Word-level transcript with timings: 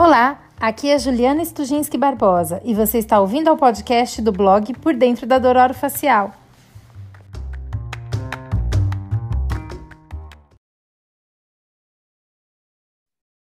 Olá, 0.00 0.48
aqui 0.60 0.88
é 0.88 0.96
Juliana 0.96 1.44
Stujinski 1.44 1.98
Barbosa 1.98 2.62
e 2.64 2.72
você 2.72 2.98
está 2.98 3.20
ouvindo 3.20 3.48
ao 3.48 3.56
podcast 3.56 4.22
do 4.22 4.30
blog 4.30 4.72
Por 4.74 4.94
Dentro 4.94 5.26
da 5.26 5.40
Dor 5.40 5.74
Facial. 5.74 6.32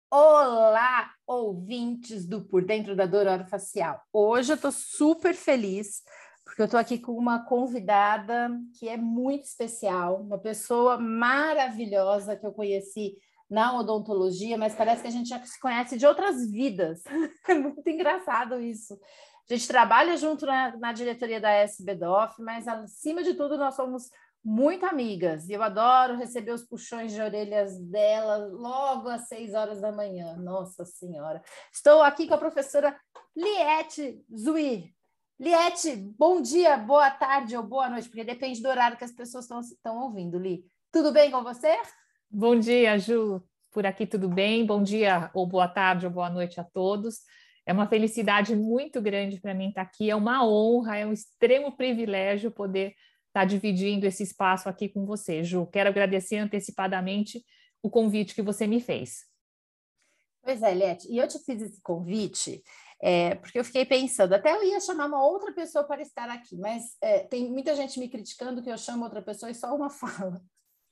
Olá, 0.09 1.11
ouvintes 1.27 2.25
do 2.25 2.45
Por 2.45 2.64
Dentro 2.64 2.95
da 2.95 3.05
Dor 3.05 3.45
Facial. 3.49 4.00
Hoje 4.13 4.53
eu 4.53 4.55
estou 4.55 4.71
super 4.71 5.35
feliz 5.35 6.05
porque 6.45 6.63
eu 6.63 6.67
estou 6.67 6.79
aqui 6.79 7.00
com 7.00 7.18
uma 7.18 7.45
convidada 7.45 8.49
que 8.79 8.89
é 8.89 8.96
muito 8.96 9.46
especial, 9.46 10.21
uma 10.21 10.39
pessoa 10.39 10.99
maravilhosa 10.99 12.36
que 12.36 12.46
eu 12.46 12.53
conheci 12.53 13.17
na 13.54 13.79
odontologia, 13.79 14.58
mas 14.58 14.75
parece 14.75 15.03
que 15.03 15.08
a 15.08 15.13
gente 15.13 15.29
já 15.29 15.39
se 15.46 15.61
conhece 15.61 15.96
de 15.96 16.04
outras 16.04 16.50
vidas. 16.50 17.04
É 17.49 17.54
muito 17.54 17.89
engraçado 17.89 18.61
isso. 18.61 18.99
A 19.49 19.54
gente 19.54 19.68
trabalha 19.68 20.17
junto 20.17 20.45
na, 20.45 20.76
na 20.76 20.93
diretoria 20.93 21.40
da 21.40 21.53
SBDOF, 21.62 22.43
mas 22.43 22.67
acima 22.67 23.22
de 23.22 23.35
tudo 23.35 23.57
nós 23.57 23.75
somos 23.75 24.11
muito 24.43 24.85
amigas. 24.86 25.48
E 25.48 25.53
eu 25.53 25.62
adoro 25.62 26.17
receber 26.17 26.53
os 26.53 26.64
puxões 26.64 27.12
de 27.12 27.21
orelhas 27.21 27.79
dela 27.79 28.39
logo 28.50 29.09
às 29.09 29.29
seis 29.29 29.54
horas 29.54 29.81
da 29.81 29.93
manhã. 29.93 30.36
Nossa 30.36 30.84
Senhora. 30.84 31.43
Estou 31.73 32.03
aqui 32.03 32.27
com 32.27 32.34
a 32.34 32.39
professora 32.39 32.98
Liette 33.36 34.20
Zui. 34.34 34.92
Liette, 35.39 35.95
bom 35.97 36.41
dia, 36.41 36.77
boa 36.77 37.11
tarde 37.11 37.56
ou 37.56 37.62
boa 37.62 37.89
noite, 37.89 38.09
porque 38.09 38.25
depende 38.25 38.62
do 38.62 38.69
horário 38.69 38.97
que 38.97 39.05
as 39.05 39.12
pessoas 39.12 39.48
estão 39.70 39.98
ouvindo, 39.98 40.39
Li. 40.39 40.64
Tudo 40.91 41.12
bem 41.12 41.31
com 41.31 41.42
você? 41.42 41.77
Bom 42.37 42.59
dia, 42.59 42.98
Ju. 42.98 43.41
Por 43.70 43.87
aqui 43.87 44.05
tudo 44.05 44.29
bem? 44.29 44.67
Bom 44.67 44.83
dia, 44.83 45.31
ou 45.33 45.47
boa 45.47 45.69
tarde, 45.69 46.05
ou 46.05 46.11
boa 46.11 46.29
noite 46.29 46.59
a 46.59 46.65
todos. 46.65 47.21
É 47.65 47.73
uma 47.73 47.87
felicidade 47.87 48.57
muito 48.57 49.01
grande 49.01 49.41
para 49.41 49.55
mim 49.55 49.69
estar 49.69 49.83
aqui, 49.83 50.11
é 50.11 50.17
uma 50.17 50.45
honra, 50.45 50.97
é 50.97 51.07
um 51.07 51.13
extremo 51.13 51.77
privilégio 51.77 52.51
poder 52.51 52.93
estar 53.29 53.45
dividindo 53.45 54.05
esse 54.05 54.25
espaço 54.25 54.69
aqui 54.69 54.89
com 54.89 55.07
você, 55.07 55.45
Ju. 55.45 55.65
Quero 55.69 55.89
agradecer 55.89 56.39
antecipadamente 56.39 57.41
o 57.81 57.89
convite 57.89 58.35
que 58.35 58.43
você 58.43 58.67
me 58.67 58.81
fez. 58.81 59.27
Pois 60.43 60.61
é, 60.61 60.75
Lete, 60.75 61.07
e 61.09 61.19
eu 61.19 61.29
te 61.29 61.39
fiz 61.39 61.63
esse 61.63 61.81
convite 61.83 62.65
é, 63.01 63.37
porque 63.37 63.61
eu 63.61 63.65
fiquei 63.65 63.87
pensando, 63.87 64.33
até 64.33 64.57
eu 64.57 64.65
ia 64.65 64.81
chamar 64.81 65.07
uma 65.07 65.25
outra 65.25 65.53
pessoa 65.53 65.85
para 65.85 66.03
estar 66.03 66.29
aqui, 66.29 66.57
mas 66.57 66.97
é, 67.01 67.21
tem 67.21 67.48
muita 67.48 67.77
gente 67.77 68.01
me 68.01 68.09
criticando 68.09 68.61
que 68.61 68.71
eu 68.71 68.77
chamo 68.77 69.05
outra 69.05 69.23
pessoa 69.23 69.53
e 69.53 69.55
só 69.55 69.73
uma 69.73 69.89
fala. 69.89 70.43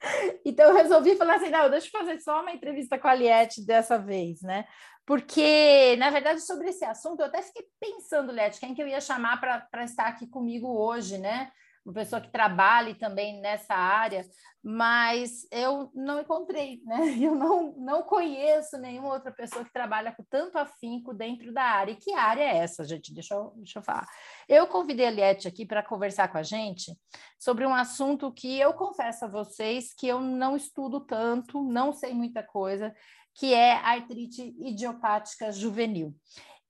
Então 0.45 0.71
eu 0.71 0.75
resolvi 0.75 1.17
falar 1.17 1.37
assim, 1.37 1.51
não, 1.51 1.71
deixa 1.71 1.87
eu 1.87 2.01
fazer 2.01 2.21
só 2.21 2.41
uma 2.41 2.53
entrevista 2.53 2.99
com 2.99 3.09
a 3.09 3.15
Liette 3.15 3.65
dessa 3.65 3.99
vez, 3.99 4.43
né? 4.43 4.67
Porque, 5.07 5.97
na 5.99 6.11
verdade, 6.11 6.41
sobre 6.41 6.69
esse 6.69 6.85
assunto, 6.85 7.21
eu 7.21 7.27
até 7.27 7.43
fiquei 7.43 7.65
pensando, 7.81 8.33
Liette, 8.33 8.61
quem 8.61 8.75
que 8.75 8.83
eu 8.83 8.89
ia 8.89 9.01
chamar 9.01 9.41
para 9.41 9.85
estar 9.85 10.07
aqui 10.07 10.27
comigo 10.27 10.69
hoje, 10.69 11.19
né? 11.19 11.51
Uma 11.85 11.95
pessoa 11.95 12.21
que 12.21 12.31
trabalhe 12.31 12.95
também 12.95 13.41
nessa 13.41 13.75
área, 13.75 14.25
mas 14.63 15.47
eu 15.51 15.91
não 15.93 16.21
encontrei, 16.21 16.81
né? 16.85 16.99
Eu 17.21 17.35
não, 17.35 17.73
não 17.77 18.03
conheço 18.03 18.79
nenhuma 18.79 19.13
outra 19.13 19.33
pessoa 19.33 19.65
que 19.65 19.73
trabalha 19.73 20.13
com 20.13 20.23
tanto 20.31 20.57
afinco 20.57 21.13
dentro 21.13 21.53
da 21.53 21.63
área. 21.63 21.93
E 21.93 21.97
que 21.97 22.13
área 22.13 22.43
é 22.43 22.59
essa, 22.59 22.85
gente? 22.85 23.13
Deixa 23.13 23.35
eu, 23.35 23.53
deixa 23.57 23.81
eu 23.81 23.83
falar. 23.83 24.07
Eu 24.49 24.67
convidei 24.69 25.07
a 25.07 25.11
Liette 25.11 25.49
aqui 25.49 25.67
para 25.67 25.83
conversar 25.83 26.29
com 26.29 26.39
a 26.39 26.43
gente 26.43 26.97
sobre 27.39 27.67
um 27.67 27.75
assunto 27.75 28.33
que 28.33 28.59
eu 28.59 28.73
confesso 28.75 29.25
a 29.25 29.29
vocês 29.29 29.93
que 29.93 30.07
eu 30.07 30.21
não 30.21 30.55
estudo 30.55 31.01
tanto, 31.01 31.63
não 31.63 31.93
sei 31.93 32.15
muita 32.15 32.43
coisa, 32.43 32.95
que 33.35 33.53
é 33.53 33.73
artrite 33.73 34.55
idiopática 34.61 35.51
juvenil. 35.51 36.15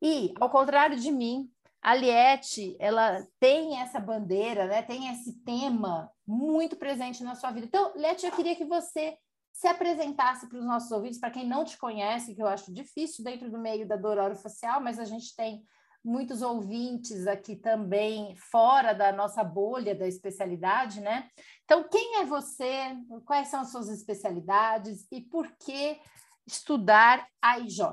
E, 0.01 0.33
ao 0.41 0.51
contrário 0.51 0.99
de 0.99 1.11
mim, 1.11 1.49
a 1.83 1.95
Liette, 1.95 2.77
ela 2.79 3.27
tem 3.41 3.81
essa 3.81 3.99
bandeira, 3.99 4.67
né? 4.67 4.83
tem 4.83 5.09
esse 5.09 5.33
tema 5.43 6.09
muito 6.25 6.77
presente 6.77 7.25
na 7.25 7.35
sua 7.35 7.51
vida. 7.51 7.67
Então, 7.67 7.93
Liette, 7.97 8.25
eu 8.25 8.31
queria 8.31 8.55
que 8.55 8.65
você 8.65 9.17
se 9.53 9.67
apresentasse 9.67 10.49
para 10.49 10.59
os 10.59 10.65
nossos 10.65 10.91
ouvintes, 10.93 11.19
para 11.19 11.33
quem 11.33 11.47
não 11.47 11.65
te 11.65 11.77
conhece, 11.77 12.35
que 12.35 12.43
eu 12.43 12.47
acho 12.47 12.73
difícil 12.73 13.25
dentro 13.25 13.51
do 13.51 13.59
meio 13.59 13.87
da 13.87 13.97
dor 13.97 14.17
orofacial, 14.17 14.81
mas 14.81 14.99
a 14.99 15.05
gente 15.05 15.35
tem 15.35 15.63
muitos 16.05 16.41
ouvintes 16.41 17.27
aqui 17.27 17.57
também 17.57 18.35
fora 18.37 18.93
da 18.93 19.13
nossa 19.13 19.43
bolha 19.43 19.95
da 19.95 20.07
especialidade, 20.07 21.01
né? 21.01 21.29
Então, 21.65 21.89
quem 21.89 22.21
é 22.21 22.25
você? 22.25 22.97
Quais 23.25 23.49
são 23.49 23.61
as 23.61 23.71
suas 23.71 23.89
especialidades 23.89 25.07
e 25.11 25.21
por 25.21 25.51
que 25.59 26.01
estudar 26.47 27.27
a 27.41 27.59
IJ? 27.59 27.85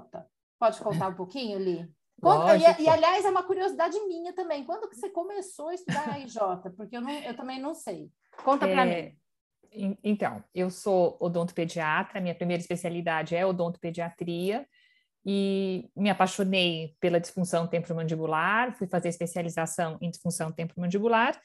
Pode 0.59 0.79
contar 0.79 1.09
um 1.09 1.15
pouquinho, 1.15 1.59
Li? 1.59 1.98
Quando, 2.19 2.55
e, 2.55 2.83
e, 2.83 2.89
aliás, 2.89 3.25
é 3.25 3.29
uma 3.29 3.43
curiosidade 3.43 3.99
minha 4.07 4.33
também. 4.33 4.63
Quando 4.63 4.89
que 4.89 4.95
você 4.95 5.09
começou 5.09 5.69
a 5.69 5.73
estudar 5.73 6.13
a 6.13 6.19
IJ? 6.19 6.39
Porque 6.75 6.97
eu, 6.97 7.01
não, 7.01 7.11
eu 7.11 7.35
também 7.35 7.59
não 7.59 7.73
sei. 7.73 8.09
Conta 8.43 8.67
para 8.67 8.85
é, 8.85 9.13
mim. 9.73 9.97
Então, 10.03 10.43
eu 10.53 10.69
sou 10.69 11.17
odontopediatra, 11.19 12.21
minha 12.21 12.35
primeira 12.35 12.61
especialidade 12.61 13.35
é 13.35 13.45
odontopediatria 13.45 14.67
e 15.25 15.89
me 15.95 16.09
apaixonei 16.09 16.95
pela 16.99 17.19
disfunção 17.19 17.67
temporomandibular, 17.67 18.75
fui 18.75 18.87
fazer 18.87 19.09
especialização 19.09 19.97
em 20.01 20.09
disfunção 20.09 20.51
temporomandibular 20.51 21.39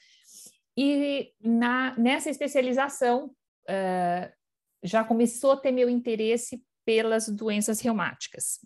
e 0.77 1.33
na, 1.39 1.97
nessa 1.97 2.29
especialização 2.29 3.27
uh, 3.69 4.33
já 4.83 5.03
começou 5.03 5.51
a 5.51 5.57
ter 5.57 5.71
meu 5.71 5.89
interesse 5.89 6.63
pelas 6.83 7.27
doenças 7.29 7.79
reumáticas. 7.79 8.59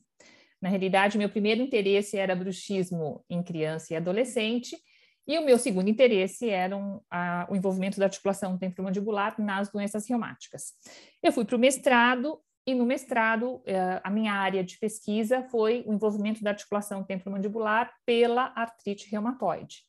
Na 0.62 0.70
realidade, 0.70 1.18
meu 1.18 1.30
primeiro 1.30 1.62
interesse 1.62 2.18
era 2.18 2.36
bruxismo 2.36 3.24
em 3.30 3.42
criança 3.42 3.94
e 3.94 3.98
adolescente, 3.98 4.76
e 5.28 5.38
o 5.38 5.46
meu 5.46 5.60
segundo 5.60 5.90
interesse 5.90 6.50
era 6.50 6.76
um, 6.76 7.00
a, 7.10 7.48
o 7.52 7.56
envolvimento 7.56 8.00
da 8.00 8.06
articulação 8.06 8.58
temporomandibular 8.58 9.40
nas 9.40 9.70
doenças 9.70 10.10
reumáticas. 10.10 10.74
Eu 11.22 11.32
fui 11.32 11.46
para 11.46 11.56
o 11.56 11.60
mestrado, 11.60 12.42
e 12.66 12.74
no 12.74 12.86
mestrado, 12.86 13.62
eh, 13.66 14.02
a 14.04 14.10
minha 14.10 14.34
área 14.34 14.64
de 14.64 14.78
pesquisa 14.78 15.44
foi 15.44 15.84
o 15.88 15.94
envolvimento 15.94 16.44
da 16.44 16.52
articulação 16.52 17.04
temporomandibular 17.04 17.92
pela 18.06 18.52
artrite 18.56 19.10
reumatoide. 19.10 19.84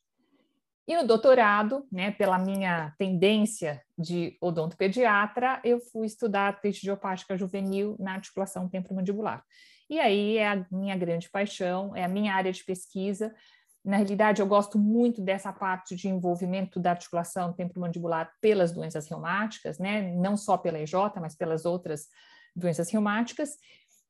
E 0.87 0.95
no 0.95 1.05
doutorado, 1.05 1.85
né, 1.91 2.11
pela 2.11 2.39
minha 2.39 2.93
tendência 2.97 3.81
de 3.97 4.37
odontopediatra, 4.41 5.61
eu 5.63 5.79
fui 5.79 6.07
estudar 6.07 6.47
artrite 6.47 6.79
idiopática 6.79 7.37
juvenil 7.37 7.95
na 7.99 8.13
articulação 8.13 8.67
temporomandibular. 8.67 9.43
E 9.91 9.99
aí 9.99 10.37
é 10.37 10.47
a 10.47 10.65
minha 10.71 10.95
grande 10.95 11.29
paixão, 11.29 11.93
é 11.93 12.05
a 12.05 12.07
minha 12.07 12.33
área 12.33 12.53
de 12.53 12.63
pesquisa. 12.63 13.35
Na 13.83 13.97
realidade, 13.97 14.41
eu 14.41 14.47
gosto 14.47 14.79
muito 14.79 15.21
dessa 15.21 15.51
parte 15.51 15.97
de 15.97 16.07
envolvimento 16.07 16.79
da 16.79 16.91
articulação 16.91 17.51
temporomandibular 17.51 18.31
pelas 18.39 18.71
doenças 18.71 19.05
reumáticas, 19.09 19.77
né? 19.79 20.13
Não 20.13 20.37
só 20.37 20.57
pela 20.57 20.79
EJ, 20.79 20.93
mas 21.19 21.35
pelas 21.35 21.65
outras 21.65 22.07
doenças 22.55 22.89
reumáticas. 22.89 23.57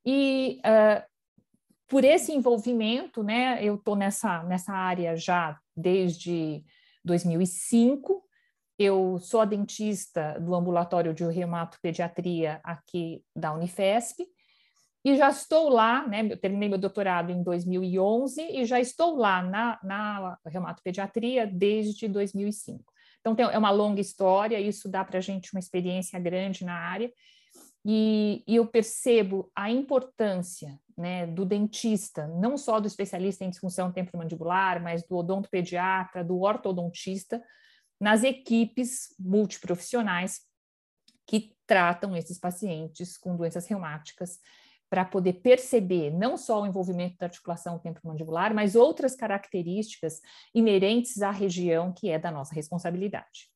E 0.05 0.61
uh, 0.63 1.03
por 1.87 2.03
esse 2.03 2.31
envolvimento, 2.31 3.23
né? 3.23 3.57
Eu 3.63 3.73
estou 3.73 3.95
nessa, 3.95 4.43
nessa 4.43 4.71
área 4.71 5.17
já 5.17 5.59
desde 5.75 6.63
2005. 7.03 8.23
Eu 8.77 9.17
sou 9.17 9.41
a 9.41 9.45
dentista 9.45 10.39
do 10.39 10.53
ambulatório 10.53 11.11
de 11.11 11.23
reumatopediatria 11.23 12.61
aqui 12.63 13.25
da 13.35 13.51
Unifesp 13.51 14.30
e 15.03 15.15
já 15.15 15.29
estou 15.29 15.69
lá, 15.69 16.07
né? 16.07 16.27
Eu 16.29 16.37
terminei 16.37 16.69
meu 16.69 16.77
doutorado 16.77 17.31
em 17.31 17.41
2011 17.41 18.41
e 18.41 18.65
já 18.65 18.79
estou 18.79 19.15
lá 19.15 19.41
na, 19.41 19.79
na 19.83 20.37
reumatopediatria 20.45 21.47
desde 21.47 22.07
2005. 22.07 22.91
Então, 23.19 23.35
tem, 23.35 23.45
é 23.45 23.57
uma 23.57 23.71
longa 23.71 24.01
história, 24.01 24.59
isso 24.59 24.89
dá 24.89 25.03
para 25.03 25.17
a 25.17 25.21
gente 25.21 25.53
uma 25.53 25.59
experiência 25.59 26.19
grande 26.19 26.63
na 26.63 26.73
área, 26.73 27.11
e, 27.83 28.43
e 28.47 28.55
eu 28.55 28.67
percebo 28.67 29.51
a 29.55 29.71
importância 29.71 30.79
né, 30.95 31.25
do 31.25 31.43
dentista, 31.45 32.27
não 32.27 32.57
só 32.57 32.79
do 32.79 32.87
especialista 32.87 33.43
em 33.43 33.49
disfunção 33.49 33.91
temporomandibular, 33.91 34.81
mas 34.81 35.03
do 35.03 35.17
odontopediatra, 35.17 36.23
do 36.23 36.39
ortodontista, 36.39 37.43
nas 37.99 38.23
equipes 38.23 39.15
multiprofissionais 39.19 40.41
que 41.25 41.55
tratam 41.65 42.15
esses 42.15 42.39
pacientes 42.39 43.17
com 43.17 43.35
doenças 43.35 43.65
reumáticas 43.67 44.39
para 44.91 45.05
poder 45.05 45.35
perceber 45.35 46.11
não 46.11 46.35
só 46.35 46.61
o 46.61 46.67
envolvimento 46.67 47.17
da 47.17 47.27
articulação 47.27 47.79
temporomandibular, 47.79 48.53
mas 48.53 48.75
outras 48.75 49.15
características 49.15 50.19
inerentes 50.53 51.21
à 51.21 51.31
região 51.31 51.93
que 51.93 52.09
é 52.09 52.19
da 52.19 52.29
nossa 52.29 52.53
responsabilidade. 52.53 53.49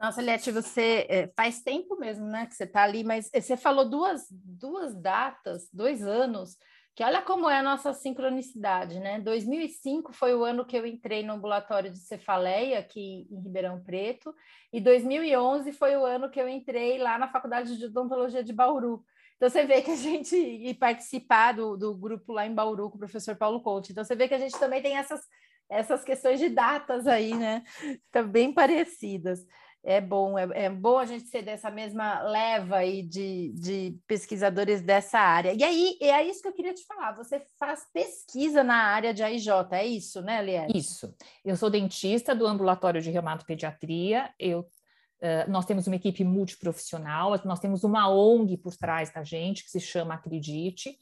Nossa, 0.00 0.20
Liette, 0.20 0.50
você 0.50 1.06
é, 1.08 1.32
faz 1.36 1.62
tempo 1.62 1.96
mesmo, 1.96 2.26
né, 2.26 2.46
que 2.46 2.56
você 2.56 2.64
está 2.64 2.82
ali, 2.82 3.04
mas 3.04 3.30
você 3.32 3.56
falou 3.56 3.88
duas, 3.88 4.26
duas 4.32 5.00
datas, 5.00 5.68
dois 5.72 6.02
anos 6.02 6.56
que 6.94 7.02
olha 7.02 7.22
como 7.22 7.48
é 7.48 7.58
a 7.58 7.62
nossa 7.62 7.94
sincronicidade, 7.94 9.00
né? 9.00 9.18
2005 9.20 10.12
foi 10.12 10.34
o 10.34 10.44
ano 10.44 10.64
que 10.64 10.76
eu 10.76 10.86
entrei 10.86 11.22
no 11.22 11.32
ambulatório 11.32 11.90
de 11.90 11.98
cefaleia 11.98 12.80
aqui 12.80 13.26
em 13.30 13.40
Ribeirão 13.40 13.82
Preto, 13.82 14.34
e 14.70 14.78
2011 14.78 15.72
foi 15.72 15.96
o 15.96 16.04
ano 16.04 16.28
que 16.28 16.38
eu 16.38 16.46
entrei 16.46 16.98
lá 16.98 17.16
na 17.16 17.28
Faculdade 17.28 17.78
de 17.78 17.86
Odontologia 17.86 18.44
de 18.44 18.52
Bauru. 18.52 19.02
Então 19.42 19.50
você 19.50 19.66
vê 19.66 19.82
que 19.82 19.90
a 19.90 19.96
gente 19.96 20.36
e 20.36 20.72
participar 20.72 21.50
do, 21.50 21.76
do 21.76 21.92
grupo 21.96 22.32
lá 22.32 22.46
em 22.46 22.54
Bauru 22.54 22.88
com 22.88 22.94
o 22.94 23.00
professor 23.00 23.34
Paulo 23.34 23.60
Conte. 23.60 23.90
Então 23.90 24.04
você 24.04 24.14
vê 24.14 24.28
que 24.28 24.34
a 24.34 24.38
gente 24.38 24.56
também 24.56 24.80
tem 24.80 24.96
essas 24.96 25.20
essas 25.68 26.04
questões 26.04 26.38
de 26.38 26.48
datas 26.48 27.08
aí, 27.08 27.34
né? 27.34 27.64
Também 28.12 28.52
parecidas 28.52 29.44
é 29.84 30.00
bom, 30.00 30.38
é, 30.38 30.48
é, 30.54 30.70
bom 30.70 30.98
a 30.98 31.04
gente 31.04 31.26
ser 31.26 31.42
dessa 31.42 31.70
mesma 31.70 32.22
leva 32.22 32.76
aí 32.76 33.02
de, 33.02 33.52
de 33.54 33.98
pesquisadores 34.06 34.80
dessa 34.80 35.18
área. 35.18 35.52
E 35.52 35.64
aí, 35.64 35.96
é 36.00 36.22
isso 36.24 36.40
que 36.40 36.48
eu 36.48 36.52
queria 36.52 36.72
te 36.72 36.84
falar, 36.86 37.16
você 37.16 37.42
faz 37.58 37.84
pesquisa 37.92 38.62
na 38.62 38.76
área 38.76 39.12
de 39.12 39.24
AIJ, 39.24 39.48
é 39.72 39.84
isso, 39.84 40.22
né, 40.22 40.40
Liette? 40.40 40.78
Isso. 40.78 41.12
Eu 41.44 41.56
sou 41.56 41.68
dentista 41.68 42.34
do 42.34 42.46
ambulatório 42.46 43.02
de 43.02 43.10
reumatopediatria, 43.10 44.32
eu, 44.38 44.64
uh, 45.22 45.50
nós 45.50 45.64
temos 45.64 45.86
uma 45.86 45.96
equipe 45.96 46.24
multiprofissional, 46.24 47.40
nós 47.44 47.60
temos 47.60 47.84
uma 47.84 48.08
ONG 48.10 48.56
por 48.56 48.76
trás 48.76 49.12
da 49.12 49.22
gente, 49.22 49.64
que 49.64 49.70
se 49.70 49.80
chama 49.80 50.14
Acredite, 50.14 50.98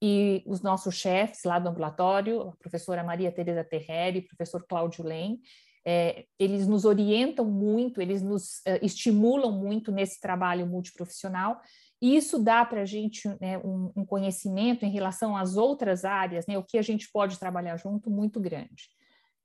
e 0.00 0.42
os 0.46 0.62
nossos 0.62 0.94
chefes 0.94 1.42
lá 1.44 1.58
do 1.58 1.68
ambulatório, 1.68 2.42
a 2.42 2.56
professora 2.56 3.02
Maria 3.02 3.32
Tereza 3.32 3.64
Terreri, 3.64 4.20
o 4.20 4.26
professor 4.26 4.64
Cláudio 4.66 5.04
Lem, 5.04 5.40
é, 5.88 6.26
eles 6.38 6.66
nos 6.66 6.84
orientam 6.84 7.44
muito, 7.44 8.00
eles 8.00 8.20
nos 8.20 8.58
uh, 8.58 8.78
estimulam 8.82 9.52
muito 9.52 9.92
nesse 9.92 10.20
trabalho 10.20 10.66
multiprofissional, 10.66 11.60
e 12.02 12.16
isso 12.16 12.42
dá 12.42 12.64
para 12.64 12.82
a 12.82 12.84
gente 12.84 13.28
né, 13.40 13.58
um, 13.58 13.92
um, 13.96 14.04
conhecimento 14.04 14.84
em 14.84 14.90
relação 14.90 15.36
às 15.36 15.56
outras 15.56 16.04
áreas, 16.04 16.46
né, 16.46 16.58
o 16.58 16.62
que 16.62 16.76
a 16.76 16.82
gente 16.82 17.10
pode 17.10 17.38
trabalhar 17.38 17.76
junto, 17.76 18.10
muito 18.10 18.40
grande. 18.40 18.90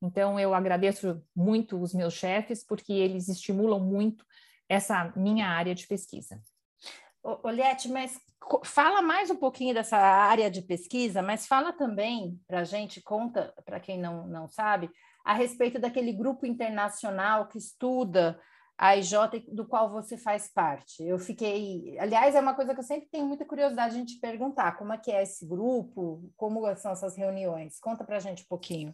Então, 0.01 0.39
eu 0.39 0.53
agradeço 0.53 1.23
muito 1.35 1.79
os 1.79 1.93
meus 1.93 2.13
chefes, 2.13 2.63
porque 2.65 2.91
eles 2.91 3.27
estimulam 3.27 3.79
muito 3.79 4.25
essa 4.67 5.11
minha 5.15 5.47
área 5.47 5.75
de 5.75 5.85
pesquisa. 5.85 6.41
Oliette, 7.23 7.87
mas 7.87 8.19
fala 8.65 9.01
mais 9.01 9.29
um 9.29 9.35
pouquinho 9.35 9.73
dessa 9.75 9.97
área 9.97 10.49
de 10.49 10.61
pesquisa, 10.61 11.21
mas 11.21 11.45
fala 11.45 11.71
também 11.71 12.39
para 12.47 12.61
a 12.61 12.63
gente, 12.63 13.01
conta 13.01 13.53
para 13.63 13.79
quem 13.79 13.99
não, 13.99 14.27
não 14.27 14.47
sabe, 14.47 14.89
a 15.23 15.33
respeito 15.33 15.79
daquele 15.79 16.11
grupo 16.11 16.45
internacional 16.45 17.47
que 17.47 17.59
estuda 17.59 18.39
a 18.75 18.97
IJ 18.97 19.45
do 19.49 19.67
qual 19.67 19.91
você 19.91 20.17
faz 20.17 20.51
parte. 20.51 21.03
Eu 21.03 21.19
fiquei, 21.19 21.95
aliás, 21.99 22.33
é 22.33 22.39
uma 22.39 22.55
coisa 22.55 22.73
que 22.73 22.79
eu 22.79 22.83
sempre 22.83 23.07
tenho 23.11 23.27
muita 23.27 23.45
curiosidade 23.45 23.95
de 23.95 24.15
te 24.15 24.19
perguntar, 24.19 24.75
como 24.75 24.91
é 24.91 24.97
que 24.97 25.11
é 25.11 25.21
esse 25.21 25.45
grupo, 25.45 26.31
como 26.35 26.75
são 26.75 26.91
essas 26.91 27.15
reuniões? 27.15 27.79
Conta 27.79 28.03
para 28.03 28.17
a 28.17 28.19
gente 28.19 28.41
um 28.41 28.47
pouquinho. 28.47 28.91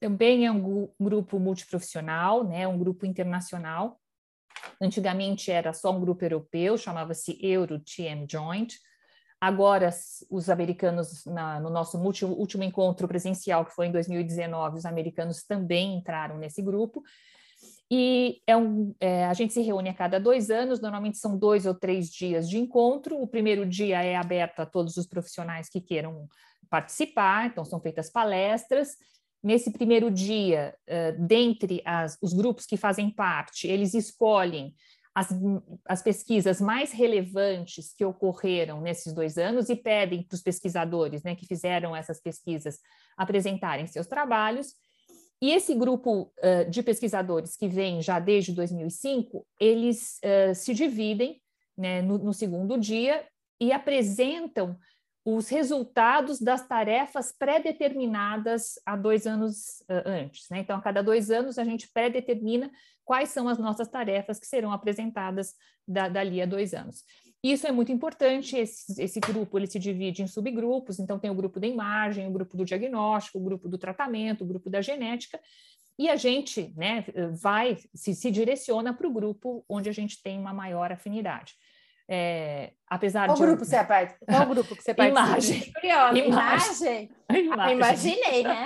Também 0.00 0.46
é 0.46 0.52
um 0.52 0.88
grupo 1.00 1.38
multiprofissional, 1.38 2.44
né, 2.44 2.66
um 2.68 2.78
grupo 2.78 3.06
internacional. 3.06 4.00
Antigamente 4.80 5.50
era 5.50 5.72
só 5.72 5.90
um 5.90 6.00
grupo 6.00 6.24
europeu, 6.24 6.76
chamava-se 6.76 7.38
Euro-TM 7.40 8.26
Joint, 8.30 8.76
Agora, 9.40 9.90
os 10.30 10.48
americanos, 10.48 11.24
na, 11.26 11.60
no 11.60 11.68
nosso 11.68 11.98
último, 11.98 12.32
último 12.34 12.64
encontro 12.64 13.06
presencial, 13.06 13.66
que 13.66 13.74
foi 13.74 13.86
em 13.86 13.92
2019, 13.92 14.78
os 14.78 14.86
americanos 14.86 15.44
também 15.44 15.94
entraram 15.96 16.38
nesse 16.38 16.62
grupo. 16.62 17.02
E 17.90 18.40
é 18.46 18.56
um, 18.56 18.94
é, 18.98 19.26
a 19.26 19.34
gente 19.34 19.52
se 19.52 19.60
reúne 19.60 19.90
a 19.90 19.94
cada 19.94 20.18
dois 20.18 20.50
anos, 20.50 20.80
normalmente 20.80 21.18
são 21.18 21.38
dois 21.38 21.66
ou 21.66 21.74
três 21.74 22.08
dias 22.08 22.48
de 22.48 22.58
encontro. 22.58 23.20
O 23.20 23.28
primeiro 23.28 23.66
dia 23.66 24.02
é 24.02 24.16
aberto 24.16 24.60
a 24.60 24.66
todos 24.66 24.96
os 24.96 25.06
profissionais 25.06 25.68
que 25.68 25.80
queiram 25.80 26.26
participar, 26.70 27.46
então 27.46 27.64
são 27.64 27.78
feitas 27.78 28.10
palestras. 28.10 28.96
Nesse 29.46 29.70
primeiro 29.70 30.10
dia, 30.10 30.74
dentre 31.20 31.80
as, 31.84 32.18
os 32.20 32.32
grupos 32.32 32.66
que 32.66 32.76
fazem 32.76 33.08
parte, 33.08 33.68
eles 33.68 33.94
escolhem 33.94 34.74
as, 35.16 35.28
as 35.86 36.02
pesquisas 36.02 36.60
mais 36.60 36.92
relevantes 36.92 37.94
que 37.94 38.04
ocorreram 38.04 38.82
nesses 38.82 39.14
dois 39.14 39.38
anos 39.38 39.70
e 39.70 39.74
pedem 39.74 40.22
para 40.22 40.34
os 40.34 40.42
pesquisadores 40.42 41.22
né, 41.22 41.34
que 41.34 41.46
fizeram 41.46 41.96
essas 41.96 42.20
pesquisas 42.20 42.80
apresentarem 43.16 43.86
seus 43.86 44.06
trabalhos. 44.06 44.74
E 45.40 45.52
esse 45.52 45.74
grupo 45.74 46.30
uh, 46.42 46.70
de 46.70 46.82
pesquisadores 46.82 47.56
que 47.56 47.66
vem 47.66 48.02
já 48.02 48.18
desde 48.18 48.52
2005, 48.52 49.46
eles 49.58 50.18
uh, 50.22 50.54
se 50.54 50.74
dividem 50.74 51.40
né, 51.78 52.02
no, 52.02 52.18
no 52.18 52.34
segundo 52.34 52.78
dia 52.78 53.24
e 53.58 53.72
apresentam 53.72 54.76
os 55.28 55.48
resultados 55.48 56.40
das 56.40 56.68
tarefas 56.68 57.32
pré-determinadas 57.36 58.74
há 58.86 58.94
dois 58.94 59.26
anos 59.26 59.80
uh, 59.90 60.06
antes. 60.06 60.48
Né? 60.48 60.60
Então, 60.60 60.78
a 60.78 60.80
cada 60.80 61.02
dois 61.02 61.32
anos, 61.32 61.58
a 61.58 61.64
gente 61.64 61.90
pré-determina 61.92 62.70
quais 63.04 63.30
são 63.30 63.48
as 63.48 63.58
nossas 63.58 63.88
tarefas 63.88 64.38
que 64.38 64.46
serão 64.46 64.70
apresentadas 64.70 65.54
da, 65.86 66.08
dali 66.08 66.40
a 66.40 66.46
dois 66.46 66.72
anos. 66.72 67.02
Isso 67.42 67.66
é 67.66 67.72
muito 67.72 67.90
importante, 67.90 68.56
esse, 68.56 69.02
esse, 69.02 69.18
grupo 69.18 69.58
ele 69.58 69.66
se 69.66 69.80
divide 69.80 70.22
em 70.22 70.28
subgrupos, 70.28 71.00
então 71.00 71.18
tem 71.18 71.30
o 71.30 71.34
grupo 71.34 71.58
da 71.58 71.66
imagem, 71.66 72.28
o 72.28 72.32
grupo 72.32 72.56
do 72.56 72.64
diagnóstico, 72.64 73.38
o 73.38 73.44
grupo 73.44 73.68
do 73.68 73.78
tratamento, 73.78 74.44
o 74.44 74.46
grupo 74.46 74.70
da 74.70 74.80
genética, 74.80 75.40
e 75.98 76.08
a 76.08 76.14
gente 76.14 76.72
né, 76.76 77.04
vai, 77.40 77.78
se, 77.92 78.14
se 78.14 78.30
direciona 78.30 78.94
para 78.94 79.08
o 79.08 79.12
grupo 79.12 79.64
onde 79.68 79.88
a 79.88 79.92
gente 79.92 80.22
tem 80.22 80.38
uma 80.38 80.54
maior 80.54 80.92
afinidade. 80.92 81.54
É, 82.08 82.72
apesar 82.88 83.26
Qual 83.26 83.36
de. 83.36 83.42
grupo 83.42 83.64
você 83.64 83.84
participa? 83.84 84.26
Qual 84.26 84.46
grupo 84.54 84.76
que 84.76 84.82
você 84.82 84.94
participa? 84.94 85.20
Imagem. 85.20 85.72
Curiosa. 85.72 86.18
Imagem? 86.18 87.10
Imagem. 87.30 87.72
Imaginei, 87.76 88.42
né? 88.44 88.64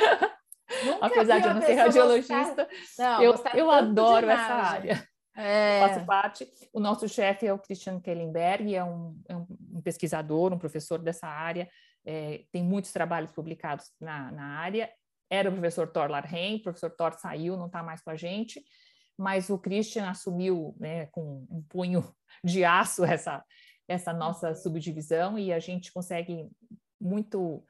Nunca 0.84 1.06
apesar 1.06 1.40
de 1.40 1.48
eu 1.48 1.54
não 1.54 1.62
ser 1.62 1.74
radiologista, 1.74 2.68
não, 2.98 3.22
eu, 3.22 3.34
eu 3.54 3.70
adoro 3.70 4.30
essa 4.30 4.54
área. 4.54 5.08
É. 5.36 5.80
Faço 5.80 6.06
parte. 6.06 6.48
O 6.72 6.78
nosso 6.78 7.08
chefe 7.08 7.46
é 7.46 7.52
o 7.52 7.58
Christian 7.58 7.98
Kellenberg, 8.00 8.74
é 8.74 8.84
um, 8.84 9.20
é 9.28 9.36
um 9.36 9.80
pesquisador, 9.82 10.52
um 10.52 10.58
professor 10.58 10.98
dessa 10.98 11.26
área, 11.26 11.68
é, 12.04 12.44
tem 12.52 12.62
muitos 12.62 12.92
trabalhos 12.92 13.32
publicados 13.32 13.86
na, 14.00 14.30
na 14.30 14.58
área. 14.58 14.90
Era 15.28 15.48
o 15.48 15.52
professor 15.52 15.88
Thor 15.88 16.10
Larrain, 16.10 16.56
o 16.56 16.62
professor 16.62 16.90
Thor 16.90 17.12
saiu, 17.14 17.56
não 17.56 17.66
está 17.66 17.82
mais 17.82 18.02
com 18.02 18.10
a 18.10 18.16
gente, 18.16 18.62
mas 19.20 19.50
o 19.50 19.58
Christian 19.58 20.08
assumiu 20.08 20.74
né, 20.80 21.06
com 21.06 21.46
um 21.50 21.62
punho 21.68 22.02
de 22.42 22.64
aço 22.64 23.04
essa, 23.04 23.44
essa 23.86 24.14
nossa 24.14 24.48
uhum. 24.48 24.54
subdivisão 24.54 25.38
e 25.38 25.52
a 25.52 25.58
gente 25.58 25.92
consegue 25.92 26.48
muito 26.98 27.62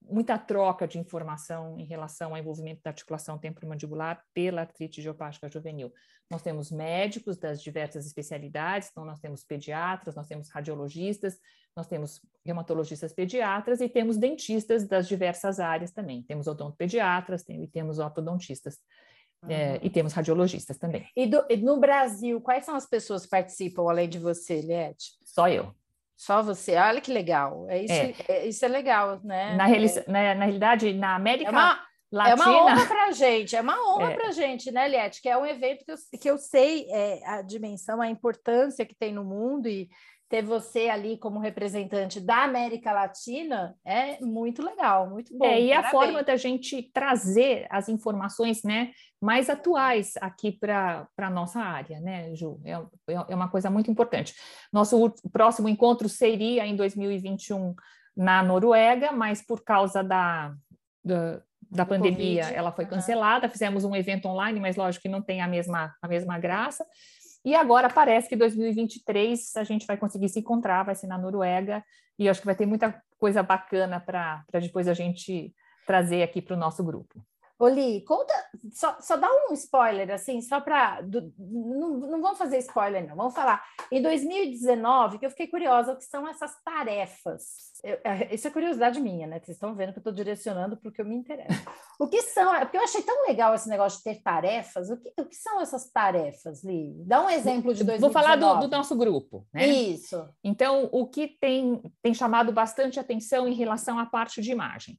muita 0.00 0.38
troca 0.38 0.86
de 0.86 0.98
informação 0.98 1.78
em 1.78 1.84
relação 1.84 2.30
ao 2.30 2.38
envolvimento 2.38 2.80
da 2.82 2.90
articulação 2.90 3.36
temporomandibular 3.36 4.24
pela 4.32 4.62
artrite 4.62 5.00
idiopática 5.00 5.50
juvenil. 5.50 5.92
Nós 6.30 6.40
temos 6.40 6.70
médicos 6.70 7.36
das 7.36 7.60
diversas 7.60 8.06
especialidades, 8.06 8.88
então 8.90 9.04
nós 9.04 9.18
temos 9.18 9.44
pediatras, 9.44 10.14
nós 10.14 10.26
temos 10.26 10.48
radiologistas, 10.50 11.38
nós 11.76 11.86
temos 11.86 12.22
reumatologistas 12.44 13.12
pediatras 13.12 13.80
e 13.80 13.88
temos 13.88 14.16
dentistas 14.16 14.86
das 14.86 15.06
diversas 15.08 15.60
áreas 15.60 15.90
também. 15.90 16.22
Temos 16.22 16.46
odontopediatras 16.46 17.44
e 17.48 17.66
temos 17.66 17.98
ortodontistas. 17.98 18.78
Uhum. 19.42 19.50
É, 19.50 19.78
e 19.82 19.88
temos 19.88 20.12
radiologistas 20.12 20.76
também. 20.76 21.08
E, 21.14 21.26
do, 21.26 21.44
e, 21.48 21.56
no 21.56 21.78
Brasil, 21.78 22.40
quais 22.40 22.64
são 22.64 22.74
as 22.74 22.86
pessoas 22.86 23.24
que 23.24 23.30
participam 23.30 23.88
além 23.88 24.08
de 24.08 24.18
você, 24.18 24.60
Liette? 24.60 25.12
Só 25.24 25.48
eu. 25.48 25.72
Só 26.16 26.42
você, 26.42 26.74
olha 26.74 27.00
que 27.00 27.12
legal. 27.12 27.66
É 27.68 27.82
isso, 27.82 27.92
é. 27.92 28.14
É, 28.28 28.46
isso 28.46 28.64
é 28.64 28.68
legal, 28.68 29.20
né? 29.22 29.54
Na, 29.54 29.66
reali 29.66 29.86
é. 29.86 30.04
na, 30.10 30.34
na, 30.34 30.44
realidade, 30.44 30.92
na 30.92 31.14
América 31.14 31.50
é 31.50 31.52
uma, 31.52 31.80
Latina... 32.10 32.42
É 32.42 32.46
uma 32.48 32.64
honra 32.64 32.86
para 32.86 33.04
a 33.04 33.12
gente, 33.12 33.54
é 33.54 33.60
uma 33.60 33.94
honra 33.94 34.10
é. 34.10 34.14
para 34.16 34.28
a 34.28 34.32
gente, 34.32 34.72
né, 34.72 34.88
Liette? 34.88 35.22
Que 35.22 35.28
é 35.28 35.38
um 35.38 35.46
evento 35.46 35.84
que 35.84 35.92
eu, 35.92 35.96
que 36.20 36.30
eu 36.30 36.38
sei 36.38 36.86
é, 36.90 37.24
a 37.24 37.42
dimensão, 37.42 38.00
a 38.00 38.08
importância 38.08 38.84
que 38.84 38.96
tem 38.96 39.12
no 39.12 39.22
mundo 39.22 39.68
e 39.68 39.88
ter 40.28 40.42
você 40.42 40.88
ali 40.88 41.16
como 41.16 41.38
representante 41.38 42.20
da 42.20 42.44
América 42.44 42.92
Latina 42.92 43.74
é 43.84 44.20
muito 44.20 44.62
legal, 44.62 45.08
muito 45.08 45.36
bom. 45.36 45.46
É, 45.46 45.60
e 45.60 45.68
Parabéns. 45.68 45.86
a 45.86 45.90
forma 45.90 46.22
da 46.22 46.36
gente 46.36 46.82
trazer 46.92 47.66
as 47.70 47.88
informações 47.88 48.62
né, 48.62 48.92
mais 49.20 49.48
atuais 49.48 50.14
aqui 50.20 50.52
para 50.52 51.08
a 51.16 51.30
nossa 51.30 51.60
área, 51.60 51.98
né, 52.00 52.34
Ju? 52.34 52.60
É, 52.64 52.72
é 53.28 53.34
uma 53.34 53.48
coisa 53.48 53.70
muito 53.70 53.90
importante. 53.90 54.34
Nosso 54.72 55.14
próximo 55.32 55.68
encontro 55.68 56.08
seria 56.08 56.66
em 56.66 56.76
2021 56.76 57.74
na 58.14 58.42
Noruega, 58.42 59.12
mas 59.12 59.40
por 59.40 59.64
causa 59.64 60.02
da, 60.02 60.54
da 61.02 61.40
da 61.70 61.84
pandemia, 61.84 62.44
COVID. 62.44 62.56
ela 62.58 62.72
foi 62.72 62.86
cancelada. 62.86 63.46
Uhum. 63.46 63.52
Fizemos 63.52 63.84
um 63.84 63.94
evento 63.94 64.26
online, 64.26 64.58
mas 64.58 64.76
lógico 64.76 65.02
que 65.02 65.08
não 65.08 65.20
tem 65.20 65.42
a 65.42 65.48
mesma, 65.48 65.94
a 66.00 66.08
mesma 66.08 66.38
graça. 66.38 66.84
E 67.44 67.54
agora 67.54 67.88
parece 67.88 68.28
que 68.28 68.36
2023 68.36 69.56
a 69.56 69.64
gente 69.64 69.86
vai 69.86 69.96
conseguir 69.96 70.28
se 70.28 70.40
encontrar, 70.40 70.82
vai 70.82 70.94
ser 70.94 71.06
na 71.06 71.18
Noruega, 71.18 71.84
e 72.18 72.28
acho 72.28 72.40
que 72.40 72.46
vai 72.46 72.54
ter 72.54 72.66
muita 72.66 73.00
coisa 73.18 73.42
bacana 73.42 74.00
para 74.00 74.44
depois 74.60 74.88
a 74.88 74.94
gente 74.94 75.54
trazer 75.86 76.22
aqui 76.22 76.42
para 76.42 76.54
o 76.54 76.58
nosso 76.58 76.84
grupo. 76.84 77.24
Oli, 77.60 78.02
conta, 78.04 78.32
só, 78.72 78.96
só 79.00 79.16
dá 79.16 79.28
um 79.28 79.52
spoiler, 79.54 80.12
assim, 80.12 80.40
só 80.40 80.60
para. 80.60 81.02
Não, 81.02 81.90
não 81.98 82.22
vamos 82.22 82.38
fazer 82.38 82.58
spoiler, 82.58 83.04
não. 83.06 83.16
Vamos 83.16 83.34
falar. 83.34 83.64
Em 83.90 84.00
2019, 84.00 85.18
que 85.18 85.26
eu 85.26 85.30
fiquei 85.30 85.48
curiosa, 85.48 85.92
o 85.92 85.96
que 85.96 86.04
são 86.04 86.28
essas 86.28 86.52
tarefas? 86.62 87.68
Eu, 87.82 87.98
é, 88.04 88.32
isso 88.32 88.46
é 88.46 88.50
curiosidade 88.50 89.00
minha, 89.00 89.26
né? 89.26 89.40
Vocês 89.40 89.56
estão 89.56 89.74
vendo 89.74 89.92
que 89.92 89.98
eu 89.98 90.00
estou 90.00 90.12
direcionando 90.12 90.76
para 90.76 90.88
o 90.88 90.92
que 90.92 91.00
eu 91.00 91.04
me 91.04 91.16
interesso. 91.16 91.64
O 91.98 92.06
que 92.06 92.22
são? 92.22 92.54
É 92.54 92.60
porque 92.60 92.76
eu 92.76 92.82
achei 92.82 93.02
tão 93.02 93.26
legal 93.26 93.52
esse 93.52 93.68
negócio 93.68 93.98
de 93.98 94.04
ter 94.04 94.22
tarefas. 94.22 94.88
O 94.88 94.96
que, 94.96 95.12
o 95.20 95.24
que 95.24 95.34
são 95.34 95.60
essas 95.60 95.90
tarefas, 95.90 96.62
Li? 96.62 96.94
Dá 97.04 97.24
um 97.24 97.28
exemplo 97.28 97.74
de 97.74 97.82
2019. 97.82 98.00
Vou 98.00 98.10
falar 98.12 98.36
do, 98.36 98.68
do 98.68 98.76
nosso 98.76 98.96
grupo, 98.96 99.44
né? 99.52 99.66
Isso. 99.66 100.28
Então, 100.44 100.88
o 100.92 101.08
que 101.08 101.26
tem, 101.26 101.82
tem 102.00 102.14
chamado 102.14 102.52
bastante 102.52 103.00
atenção 103.00 103.48
em 103.48 103.54
relação 103.54 103.98
à 103.98 104.06
parte 104.06 104.40
de 104.40 104.52
imagem? 104.52 104.96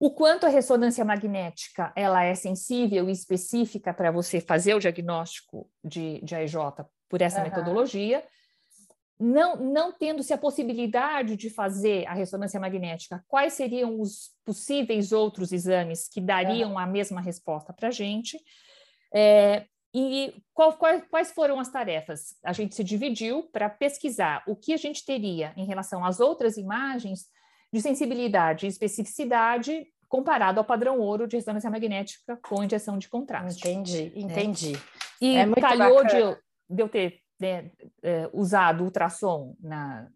O 0.00 0.10
quanto 0.10 0.46
a 0.46 0.48
ressonância 0.48 1.04
magnética 1.04 1.92
ela 1.96 2.22
é 2.22 2.34
sensível 2.34 3.08
e 3.08 3.12
específica 3.12 3.92
para 3.92 4.10
você 4.10 4.40
fazer 4.40 4.74
o 4.74 4.78
diagnóstico 4.78 5.68
de, 5.82 6.20
de 6.22 6.34
AIJ 6.34 6.54
por 7.08 7.20
essa 7.20 7.38
uhum. 7.38 7.44
metodologia, 7.44 8.24
não, 9.18 9.56
não 9.56 9.92
tendo-se 9.92 10.32
a 10.32 10.38
possibilidade 10.38 11.36
de 11.36 11.50
fazer 11.50 12.06
a 12.06 12.14
ressonância 12.14 12.60
magnética, 12.60 13.24
quais 13.26 13.54
seriam 13.54 14.00
os 14.00 14.30
possíveis 14.44 15.10
outros 15.10 15.50
exames 15.50 16.08
que 16.08 16.20
dariam 16.20 16.72
uhum. 16.72 16.78
a 16.78 16.86
mesma 16.86 17.20
resposta 17.20 17.72
para 17.72 17.88
a 17.88 17.90
gente? 17.90 18.38
É, 19.12 19.66
e 19.92 20.34
qual, 20.54 20.74
qual, 20.74 21.00
quais 21.10 21.32
foram 21.32 21.58
as 21.58 21.70
tarefas? 21.70 22.36
A 22.44 22.52
gente 22.52 22.76
se 22.76 22.84
dividiu 22.84 23.44
para 23.50 23.68
pesquisar 23.68 24.44
o 24.46 24.54
que 24.54 24.72
a 24.72 24.76
gente 24.76 25.04
teria 25.04 25.52
em 25.56 25.66
relação 25.66 26.04
às 26.04 26.20
outras 26.20 26.56
imagens 26.56 27.26
de 27.72 27.80
sensibilidade 27.80 28.66
e 28.66 28.68
especificidade 28.68 29.86
comparado 30.08 30.58
ao 30.58 30.64
padrão 30.64 30.98
ouro 30.98 31.28
de 31.28 31.36
ressonância 31.36 31.70
magnética 31.70 32.38
com 32.42 32.64
injeção 32.64 32.98
de 32.98 33.08
contraste. 33.08 33.68
Entendi, 33.68 34.04
né? 34.04 34.12
entendi. 34.14 34.72
E 35.20 35.36
é 35.36 35.46
calhou 35.60 36.04
de 36.04 36.16
eu, 36.16 36.36
de 36.68 36.82
eu, 36.82 36.88
ter 36.88 37.20
né, 37.38 37.70
é, 38.02 38.28
usado 38.32 38.84
ultrassom 38.84 39.54
na, 39.60 40.08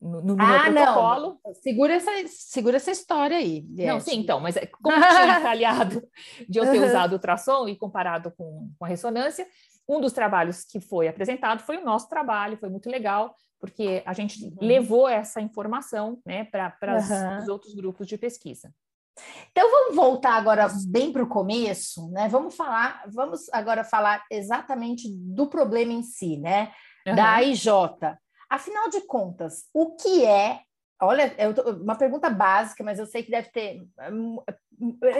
no, 0.00 0.20
no 0.20 0.36
ah, 0.38 0.70
meu 0.70 0.84
protocolo. 0.84 1.40
Não. 1.44 1.54
Segura 1.54 1.94
essa, 1.94 2.10
segura 2.28 2.76
essa 2.76 2.90
história 2.90 3.36
aí. 3.36 3.64
Não, 3.70 4.00
sim, 4.00 4.18
então, 4.18 4.38
mas 4.38 4.56
é, 4.56 4.66
como 4.66 4.94
tinha 4.94 5.40
calhado 5.40 6.02
de 6.48 6.58
eu 6.58 6.70
ter 6.70 6.80
usado 6.80 7.12
ultrassom 7.12 7.68
e 7.68 7.76
comparado 7.76 8.30
com, 8.32 8.70
com 8.78 8.84
a 8.84 8.88
ressonância, 8.88 9.46
um 9.88 10.00
dos 10.00 10.12
trabalhos 10.12 10.64
que 10.64 10.80
foi 10.80 11.08
apresentado 11.08 11.62
foi 11.62 11.78
o 11.78 11.84
nosso 11.84 12.08
trabalho, 12.08 12.58
foi 12.58 12.68
muito 12.68 12.90
legal, 12.90 13.34
porque 13.60 14.02
a 14.06 14.12
gente 14.12 14.44
uhum. 14.44 14.56
levou 14.60 15.08
essa 15.08 15.40
informação 15.40 16.20
né, 16.24 16.44
para 16.44 16.76
uhum. 16.82 17.38
os 17.38 17.48
outros 17.48 17.74
grupos 17.74 18.06
de 18.06 18.16
pesquisa. 18.16 18.72
Então 19.50 19.68
vamos 19.70 19.96
voltar 19.96 20.34
agora 20.34 20.68
bem 20.86 21.12
para 21.12 21.22
o 21.22 21.28
começo, 21.28 22.08
né? 22.10 22.28
Vamos 22.28 22.54
falar, 22.54 23.02
vamos 23.08 23.48
agora 23.52 23.82
falar 23.82 24.24
exatamente 24.30 25.08
do 25.12 25.48
problema 25.48 25.92
em 25.92 26.02
si, 26.02 26.38
né? 26.38 26.72
Uhum. 27.06 27.16
Da 27.16 27.34
AIJ. 27.34 27.66
Afinal 28.48 28.88
de 28.88 29.00
contas, 29.02 29.64
o 29.74 29.96
que 29.96 30.24
é? 30.24 30.60
Olha, 31.00 31.34
é 31.36 31.48
uma 31.48 31.96
pergunta 31.96 32.28
básica, 32.28 32.82
mas 32.82 32.98
eu 32.98 33.06
sei 33.06 33.22
que 33.22 33.30
deve 33.30 33.50
ter. 33.50 33.86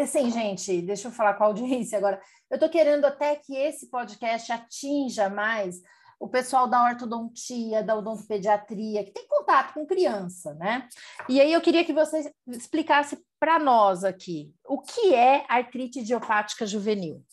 Assim, 0.03 0.31
gente, 0.31 0.83
deixa 0.83 1.09
eu 1.09 1.13
falar 1.13 1.35
com 1.35 1.45
a 1.45 1.47
audiência 1.47 1.99
agora. 1.99 2.21
Eu 2.51 2.55
estou 2.55 2.69
querendo 2.69 3.05
até 3.05 3.37
que 3.37 3.55
esse 3.55 3.89
podcast 3.89 4.51
atinja 4.51 5.29
mais 5.29 5.81
o 6.19 6.29
pessoal 6.29 6.67
da 6.67 6.85
ortodontia, 6.85 7.83
da 7.83 7.97
odontopediatria, 7.97 9.05
que 9.05 9.13
tem 9.13 9.27
contato 9.29 9.75
com 9.75 9.87
criança, 9.87 10.53
né? 10.55 10.89
E 11.29 11.41
aí 11.41 11.53
eu 11.53 11.61
queria 11.61 11.85
que 11.85 11.93
você 11.93 12.33
explicasse 12.49 13.25
para 13.39 13.59
nós 13.59 14.03
aqui 14.03 14.53
o 14.67 14.81
que 14.81 15.15
é 15.15 15.45
artrite 15.49 16.01
idiopática 16.01 16.67
juvenil. 16.67 17.25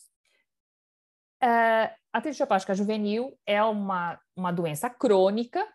Uh, 1.42 1.90
artrite 2.12 2.36
idiopática 2.36 2.74
juvenil 2.74 3.36
é 3.44 3.62
uma, 3.62 4.20
uma 4.36 4.52
doença 4.52 4.88
crônica 4.88 5.66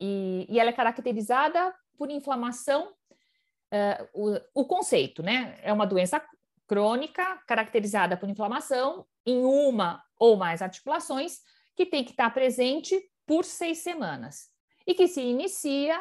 e, 0.00 0.46
e 0.48 0.58
ela 0.58 0.70
é 0.70 0.74
caracterizada 0.74 1.74
por 1.98 2.10
inflamação. 2.10 2.94
Uh, 3.72 4.40
o, 4.54 4.62
o 4.62 4.64
conceito, 4.64 5.22
né? 5.22 5.58
É 5.62 5.72
uma 5.72 5.86
doença 5.86 6.20
crônica 6.66 7.42
caracterizada 7.46 8.16
por 8.16 8.28
inflamação 8.28 9.06
em 9.26 9.44
uma 9.44 10.02
ou 10.18 10.36
mais 10.36 10.62
articulações 10.62 11.40
que 11.80 11.86
tem 11.86 12.04
que 12.04 12.10
estar 12.10 12.28
presente 12.34 13.02
por 13.26 13.42
seis 13.42 13.78
semanas 13.78 14.50
e 14.86 14.92
que 14.92 15.08
se 15.08 15.22
inicia 15.22 15.98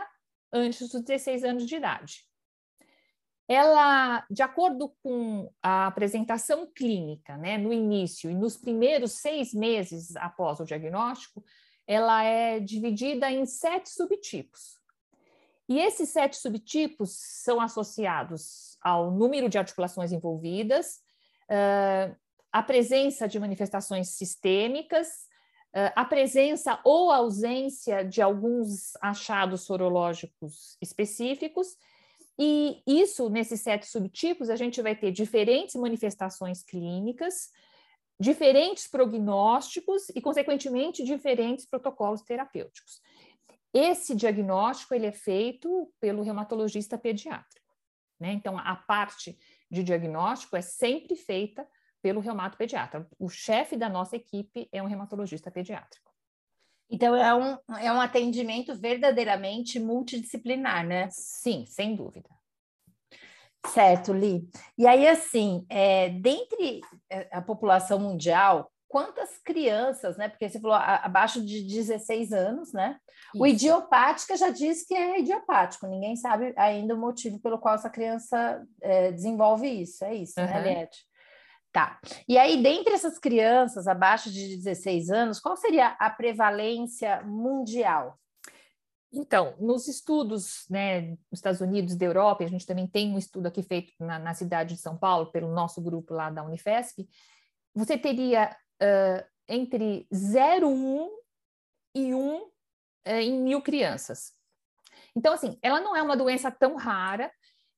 antes 0.51 0.89
dos 0.89 1.01
16 1.01 1.45
anos 1.45 1.65
de 1.65 1.73
idade. 1.73 2.25
Ela, 3.47 4.25
de 4.29 4.43
acordo 4.43 4.93
com 5.01 5.49
a 5.63 5.87
apresentação 5.87 6.69
clínica, 6.69 7.37
né, 7.37 7.57
no 7.57 7.71
início 7.71 8.29
e 8.29 8.35
nos 8.35 8.57
primeiros 8.57 9.13
seis 9.21 9.53
meses 9.53 10.17
após 10.17 10.59
o 10.59 10.65
diagnóstico, 10.65 11.41
ela 11.87 12.25
é 12.25 12.59
dividida 12.59 13.31
em 13.31 13.45
sete 13.45 13.89
subtipos. 13.89 14.77
E 15.69 15.79
esses 15.79 16.09
sete 16.09 16.35
subtipos 16.35 17.11
são 17.17 17.61
associados 17.61 18.77
ao 18.81 19.11
número 19.11 19.47
de 19.47 19.57
articulações 19.57 20.11
envolvidas, 20.11 20.97
uh, 21.49 22.13
a 22.51 22.61
presença 22.61 23.29
de 23.29 23.39
manifestações 23.39 24.09
sistêmicas 24.09 25.28
a 25.73 26.03
presença 26.03 26.79
ou 26.83 27.11
ausência 27.11 28.03
de 28.03 28.21
alguns 28.21 28.95
achados 29.01 29.61
sorológicos 29.61 30.77
específicos, 30.81 31.77
e 32.41 32.81
isso, 32.87 33.29
nesses 33.29 33.61
sete 33.61 33.85
subtipos, 33.85 34.49
a 34.49 34.55
gente 34.55 34.81
vai 34.81 34.95
ter 34.95 35.11
diferentes 35.11 35.75
manifestações 35.75 36.63
clínicas, 36.63 37.49
diferentes 38.17 38.87
prognósticos 38.87 40.09
e, 40.15 40.21
consequentemente, 40.21 41.03
diferentes 41.03 41.65
protocolos 41.65 42.21
terapêuticos. 42.21 43.01
Esse 43.73 44.15
diagnóstico 44.15 44.95
ele 44.95 45.05
é 45.05 45.11
feito 45.11 45.91
pelo 45.99 46.23
reumatologista 46.23 46.97
pediátrico. 46.97 47.75
Né? 48.19 48.31
Então, 48.31 48.57
a 48.57 48.75
parte 48.75 49.37
de 49.69 49.83
diagnóstico 49.83 50.55
é 50.55 50.61
sempre 50.61 51.15
feita 51.15 51.67
pelo 52.01 52.19
reumatopediatra. 52.19 53.07
O 53.17 53.29
chefe 53.29 53.75
da 53.75 53.89
nossa 53.89 54.15
equipe 54.15 54.67
é 54.71 54.81
um 54.81 54.87
reumatologista 54.87 55.51
pediátrico. 55.51 56.09
Então, 56.89 57.15
é 57.15 57.35
um, 57.35 57.57
é 57.77 57.91
um 57.91 58.01
atendimento 58.01 58.75
verdadeiramente 58.75 59.79
multidisciplinar, 59.79 60.85
né? 60.85 61.07
Sim, 61.11 61.65
sem 61.67 61.95
dúvida. 61.95 62.29
Certo, 63.67 64.13
Li. 64.13 64.49
E 64.77 64.87
aí, 64.87 65.07
assim, 65.07 65.65
é, 65.69 66.09
dentre 66.09 66.81
é, 67.09 67.27
a 67.31 67.41
população 67.41 67.99
mundial, 67.99 68.71
quantas 68.87 69.37
crianças, 69.37 70.17
né? 70.17 70.27
Porque 70.27 70.49
você 70.49 70.59
falou 70.59 70.75
abaixo 70.75 71.45
de 71.45 71.61
16 71.61 72.33
anos, 72.33 72.73
né? 72.73 72.97
Isso. 73.33 73.43
O 73.43 73.45
idiopática 73.45 74.35
já 74.35 74.49
diz 74.49 74.85
que 74.85 74.95
é 74.95 75.19
idiopático, 75.19 75.85
ninguém 75.85 76.15
sabe 76.15 76.53
ainda 76.57 76.95
o 76.95 76.99
motivo 76.99 77.39
pelo 77.39 77.59
qual 77.59 77.75
essa 77.75 77.89
criança 77.89 78.65
é, 78.81 79.11
desenvolve 79.11 79.67
isso, 79.67 80.03
é 80.03 80.15
isso, 80.15 80.39
uhum. 80.39 80.45
né, 80.45 80.61
Liette? 80.63 81.08
Tá. 81.71 81.99
E 82.27 82.37
aí, 82.37 82.61
dentre 82.61 82.93
essas 82.93 83.19
crianças 83.19 83.87
abaixo 83.87 84.31
de 84.31 84.57
16 84.57 85.11
anos, 85.11 85.39
qual 85.39 85.55
seria 85.55 85.89
a 85.99 86.09
prevalência 86.09 87.21
mundial? 87.23 88.19
Então, 89.11 89.55
nos 89.59 89.87
estudos 89.87 90.65
né, 90.69 91.01
nos 91.31 91.39
Estados 91.39 91.61
Unidos, 91.61 91.95
da 91.95 92.05
Europa, 92.05 92.43
a 92.43 92.47
gente 92.47 92.65
também 92.65 92.87
tem 92.87 93.13
um 93.13 93.17
estudo 93.17 93.47
aqui 93.47 93.61
feito 93.61 93.93
na, 93.99 94.17
na 94.19 94.33
cidade 94.33 94.75
de 94.75 94.81
São 94.81 94.97
Paulo, 94.97 95.31
pelo 95.31 95.53
nosso 95.53 95.81
grupo 95.81 96.13
lá 96.13 96.29
da 96.29 96.43
Unifesp, 96.43 97.07
você 97.73 97.97
teria 97.97 98.55
uh, 98.81 99.25
entre 99.47 100.07
0,1 100.13 101.07
e 101.95 102.13
1 102.13 102.37
uh, 102.37 102.49
em 103.05 103.41
mil 103.41 103.61
crianças. 103.61 104.33
Então, 105.15 105.33
assim, 105.33 105.57
ela 105.61 105.81
não 105.81 105.95
é 105.95 106.01
uma 106.01 106.17
doença 106.17 106.51
tão 106.51 106.75
rara 106.75 107.31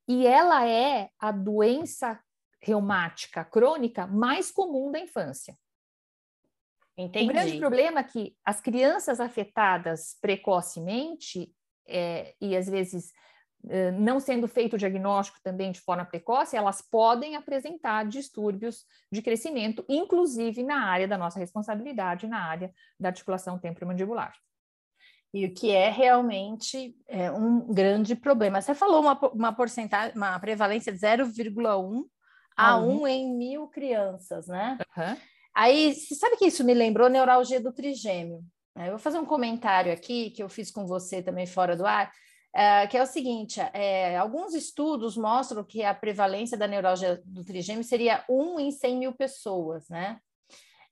e 0.07 0.27
ela 0.27 0.67
é 0.67 1.09
a 1.19 1.31
doença 1.31 2.19
reumática 2.61 3.43
crônica 3.43 4.05
mais 4.07 4.51
comum 4.51 4.91
da 4.91 4.99
infância. 4.99 5.57
Entendi. 6.97 7.25
O 7.25 7.33
grande 7.33 7.57
problema 7.57 7.99
é 8.01 8.03
que 8.03 8.35
as 8.45 8.61
crianças 8.61 9.19
afetadas 9.19 10.17
precocemente, 10.21 11.53
é, 11.87 12.35
e 12.39 12.55
às 12.55 12.67
vezes 12.67 13.11
é, 13.69 13.91
não 13.91 14.19
sendo 14.19 14.47
feito 14.47 14.73
o 14.73 14.77
diagnóstico 14.77 15.39
também 15.43 15.71
de 15.71 15.79
forma 15.79 16.05
precoce, 16.05 16.55
elas 16.55 16.81
podem 16.81 17.35
apresentar 17.35 18.05
distúrbios 18.05 18.85
de 19.11 19.21
crescimento, 19.21 19.85
inclusive 19.87 20.63
na 20.63 20.85
área 20.85 21.07
da 21.07 21.17
nossa 21.17 21.39
responsabilidade, 21.39 22.27
na 22.27 22.43
área 22.43 22.73
da 22.99 23.09
articulação 23.09 23.59
temporomandibular. 23.59 24.33
E 25.33 25.45
o 25.45 25.53
que 25.53 25.71
é 25.71 25.89
realmente 25.89 26.95
é, 27.07 27.31
um 27.31 27.73
grande 27.73 28.15
problema. 28.15 28.61
Você 28.61 28.75
falou 28.75 29.01
uma, 29.01 29.17
uma 29.29 29.53
porcentagem, 29.53 30.15
uma 30.15 30.37
prevalência 30.39 30.91
de 30.91 30.99
0,1 30.99 32.03
a 32.55 32.77
um 32.77 33.07
em 33.07 33.35
mil 33.35 33.67
crianças, 33.67 34.47
né? 34.47 34.77
Uhum. 34.97 35.17
Aí, 35.53 35.93
você 35.93 36.15
sabe 36.15 36.37
que 36.37 36.45
isso 36.45 36.63
me 36.63 36.73
lembrou 36.73 37.09
neuralgia 37.09 37.59
do 37.59 37.73
trigêmeo. 37.73 38.41
Eu 38.75 38.91
vou 38.91 38.99
fazer 38.99 39.19
um 39.19 39.25
comentário 39.25 39.91
aqui 39.91 40.31
que 40.31 40.41
eu 40.41 40.47
fiz 40.47 40.71
com 40.71 40.85
você 40.85 41.21
também 41.21 41.45
fora 41.45 41.75
do 41.75 41.85
ar. 41.85 42.11
é, 42.53 42.87
que 42.87 42.97
é 42.97 43.03
o 43.03 43.07
seguinte: 43.07 43.59
é, 43.73 44.17
alguns 44.17 44.53
estudos 44.53 45.17
mostram 45.17 45.63
que 45.63 45.83
a 45.83 45.93
prevalência 45.93 46.57
da 46.57 46.67
neuralgia 46.67 47.21
do 47.25 47.43
trigêmeo 47.43 47.83
seria 47.83 48.23
1 48.29 48.59
em 48.59 48.71
100 48.71 48.97
mil 48.97 49.13
pessoas, 49.13 49.87
né? 49.89 50.19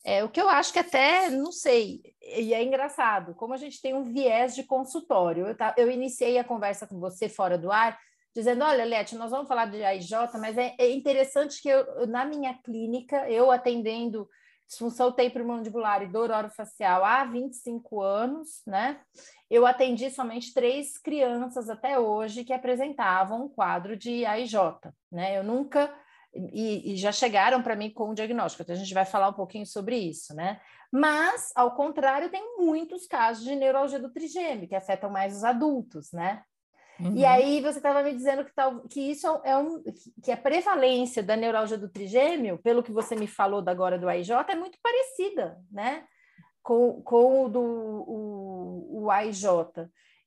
É, 0.04 0.24
o 0.24 0.30
que 0.30 0.39
eu 0.39 0.50
acho 0.50 0.72
que 0.72 0.80
até, 0.80 1.30
não 1.30 1.51
sei, 1.51 2.01
e 2.22 2.54
é 2.54 2.63
engraçado, 2.63 3.36
como 3.36 3.54
a 3.54 3.58
gente 3.58 3.82
tem 3.82 3.94
um 3.94 4.04
viés 4.04 4.56
de 4.56 4.63
consultório. 4.63 5.48
Eu, 5.48 5.58
tá, 5.58 5.75
eu 5.78 5.92
iniciei 5.92 6.38
a 6.38 6.44
conversa 6.44 6.88
com 6.88 7.00
você 7.00 7.28
fora 7.28 7.58
do 7.58 7.70
ar, 7.70 8.00
dizendo: 8.36 8.63
olha, 8.63 8.86
Lete, 8.86 9.15
nós 9.15 9.31
vamos 9.31 9.48
falar 9.48 9.65
de 9.65 9.83
AIJ, 9.83 10.12
mas 10.39 10.57
é, 10.57 10.75
é 10.77 10.91
interessante 10.91 11.62
que 11.62 11.69
eu, 11.69 12.07
na 12.07 12.25
minha 12.25 12.53
clínica, 12.63 13.29
eu 13.29 13.51
atendendo 13.51 14.27
disfunção 14.67 15.12
temporomandibular 15.12 16.03
e 16.03 16.07
dor 16.07 16.29
orofacial 16.29 17.03
há 17.03 17.25
25 17.25 18.01
anos, 18.01 18.62
né? 18.67 19.01
Eu 19.50 19.65
atendi 19.65 20.12
somente 20.12 20.53
três 20.53 20.95
crianças 20.98 21.69
até 21.69 21.98
hoje 21.98 22.43
que 22.43 22.53
apresentavam 22.53 23.45
um 23.45 23.50
quadro 23.50 23.98
de 23.98 24.25
AIJ, 24.25 24.53
né? 25.12 25.38
Eu 25.38 25.43
nunca 25.43 25.91
e, 26.33 26.93
e 26.93 26.95
já 26.95 27.12
chegaram 27.12 27.62
para 27.62 27.75
mim 27.75 27.89
com 27.89 28.09
o 28.09 28.13
diagnóstico, 28.13 28.62
então 28.62 28.75
a 28.75 28.77
gente 28.77 28.93
vai 28.93 29.05
falar 29.05 29.29
um 29.29 29.33
pouquinho 29.33 29.65
sobre 29.65 29.98
isso, 29.98 30.36
né? 30.36 30.62
Mas, 30.91 31.51
ao 31.55 31.75
contrário, 31.75 32.29
tem 32.29 32.57
muitos 32.57 33.05
casos 33.07 33.43
de 33.43 33.55
neuralgia 33.55 34.00
do 34.00 34.12
trigêmeo, 34.12 34.67
que 34.67 34.75
afetam 34.75 35.09
mais 35.09 35.36
os 35.38 35.43
adultos, 35.43 36.12
né? 36.12 36.43
Uhum. 37.00 37.15
E 37.15 37.25
aí 37.25 37.62
você 37.62 37.77
estava 37.77 38.03
me 38.03 38.13
dizendo 38.13 38.44
que, 38.44 38.53
tal, 38.53 38.82
que 38.82 39.00
isso 39.00 39.27
é 39.44 39.58
um 39.58 39.82
que 40.24 40.32
a 40.32 40.38
prevalência 40.38 41.24
da 41.24 41.36
neuralgia 41.36 41.77
do 41.77 41.89
trigêmeo, 41.89 42.58
pelo 42.58 42.84
que 42.84 42.91
você 42.91 43.15
me 43.15 43.27
falou 43.27 43.62
da 43.62 43.72
agora 43.72 43.98
do 43.98 44.10
AIJ, 44.10 44.32
é 44.50 44.56
muito 44.56 44.77
parecida, 44.84 45.58
né? 45.72 46.03
Com, 46.62 47.01
com 47.01 47.46
o 47.46 47.50
do 47.50 47.62
o, 47.62 49.03
o 49.03 49.12
AIJ. 49.12 49.46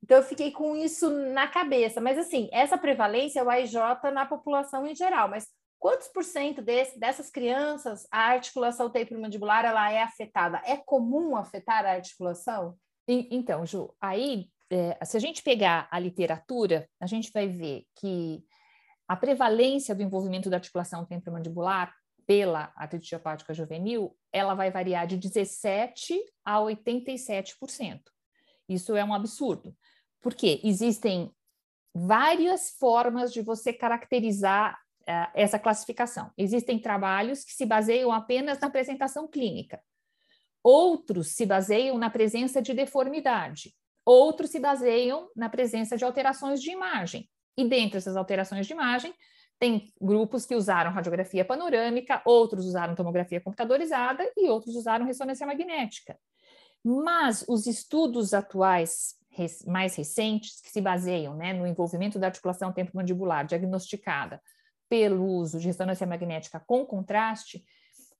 Então 0.02 0.17
eu 0.17 0.23
fiquei 0.23 0.50
com 0.50 0.75
isso 0.75 1.11
na 1.11 1.47
cabeça. 1.47 2.00
Mas 2.00 2.19
assim, 2.19 2.49
essa 2.52 2.79
prevalência 2.79 3.41
é 3.41 3.45
o 3.45 3.50
AIJ 3.50 3.75
na 4.12 4.26
população 4.26 4.87
em 4.87 4.95
geral, 4.95 5.29
mas 5.29 5.47
quantos 5.79 6.09
por 6.09 6.25
cento 6.25 6.62
desse, 6.62 6.99
dessas 6.99 7.29
crianças 7.29 8.07
a 8.11 8.31
articulação 8.31 8.88
temporomandibular 8.88 9.64
ela 9.64 9.93
é 9.93 10.02
afetada? 10.02 10.62
É 10.64 10.76
comum 10.76 11.37
afetar 11.37 11.85
a 11.85 11.93
articulação? 11.93 12.76
Então, 13.07 13.67
Ju, 13.67 13.93
aí 14.00 14.49
é, 14.73 15.05
se 15.05 15.17
a 15.17 15.21
gente 15.21 15.43
pegar 15.43 15.87
a 15.91 15.99
literatura, 15.99 16.88
a 16.99 17.07
gente 17.07 17.31
vai 17.33 17.47
ver 17.47 17.85
que 17.97 18.43
a 19.07 19.14
prevalência 19.14 19.95
do 19.95 20.02
envolvimento 20.02 20.49
da 20.49 20.57
articulação 20.57 21.05
temporomandibular 21.05 21.95
pela 22.26 22.73
artrite 22.75 23.07
idiopática 23.07 23.52
juvenil, 23.52 24.17
ela 24.33 24.55
vai 24.55 24.71
variar 24.71 25.07
de 25.07 25.19
17 25.19 26.19
a 26.45 26.59
87%. 26.59 28.00
Isso 28.69 28.97
é 28.97 29.05
um 29.05 29.12
absurdo, 29.12 29.76
porque 30.23 30.61
existem 30.64 31.31
várias 31.95 32.71
formas 32.71 33.31
de 33.33 33.43
você 33.43 33.73
caracterizar 33.73 34.81
uh, 35.02 35.31
essa 35.35 35.59
classificação. 35.59 36.31
Existem 36.38 36.79
trabalhos 36.79 37.45
que 37.45 37.52
se 37.52 37.67
baseiam 37.67 38.11
apenas 38.11 38.59
na 38.59 38.69
apresentação 38.69 39.29
clínica. 39.29 39.83
Outros 40.62 41.33
se 41.33 41.45
baseiam 41.45 41.99
na 41.99 42.09
presença 42.09 42.62
de 42.62 42.73
deformidade. 42.73 43.75
Outros 44.04 44.50
se 44.50 44.59
baseiam 44.59 45.28
na 45.37 45.49
presença 45.49 45.97
de 45.97 46.04
alterações 46.04 46.61
de 46.61 46.71
imagem. 46.71 47.28
E 47.56 47.68
dentre 47.68 47.99
essas 47.99 48.16
alterações 48.16 48.66
de 48.66 48.73
imagem, 48.73 49.14
tem 49.59 49.92
grupos 50.00 50.44
que 50.44 50.56
usaram 50.56 50.90
radiografia 50.90 51.44
panorâmica, 51.44 52.21
outros 52.25 52.66
usaram 52.66 52.94
tomografia 52.94 53.40
computadorizada 53.40 54.28
e 54.37 54.49
outros 54.49 54.75
usaram 54.75 55.06
ressonância 55.06 55.47
magnética. 55.47 56.18
Mas 56.85 57.44
os 57.49 57.66
estudos 57.66 58.35
atuais 58.35 59.14
mais 59.66 59.94
recentes, 59.94 60.61
que 60.61 60.71
se 60.71 60.80
baseiam 60.80 61.37
né, 61.37 61.52
no 61.52 61.66
envolvimento 61.66 62.18
da 62.18 62.26
articulação 62.26 62.73
temporomandibular 62.73 63.47
diagnosticada 63.47 64.42
pelo 64.88 65.25
uso 65.25 65.59
de 65.59 65.68
ressonância 65.68 66.06
magnética 66.06 66.61
com 66.66 66.85
contraste, 66.85 67.64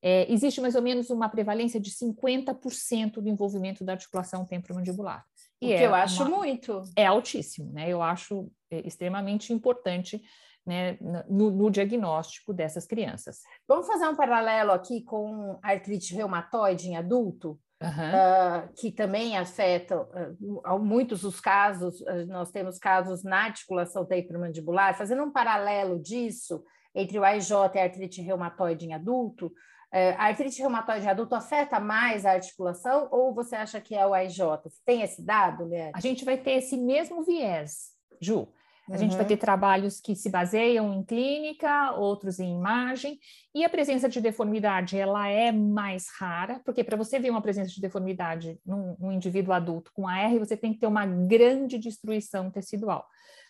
é, 0.01 0.33
existe 0.33 0.61
mais 0.61 0.75
ou 0.75 0.83
menos 0.83 1.11
uma 1.11 1.29
prevalência 1.29 1.79
de 1.79 1.91
50% 1.91 3.21
do 3.21 3.29
envolvimento 3.29 3.85
da 3.85 3.93
articulação 3.93 4.45
temporomandibular. 4.45 5.25
E 5.63 5.67
o 5.67 5.69
que 5.69 5.75
é 5.75 5.87
eu 5.87 5.95
acho 5.95 6.25
uma, 6.25 6.39
muito. 6.39 6.83
É 6.97 7.07
altíssimo, 7.07 7.73
né? 7.73 7.89
Eu 7.89 8.03
acho 8.03 8.51
é, 8.71 8.87
extremamente 8.87 9.53
importante 9.53 10.21
né, 10.67 10.97
no, 11.29 11.51
no, 11.51 11.71
diagnóstico 11.71 12.53
dessas 12.53 12.87
crianças. 12.87 13.41
Vamos 13.67 13.87
fazer 13.87 14.07
um 14.07 14.17
paralelo 14.17 14.73
aqui 14.73 15.03
com 15.03 15.59
artrite 15.63 16.15
reumatoide 16.15 16.89
em 16.89 16.97
adulto, 16.97 17.59
uhum. 17.83 17.89
uh, 17.89 18.73
que 18.77 18.93
também 18.93 19.37
afeta 19.37 20.01
uh, 20.01 20.79
muitos 20.79 21.23
dos 21.23 21.41
casos, 21.41 22.01
uh, 22.03 22.27
nós 22.29 22.51
temos 22.51 22.79
casos 22.79 23.25
na 23.25 23.45
articulação 23.45 24.05
temporomandibular, 24.05 24.97
fazendo 24.97 25.23
um 25.25 25.33
paralelo 25.33 26.01
disso 26.01 26.63
entre 26.95 27.19
o 27.19 27.25
AIJ 27.25 27.51
e 27.75 27.79
a 27.79 27.85
artrite 27.85 28.23
reumatoide 28.23 28.87
em 28.87 28.95
adulto, 28.95 29.53
a 29.93 30.29
artrite 30.29 30.61
reumatoide 30.61 31.07
adulto 31.07 31.35
afeta 31.35 31.79
mais 31.79 32.25
a 32.25 32.33
articulação 32.33 33.09
ou 33.11 33.35
você 33.35 33.55
acha 33.55 33.81
que 33.81 33.95
é 33.95 34.07
o 34.07 34.15
AIJ? 34.15 34.39
Você 34.65 34.81
tem 34.85 35.03
esse 35.03 35.23
dado, 35.23 35.67
né? 35.67 35.91
A 35.95 36.01
gente 36.01 36.25
vai 36.25 36.39
ter 36.39 36.53
esse 36.53 36.77
mesmo 36.77 37.23
viés, 37.23 37.91
Ju. 38.21 38.49
A 38.89 38.93
uhum. 38.93 38.99
gente 38.99 39.17
vai 39.17 39.25
ter 39.25 39.37
trabalhos 39.37 40.01
que 40.01 40.17
se 40.17 40.29
baseiam 40.29 40.93
em 40.93 41.05
clínica, 41.05 41.93
outros 41.93 42.41
em 42.41 42.57
imagem, 42.57 43.19
e 43.55 43.65
a 43.65 43.69
presença 43.69 44.09
de 44.09 44.21
deformidade 44.21 44.99
ela 44.99 45.29
é 45.29 45.53
mais 45.53 46.09
rara, 46.19 46.61
porque 46.65 46.83
para 46.83 46.97
você 46.97 47.19
ver 47.21 47.31
uma 47.31 47.41
presença 47.41 47.71
de 47.71 47.81
deformidade 47.81 48.59
num, 48.67 48.97
num 48.99 49.13
indivíduo 49.13 49.53
adulto 49.53 49.93
com 49.95 50.09
AR, 50.09 50.37
você 50.39 50.57
tem 50.57 50.73
que 50.73 50.81
ter 50.81 50.89
uma 50.89 51.07
grande 51.07 51.79
destruição 51.79 52.51
tecidual. 52.51 53.07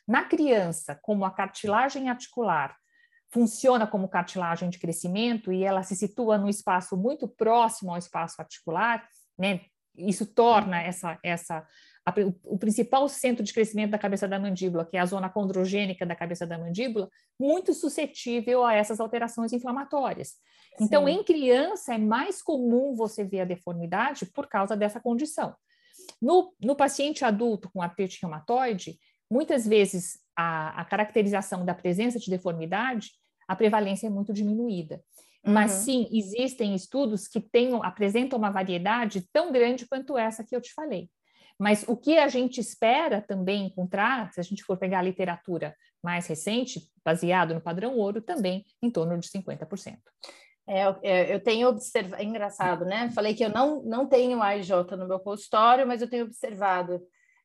Na 0.07 0.25
criança, 0.25 0.99
como 1.01 1.25
a 1.25 1.31
cartilagem 1.31 2.11
articular 2.11 2.77
funciona 3.33 3.87
como 3.87 4.09
cartilagem 4.09 4.69
de 4.69 4.79
crescimento 4.79 5.51
e 5.51 5.65
ela 5.65 5.83
se 5.83 5.97
situa 5.97 6.37
no 6.37 6.49
espaço 6.49 6.97
muito 6.97 7.27
próximo 7.27 7.91
ao 7.91 7.99
espaço 7.99 8.41
articular, 8.41 9.09
né? 9.39 9.63
Isso 9.97 10.27
torna 10.27 10.81
essa, 10.81 11.19
essa 11.23 11.67
a, 12.05 12.15
o, 12.45 12.59
principal 12.59 13.09
centro 13.09 13.43
de 13.43 13.53
crescimento 13.53 13.91
da 13.91 13.99
cabeça 13.99 14.29
da 14.29 14.39
mandíbula, 14.39 14.85
que 14.85 14.97
é 14.97 15.01
a 15.01 15.07
zona 15.07 15.29
condrogênica 15.29 16.05
da 16.05 16.15
cabeça 16.15 16.47
da 16.47 16.59
mandíbula, 16.59 17.09
muito 17.39 17.73
suscetível 17.73 18.65
a 18.65 18.75
essas 18.75 19.01
alterações 19.01 19.53
inflamatórias. 19.53 20.35
Então, 20.81 21.07
Sim. 21.07 21.13
em 21.13 21.25
criança, 21.25 21.95
é 21.95 21.99
mais 21.99 22.43
comum 22.43 22.95
você 22.95 23.25
ver 23.25 23.41
a 23.41 23.45
deformidade 23.45 24.27
por 24.27 24.47
causa 24.47 24.77
dessa 24.77 25.01
condição. 25.01 25.55
No, 26.21 26.55
no 26.61 26.75
paciente 26.75 27.25
adulto 27.25 27.71
com 27.71 27.83
artrite 27.83 28.19
reumatoide, 28.23 28.99
muitas 29.31 29.67
vezes 29.67 30.19
a, 30.37 30.81
a 30.81 30.85
caracterização 30.85 31.65
da 31.65 31.75
presença 31.75 32.19
de 32.19 32.31
deformidade 32.31 33.11
a 33.47 33.57
prevalência 33.57 34.07
é 34.07 34.11
muito 34.11 34.33
diminuída. 34.33 35.03
Mas 35.45 35.73
uhum. 35.73 35.81
sim, 35.81 36.09
existem 36.13 36.75
estudos 36.75 37.27
que 37.27 37.41
tenham, 37.41 37.83
apresentam 37.83 38.39
uma 38.39 38.51
variedade 38.51 39.27
tão 39.33 39.51
grande 39.51 39.87
quanto 39.87 40.17
essa 40.17 40.45
que 40.45 40.55
eu 40.55 40.61
te 40.61 40.73
falei. 40.73 41.11
Mas 41.59 41.85
o 41.87 41.97
que 41.97 42.19
a 42.19 42.29
gente 42.29 42.61
espera 42.61 43.21
também 43.21 43.67
encontrar, 43.67 44.33
se 44.33 44.41
a 44.41 44.43
gente 44.43 44.63
for 44.63 44.77
pegar 44.77 45.01
a 45.01 45.03
literatura 45.03 45.75
mais 46.03 46.27
recente, 46.27 46.81
baseado 47.05 47.55
no 47.55 47.61
padrão 47.61 47.97
ouro, 47.97 48.21
também 48.21 48.65
em 48.83 48.91
torno 48.91 49.19
de 49.19 49.29
50%. 49.29 49.99
É, 50.67 50.83
é, 51.03 51.35
eu 51.35 51.41
tenho 51.41 51.69
observado, 51.69 52.23
é 52.23 52.25
engraçado, 52.25 52.85
né? 52.85 53.11
Falei 53.11 53.35
que 53.35 53.45
eu 53.45 53.51
não, 53.51 53.83
não 53.83 54.07
tenho 54.07 54.41
AIJ 54.41 54.71
no 54.97 55.09
meu 55.09 55.19
consultório, 55.19 55.87
mas 55.87 56.01
eu 56.01 56.09
tenho 56.09 56.25
observado 56.25 57.03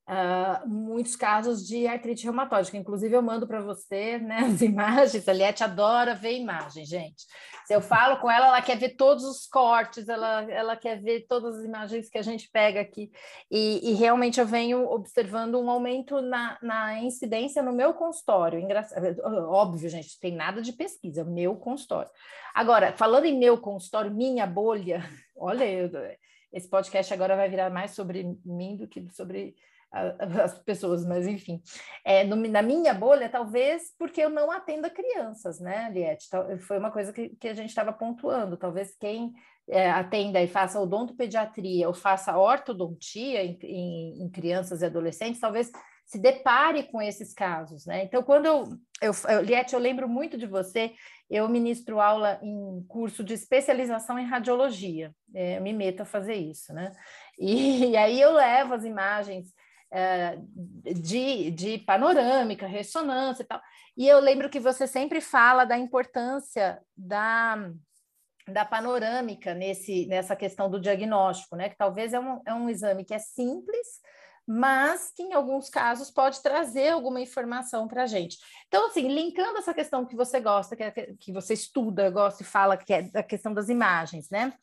Uh, 0.10 0.66
muitos 0.66 1.18
casos 1.18 1.68
de 1.68 1.86
artrite 1.86 2.24
reumatóide, 2.24 2.78
inclusive 2.78 3.14
eu 3.14 3.22
mando 3.22 3.46
para 3.46 3.60
você 3.60 4.18
né, 4.18 4.38
as 4.48 4.62
imagens, 4.62 5.28
a 5.28 5.34
Liette 5.34 5.66
adora 5.66 6.16
ver 6.16 6.38
imagens, 6.38 6.88
gente. 6.88 7.26
Se 7.66 7.76
eu 7.76 7.82
falo 7.82 8.16
com 8.22 8.32
ela, 8.32 8.48
ela 8.48 8.62
quer 8.62 8.78
ver 8.78 8.96
todos 8.96 9.26
os 9.26 9.46
cortes, 9.46 10.08
ela, 10.08 10.50
ela 10.50 10.78
quer 10.78 11.02
ver 11.02 11.26
todas 11.28 11.58
as 11.58 11.66
imagens 11.66 12.10
que 12.10 12.18
a 12.18 12.22
gente 12.22 12.50
pega 12.50 12.80
aqui, 12.80 13.12
e, 13.52 13.92
e 13.92 13.94
realmente 13.96 14.40
eu 14.40 14.46
venho 14.46 14.90
observando 14.90 15.60
um 15.60 15.70
aumento 15.70 16.22
na, 16.22 16.58
na 16.62 17.02
incidência 17.02 17.62
no 17.62 17.74
meu 17.74 17.94
consultório. 17.94 18.62
Engraçado, 18.62 19.20
óbvio, 19.50 19.90
gente, 19.90 20.18
tem 20.22 20.34
nada 20.34 20.62
de 20.62 20.72
pesquisa, 20.72 21.26
meu 21.26 21.58
consultório. 21.58 22.10
Agora, 22.56 22.94
falando 22.94 23.26
em 23.26 23.38
meu 23.38 23.58
consultório, 23.58 24.10
minha 24.10 24.48
bolha, 24.48 25.04
olha, 25.36 25.66
esse 26.54 26.70
podcast 26.70 27.14
agora 27.14 27.36
vai 27.36 27.50
virar 27.50 27.70
mais 27.70 27.92
sobre 27.92 28.38
mim 28.46 28.78
do 28.78 28.88
que 28.88 29.06
sobre 29.12 29.54
as 29.92 30.58
pessoas, 30.60 31.06
mas 31.06 31.26
enfim. 31.26 31.62
É, 32.04 32.24
no, 32.24 32.36
na 32.36 32.62
minha 32.62 32.94
bolha, 32.94 33.30
talvez 33.30 33.94
porque 33.98 34.22
eu 34.22 34.30
não 34.30 34.52
atendo 34.52 34.88
a 34.88 34.90
crianças, 34.90 35.60
né, 35.60 35.90
Liette? 35.92 36.28
Foi 36.60 36.78
uma 36.78 36.92
coisa 36.92 37.14
que, 37.14 37.30
que 37.30 37.48
a 37.48 37.54
gente 37.54 37.70
estava 37.70 37.94
pontuando. 37.94 38.58
Talvez 38.58 38.96
quem 39.00 39.34
é, 39.70 39.90
atenda 39.90 40.42
e 40.42 40.48
faça 40.48 40.80
odontopediatria 40.80 41.88
ou 41.88 41.94
faça 41.94 42.38
ortodontia 42.38 43.44
em, 43.44 43.58
em, 43.64 44.24
em, 44.24 44.30
crianças 44.30 44.82
e 44.82 44.86
adolescentes, 44.86 45.42
talvez 45.42 45.72
se 46.06 46.18
depare 46.20 46.84
com 46.84 47.02
esses 47.02 47.34
casos, 47.34 47.86
né? 47.86 48.06
Então, 48.06 48.24
quando 48.24 48.46
eu, 48.46 48.64
eu, 49.02 49.12
eu 49.30 49.42
Liette, 49.42 49.74
eu 49.74 49.80
lembro 49.80 50.08
muito 50.08 50.38
de 50.38 50.48
você, 50.48 50.94
eu 51.30 51.50
ministro 51.50 52.00
aula 52.00 52.40
em 52.42 52.82
curso 52.88 53.26
de 53.26 53.34
especialização 53.34 54.18
em 54.18 54.26
radiologia, 54.26 55.14
é, 55.36 55.58
eu 55.58 55.62
me 55.62 55.74
meto 55.74 56.02
a 56.02 56.06
fazer 56.06 56.36
isso, 56.36 56.74
né? 56.74 56.94
E, 57.38 57.88
e 57.92 57.98
aí 57.98 58.22
eu 58.22 58.32
levo 58.32 58.74
as 58.74 58.86
imagens 58.86 59.54
de, 61.02 61.52
de 61.52 61.78
panorâmica, 61.80 62.68
ressonância 62.68 63.44
e 63.44 63.46
tal. 63.46 63.62
E 63.96 64.08
eu 64.08 64.20
lembro 64.20 64.50
que 64.50 64.60
você 64.60 64.86
sempre 64.86 65.22
fala 65.22 65.66
da 65.66 65.78
importância 65.78 66.82
da, 66.96 67.72
da 68.48 68.66
panorâmica 68.66 69.54
nesse, 69.54 70.06
nessa 70.08 70.36
questão 70.36 70.70
do 70.70 70.80
diagnóstico, 70.80 71.56
né? 71.56 71.70
Que 71.70 71.78
talvez 71.78 72.14
é 72.14 72.20
um, 72.20 72.42
é 72.46 72.54
um 72.54 72.70
exame 72.70 73.06
que 73.06 73.14
é 73.14 73.20
simples, 73.20 74.02
mas 74.48 75.12
que 75.14 75.24
em 75.24 75.34
alguns 75.34 75.70
casos 75.70 76.10
pode 76.10 76.42
trazer 76.42 76.90
alguma 76.90 77.20
informação 77.20 77.86
para 77.86 78.04
a 78.04 78.06
gente. 78.06 78.38
Então, 78.68 78.88
assim, 78.88 79.06
linkando 79.08 79.58
essa 79.58 79.74
questão 79.74 80.06
que 80.06 80.16
você 80.16 80.40
gosta, 80.40 80.74
que, 80.74 80.84
é, 80.84 80.92
que 81.20 81.34
você 81.34 81.54
estuda, 81.54 82.10
gosta 82.10 82.44
e 82.44 82.46
fala, 82.46 82.78
que 82.78 82.94
é 82.94 83.02
da 83.02 83.22
questão 83.22 83.54
das 83.54 83.68
imagens, 83.68 84.30
né? 84.30 84.54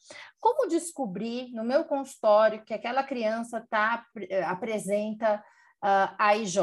Como 0.41 0.69
descobrir 0.69 1.53
no 1.53 1.63
meu 1.63 1.85
consultório 1.85 2.65
que 2.65 2.73
aquela 2.73 3.03
criança 3.03 3.61
tá, 3.69 4.07
eh, 4.17 4.43
apresenta 4.43 5.37
uh, 5.83 6.15
a 6.19 6.35
IJ? 6.37 6.59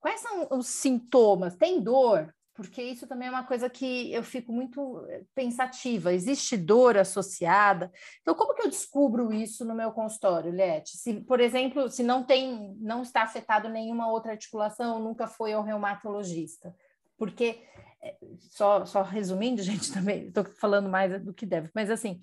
Quais 0.00 0.20
são 0.20 0.48
os 0.50 0.66
sintomas? 0.66 1.54
Tem 1.54 1.80
dor? 1.80 2.34
Porque 2.58 2.82
isso 2.82 3.06
também 3.06 3.28
é 3.28 3.30
uma 3.30 3.44
coisa 3.44 3.70
que 3.70 4.12
eu 4.12 4.20
fico 4.24 4.52
muito 4.52 5.06
eh, 5.08 5.22
pensativa. 5.32 6.12
Existe 6.12 6.56
dor 6.56 6.98
associada. 6.98 7.88
Então, 8.20 8.34
como 8.34 8.52
que 8.52 8.62
eu 8.62 8.68
descubro 8.68 9.32
isso 9.32 9.64
no 9.64 9.76
meu 9.76 9.92
consultório, 9.92 10.50
Lete? 10.50 10.96
Se, 10.96 11.20
por 11.20 11.38
exemplo, 11.38 11.88
se 11.88 12.02
não 12.02 12.24
tem, 12.24 12.74
não 12.80 13.02
está 13.02 13.22
afetado 13.22 13.68
nenhuma 13.68 14.10
outra 14.10 14.32
articulação, 14.32 14.98
nunca 14.98 15.28
foi 15.28 15.52
ao 15.52 15.62
reumatologista. 15.62 16.74
Porque, 17.16 17.62
eh, 18.02 18.16
só, 18.50 18.84
só 18.84 19.02
resumindo, 19.02 19.62
gente, 19.62 19.92
também 19.92 20.26
estou 20.26 20.44
falando 20.60 20.88
mais 20.88 21.24
do 21.24 21.32
que 21.32 21.46
deve, 21.46 21.70
mas 21.72 21.88
assim, 21.88 22.18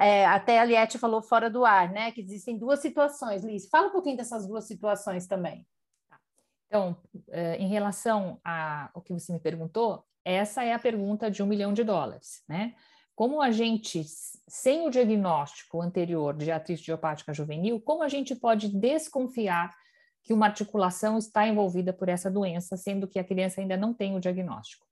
é, 0.00 0.24
até 0.24 0.60
a 0.60 0.64
Liette 0.64 0.98
falou 0.98 1.20
fora 1.20 1.50
do 1.50 1.64
ar, 1.64 1.90
né? 1.90 2.12
Que 2.12 2.20
existem 2.20 2.56
duas 2.56 2.78
situações. 2.78 3.42
Liz, 3.42 3.68
fala 3.68 3.88
um 3.88 3.92
pouquinho 3.92 4.16
dessas 4.16 4.46
duas 4.46 4.68
situações 4.68 5.26
também. 5.26 5.66
Então, 6.70 6.96
eh, 7.30 7.56
em 7.56 7.66
relação 7.66 8.40
ao 8.44 9.02
que 9.02 9.12
você 9.12 9.32
me 9.32 9.40
perguntou, 9.40 10.04
essa 10.24 10.62
é 10.62 10.72
a 10.72 10.78
pergunta 10.78 11.28
de 11.28 11.42
um 11.42 11.46
milhão 11.46 11.72
de 11.72 11.82
dólares, 11.82 12.44
né? 12.48 12.76
Como 13.12 13.42
a 13.42 13.50
gente, 13.50 14.04
sem 14.48 14.86
o 14.86 14.90
diagnóstico 14.90 15.82
anterior 15.82 16.36
de 16.36 16.50
artrite 16.50 16.82
idiopática 16.82 17.34
juvenil, 17.34 17.80
como 17.80 18.04
a 18.04 18.08
gente 18.08 18.36
pode 18.36 18.68
desconfiar 18.68 19.74
que 20.22 20.32
uma 20.32 20.46
articulação 20.46 21.18
está 21.18 21.46
envolvida 21.46 21.92
por 21.92 22.08
essa 22.08 22.30
doença, 22.30 22.76
sendo 22.76 23.08
que 23.08 23.18
a 23.18 23.24
criança 23.24 23.60
ainda 23.60 23.76
não 23.76 23.92
tem 23.92 24.16
o 24.16 24.20
diagnóstico? 24.20 24.86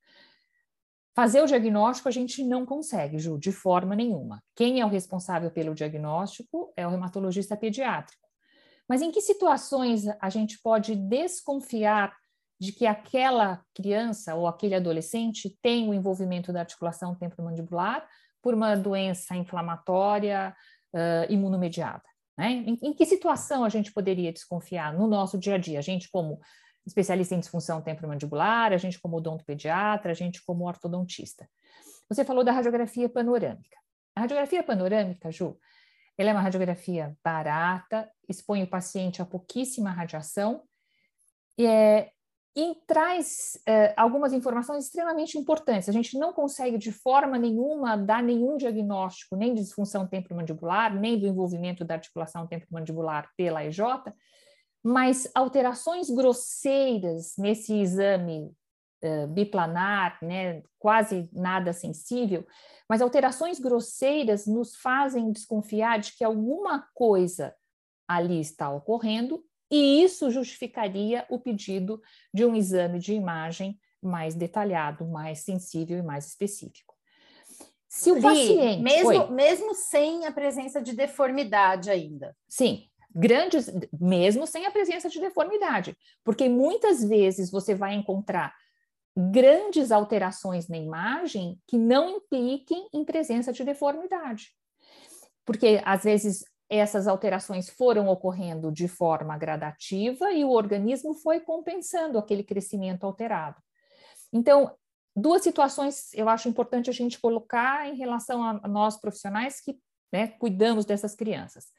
Fazer 1.14 1.40
o 1.42 1.46
diagnóstico 1.46 2.08
a 2.08 2.12
gente 2.12 2.42
não 2.44 2.66
consegue, 2.66 3.18
Ju, 3.18 3.38
de 3.38 3.52
forma 3.52 3.94
nenhuma. 3.94 4.42
Quem 4.56 4.80
é 4.80 4.84
o 4.84 4.88
responsável 4.88 5.50
pelo 5.50 5.74
diagnóstico 5.74 6.72
é 6.76 6.84
o 6.86 6.90
reumatologista 6.90 7.56
pediátrico. 7.56 8.27
Mas 8.88 9.03
em 9.03 9.11
que 9.11 9.20
situações 9.20 10.05
a 10.20 10.31
gente 10.31 10.59
pode 10.61 10.94
desconfiar 10.96 12.16
de 12.61 12.72
que 12.72 12.87
aquela 12.87 13.62
criança 13.74 14.35
ou 14.35 14.46
aquele 14.46 14.74
adolescente 14.74 15.57
tem 15.62 15.88
o 15.88 15.94
envolvimento 15.94 16.53
da 16.53 16.61
articulação 16.61 17.14
temporomandibular 17.14 18.09
por 18.42 18.55
uma 18.55 18.74
doença 18.74 19.37
inflamatória 19.37 20.57
uh, 20.92 21.33
imunomediada? 21.33 22.03
Né? 22.37 22.53
Em, 22.53 22.79
em, 22.83 22.92
que 22.92 23.05
situação 23.05 23.64
a 23.64 23.68
gente 23.68 23.92
poderia 23.92 24.33
desconfiar 24.33 24.92
no 24.92 25.07
nosso 25.07 25.37
dia 25.38 25.57
a 25.57 25.59
dia? 25.59 25.79
A 25.79 25.83
gente 25.83 26.11
como 26.11 26.40
especialista 26.87 27.35
em 27.35 27.40
disfunção 27.40 27.83
temporomandibular, 27.83 28.72
a 28.72 28.77
gente 28.79 28.98
como 28.98 29.18
odontopediatra, 29.18 30.11
a 30.11 30.14
gente 30.14 30.42
como 30.44 30.66
ortodontista. 30.66 31.48
Você 32.09 32.24
falou 32.24 32.42
da 32.42 32.53
radiografia 32.53 33.09
panorâmica. 33.09 33.77
A 34.16 34.22
radiografia 34.22 34.62
panorâmica, 34.62 35.31
Ju, 35.31 35.59
ela 36.18 36.31
é 36.31 36.33
uma 36.33 36.42
radiografia 36.42 37.16
barata, 37.24 38.11
expõe 38.28 38.64
o 38.64 38.66
paciente 38.66 39.22
a 39.22 39.24
pouquíssima 39.24 39.90
radiação 39.90 40.62
é, 41.59 42.11
e 42.57 42.74
traz 42.88 43.57
é, 43.64 43.94
algumas 43.96 44.33
informações 44.33 44.85
extremamente 44.85 45.38
importantes. 45.38 45.88
A 45.88 45.92
gente 45.92 46.18
não 46.18 46.33
consegue 46.33 46.76
de 46.76 46.90
forma 46.90 47.38
nenhuma 47.38 47.96
dar 47.96 48.20
nenhum 48.20 48.57
diagnóstico, 48.57 49.37
nem 49.37 49.54
de 49.54 49.62
disfunção 49.62 50.09
temporomandibular, 50.09 50.92
nem 50.92 51.18
do 51.18 51.26
envolvimento 51.26 51.85
da 51.85 51.94
articulação 51.94 52.48
temporomandibular 52.48 53.31
pela 53.37 53.64
EJ, 53.64 53.81
mas 54.83 55.31
alterações 55.37 56.11
grosseiras 56.11 57.35
nesse 57.38 57.74
exame 57.74 58.52
biplanar, 59.30 60.18
né, 60.22 60.62
quase 60.78 61.28
nada 61.32 61.72
sensível, 61.72 62.46
mas 62.88 63.00
alterações 63.00 63.58
grosseiras 63.58 64.46
nos 64.46 64.76
fazem 64.76 65.30
desconfiar 65.30 65.98
de 65.98 66.16
que 66.16 66.24
alguma 66.24 66.87
coisa 66.94 67.54
ali 68.08 68.40
está 68.40 68.70
ocorrendo 68.70 69.44
e 69.70 70.02
isso 70.02 70.30
justificaria 70.30 71.26
o 71.28 71.38
pedido 71.38 72.00
de 72.32 72.44
um 72.44 72.56
exame 72.56 72.98
de 72.98 73.12
imagem 73.12 73.78
mais 74.02 74.34
detalhado, 74.34 75.06
mais 75.06 75.40
sensível 75.40 75.98
e 75.98 76.02
mais 76.02 76.26
específico. 76.26 76.94
Se 77.88 78.11
o 78.11 78.20
paciente. 78.20 78.82
Mesmo, 78.82 79.28
mesmo 79.30 79.74
sem 79.74 80.26
a 80.26 80.32
presença 80.32 80.80
de 80.80 80.94
deformidade 80.94 81.90
ainda. 81.90 82.37
Sim, 82.48 82.84
grandes, 83.14 83.70
mesmo 83.98 84.46
sem 84.46 84.66
a 84.66 84.70
presença 84.70 85.08
de 85.08 85.20
deformidade, 85.20 85.96
porque 86.22 86.48
muitas 86.48 87.02
vezes 87.02 87.50
você 87.50 87.74
vai 87.74 87.94
encontrar 87.94 88.54
grandes 89.18 89.90
alterações 89.90 90.68
na 90.68 90.76
imagem 90.76 91.61
que 91.66 91.76
não 91.76 92.09
impliquem 92.09 92.88
em 92.94 93.04
presença 93.04 93.52
de 93.52 93.64
deformidade. 93.64 94.52
Porque, 95.44 95.83
às 95.85 96.04
vezes, 96.04 96.44
essas 96.70 97.09
alterações 97.09 97.68
foram 97.68 98.07
ocorrendo 98.07 98.70
de 98.70 98.87
forma 98.87 99.37
gradativa 99.37 100.31
e 100.31 100.44
o 100.44 100.50
organismo 100.50 101.14
foi 101.14 101.40
compensando 101.40 102.16
aquele 102.16 102.44
crescimento 102.44 103.04
alterado. 103.04 103.57
Então, 104.33 104.72
duas 105.16 105.42
situações 105.42 106.14
eu 106.14 106.28
acho 106.28 106.48
importante 106.48 106.88
a 106.88 106.92
gente 106.92 107.18
colocar 107.18 107.88
em 107.88 107.96
relação 107.96 108.40
a 108.44 108.68
nós 108.68 109.00
profissionais 109.00 109.61
que 109.61 109.76
né, 110.12 110.28
cuidamos 110.28 110.85
dessas 110.85 111.16
crianças. 111.16 111.72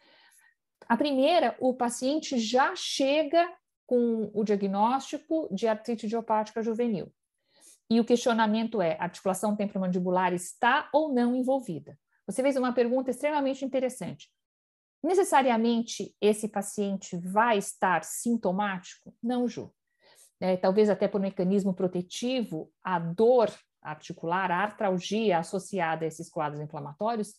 A 0.90 0.98
primeira, 0.98 1.56
o 1.62 1.74
paciente 1.74 2.38
já 2.38 2.76
chega 2.76 3.50
com 3.86 4.30
o 4.34 4.44
diagnóstico 4.44 5.48
de 5.54 5.68
artrite 5.68 6.06
idiopática 6.06 6.62
juvenil. 6.62 7.14
E 7.90 8.00
o 8.00 8.06
questionamento 8.06 8.82
é: 8.82 8.96
a 9.00 9.04
articulação 9.04 9.56
temporomandibular 9.56 10.34
está 10.34 10.90
ou 10.94 11.14
não 11.14 11.36
envolvida? 11.36 11.98
Você 12.28 12.44
fez 12.44 12.56
uma 12.56 12.74
pergunta 12.74 13.10
extremamente 13.10 13.66
interessante. 13.66 14.30
Necessariamente 15.04 16.14
esse 16.22 16.48
paciente 16.48 17.18
vai 17.18 17.58
estar 17.58 18.04
sintomático? 18.04 19.16
Não, 19.24 19.48
Ju. 19.48 19.74
É, 20.40 20.56
talvez 20.56 20.90
até 20.90 21.08
por 21.08 21.20
mecanismo 21.20 21.74
protetivo, 21.74 22.72
a 22.84 23.00
dor 23.00 23.50
articular, 23.82 24.52
a 24.52 24.58
artralgia 24.58 25.40
associada 25.40 26.06
a 26.06 26.08
esses 26.08 26.30
quadros 26.30 26.62
inflamatórios, 26.62 27.34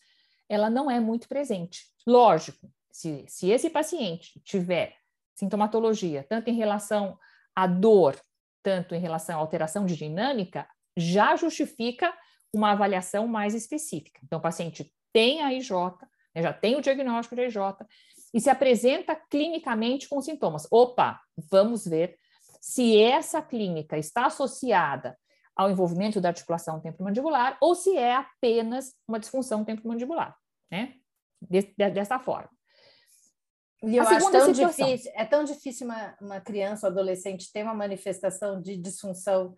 ela 0.49 0.69
não 0.69 0.91
é 0.91 0.99
muito 0.99 1.29
presente. 1.29 1.85
Lógico, 2.07 2.71
se, 2.91 3.25
se 3.29 3.51
esse 3.51 3.71
paciente 3.71 4.41
tiver 4.43 4.97
sintomatologia, 5.35 6.27
tanto 6.29 6.49
em 6.49 6.55
relação 6.55 7.19
à 7.55 7.67
dor 7.67 8.21
tanto 8.63 8.95
em 8.95 9.01
relação 9.01 9.37
à 9.37 9.41
alteração 9.41 9.87
de 9.87 9.97
dinâmica, 9.97 10.67
já 10.97 11.37
justifica 11.37 12.13
uma 12.53 12.73
avaliação 12.73 13.27
mais 13.29 13.55
específica. 13.55 14.21
Então, 14.25 14.39
o 14.39 14.43
paciente 14.43 14.93
tem 15.13 15.43
a 15.43 15.53
IJ, 15.53 15.71
né, 16.35 16.43
já 16.43 16.53
tem 16.53 16.77
o 16.77 16.81
diagnóstico 16.81 17.37
de 17.37 17.43
IJ, 17.43 17.57
e 18.33 18.41
se 18.41 18.51
apresenta 18.51 19.15
clinicamente 19.15 20.09
com 20.09 20.21
sintomas. 20.21 20.67
Opa, 20.71 21.21
vamos 21.51 21.85
ver 21.87 22.17
se 22.61 23.01
essa 23.01 23.41
clínica 23.41 23.97
está 23.97 24.27
associada 24.27 25.17
ao 25.57 25.71
envolvimento 25.71 26.21
da 26.21 26.29
articulação 26.29 26.81
temporomandibular 26.81 27.59
ou 27.61 27.75
se 27.75 27.97
é 27.97 28.15
apenas 28.15 28.95
uma 29.07 29.19
disfunção 29.19 29.65
temporomandibular, 29.65 30.37
né? 30.71 30.95
Dessa 31.41 32.19
forma. 32.19 32.51
E 33.83 33.97
eu 33.97 34.03
a 34.03 34.11
acho 34.11 34.31
tão 34.31 34.55
situação. 34.55 34.87
difícil, 34.87 35.13
é 35.15 35.25
tão 35.25 35.45
difícil 35.45 35.87
uma, 35.87 36.15
uma 36.21 36.41
criança 36.41 36.87
ou 36.87 36.93
adolescente 36.93 37.51
ter 37.53 37.63
uma 37.63 37.75
manifestação 37.75 38.61
de 38.61 38.77
disfunção 38.77 39.55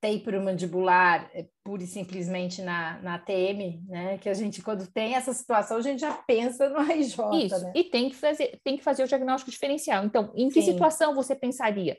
temporomandibular 0.00 1.30
é, 1.32 1.46
pura 1.64 1.82
e 1.82 1.86
simplesmente 1.86 2.62
na, 2.62 3.00
na 3.02 3.18
TM, 3.18 3.82
né? 3.86 4.18
Que 4.18 4.28
a 4.28 4.34
gente, 4.34 4.62
quando 4.62 4.86
tem 4.86 5.14
essa 5.14 5.32
situação, 5.32 5.78
a 5.78 5.82
gente 5.82 6.00
já 6.00 6.12
pensa 6.12 6.68
no 6.68 6.78
RJ, 6.80 7.44
Isso, 7.44 7.60
né? 7.60 7.72
e 7.74 7.84
tem 7.84 8.08
que, 8.08 8.16
fazer, 8.16 8.60
tem 8.62 8.76
que 8.76 8.84
fazer 8.84 9.04
o 9.04 9.08
diagnóstico 9.08 9.50
diferencial. 9.50 10.04
Então, 10.04 10.32
em 10.34 10.48
que 10.48 10.62
Sim. 10.62 10.72
situação 10.72 11.14
você 11.14 11.34
pensaria? 11.34 11.96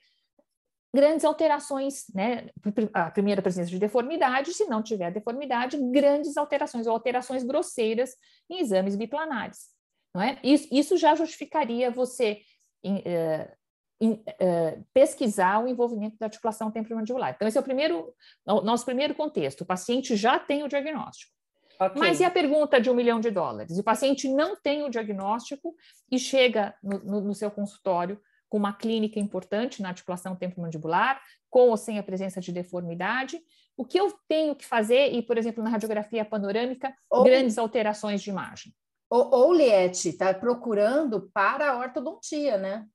Grandes 0.93 1.25
alterações, 1.25 2.05
né? 2.13 2.47
A 2.93 3.11
primeira 3.11 3.41
presença 3.41 3.69
de 3.69 3.77
deformidade, 3.77 4.53
se 4.53 4.65
não 4.65 4.81
tiver 4.81 5.11
deformidade, 5.11 5.77
grandes 5.91 6.37
alterações 6.37 6.87
ou 6.87 6.93
alterações 6.93 7.43
grosseiras 7.43 8.11
em 8.49 8.59
exames 8.59 8.95
biplanares. 8.95 9.76
Não 10.13 10.21
é? 10.21 10.39
isso, 10.43 10.67
isso 10.71 10.97
já 10.97 11.15
justificaria 11.15 11.91
você 11.91 12.41
uh, 12.83 14.05
uh, 14.05 14.85
pesquisar 14.93 15.63
o 15.63 15.67
envolvimento 15.67 16.17
da 16.19 16.25
articulação 16.25 16.71
temporomandibular. 16.71 17.33
Então, 17.35 17.47
esse 17.47 17.57
é 17.57 17.61
o 17.61 17.63
primeiro, 17.63 18.13
o 18.45 18.61
nosso 18.61 18.85
primeiro 18.85 19.13
contexto. 19.13 19.61
O 19.61 19.65
paciente 19.65 20.15
já 20.15 20.39
tem 20.39 20.63
o 20.63 20.67
diagnóstico. 20.67 21.31
Okay. 21.79 22.01
Mas 22.01 22.19
e 22.19 22.23
a 22.23 22.31
pergunta 22.31 22.81
de 22.81 22.89
um 22.89 22.95
milhão 22.95 23.19
de 23.19 23.29
dólares? 23.29 23.77
O 23.77 23.83
paciente 23.83 24.27
não 24.27 24.55
tem 24.55 24.83
o 24.83 24.89
diagnóstico 24.89 25.75
e 26.11 26.17
chega 26.17 26.73
no, 26.81 26.99
no, 26.99 27.21
no 27.21 27.35
seu 27.35 27.51
consultório 27.51 28.19
com 28.49 28.57
uma 28.57 28.73
clínica 28.73 29.19
importante 29.19 29.81
na 29.81 29.89
articulação 29.89 30.35
temporomandibular, 30.35 31.21
com 31.49 31.69
ou 31.69 31.77
sem 31.77 31.99
a 31.99 32.03
presença 32.03 32.41
de 32.41 32.51
deformidade. 32.51 33.39
O 33.75 33.85
que 33.85 33.99
eu 33.99 34.11
tenho 34.27 34.55
que 34.55 34.65
fazer, 34.65 35.13
e, 35.13 35.21
por 35.21 35.37
exemplo, 35.37 35.63
na 35.63 35.69
radiografia 35.69 36.25
panorâmica, 36.25 36.93
ou, 37.09 37.23
grandes 37.23 37.57
alterações 37.57 38.21
de 38.21 38.29
imagem. 38.29 38.73
Ou, 39.09 39.33
ou 39.33 39.53
Liette, 39.53 40.09
está 40.09 40.33
procurando 40.33 41.29
para 41.33 41.71
a 41.71 41.77
ortodontia, 41.77 42.57
né? 42.57 42.85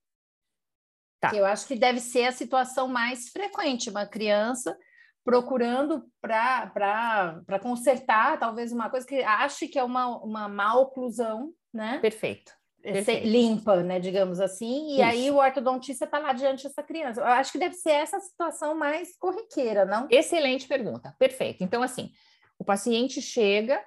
Tá. 1.20 1.31
Que 1.31 1.37
eu 1.37 1.46
acho 1.46 1.66
que 1.66 1.77
deve 1.77 2.01
ser 2.01 2.25
a 2.25 2.33
situação 2.33 2.88
mais 2.88 3.29
frequente, 3.29 3.88
uma 3.88 4.07
criança 4.07 4.77
procurando 5.25 6.05
para 6.20 7.61
consertar 7.62 8.38
talvez 8.38 8.72
uma 8.72 8.90
coisa 8.90 9.07
que 9.07 9.22
ache 9.22 9.68
que 9.68 9.79
é 9.79 9.85
uma, 9.85 10.18
uma 10.22 10.48
má 10.48 10.75
oclusão, 10.75 11.53
né? 11.72 11.98
Perfeito. 12.01 12.53
É, 12.85 12.94
Perfeito. 12.94 13.29
limpa, 13.29 13.77
né, 13.85 14.01
digamos 14.01 14.40
assim, 14.40 14.88
e 14.88 14.94
Isso. 14.94 15.05
aí 15.05 15.31
o 15.31 15.37
ortodontista 15.37 16.05
está 16.05 16.18
lá 16.18 16.33
diante 16.33 16.64
dessa 16.64 16.83
criança. 16.83 17.20
Eu 17.20 17.27
acho 17.27 17.53
que 17.53 17.59
deve 17.59 17.77
ser 17.77 17.92
essa 17.92 18.18
situação 18.18 18.75
mais 18.75 19.16
corriqueira, 19.16 19.85
não? 19.85 20.09
Excelente 20.11 20.66
pergunta. 20.66 21.14
Perfeito. 21.16 21.62
Então, 21.62 21.81
assim, 21.81 22.11
o 22.59 22.64
paciente 22.64 23.22
chega 23.22 23.81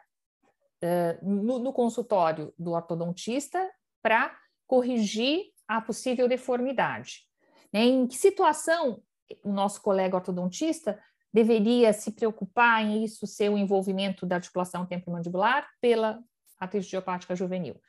no, 1.21 1.59
no 1.59 1.73
consultório 1.73 2.53
do 2.57 2.71
ortodontista 2.71 3.71
para 4.01 4.35
corrigir 4.67 5.45
a 5.67 5.81
possível 5.81 6.27
deformidade. 6.27 7.21
Né? 7.71 7.85
Em 7.85 8.07
que 8.07 8.15
situação 8.15 9.01
o 9.43 9.51
nosso 9.51 9.81
colega 9.81 10.15
ortodontista 10.15 10.99
deveria 11.33 11.91
se 11.91 12.11
preocupar 12.11 12.83
em 12.83 13.03
isso 13.03 13.25
ser 13.27 13.49
o 13.49 13.57
envolvimento 13.57 14.25
da 14.25 14.35
articulação 14.35 14.85
temporomandibular 14.85 15.67
pela 15.81 16.19
artrite 16.59 16.87
idiopática 16.87 17.35
juvenil? 17.35 17.79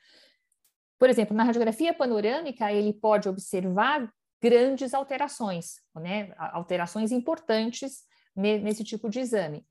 Por 0.99 1.11
exemplo, 1.11 1.37
na 1.37 1.45
radiografia 1.45 1.93
panorâmica, 1.93 2.73
ele 2.73 2.93
pode 2.93 3.29
observar 3.29 4.11
grandes 4.41 4.95
alterações, 4.95 5.81
né? 5.95 6.33
alterações 6.39 7.13
importantes 7.13 8.05
nesse 8.35 8.85
tipo 8.85 9.09
de 9.09 9.21
exame. 9.21 9.67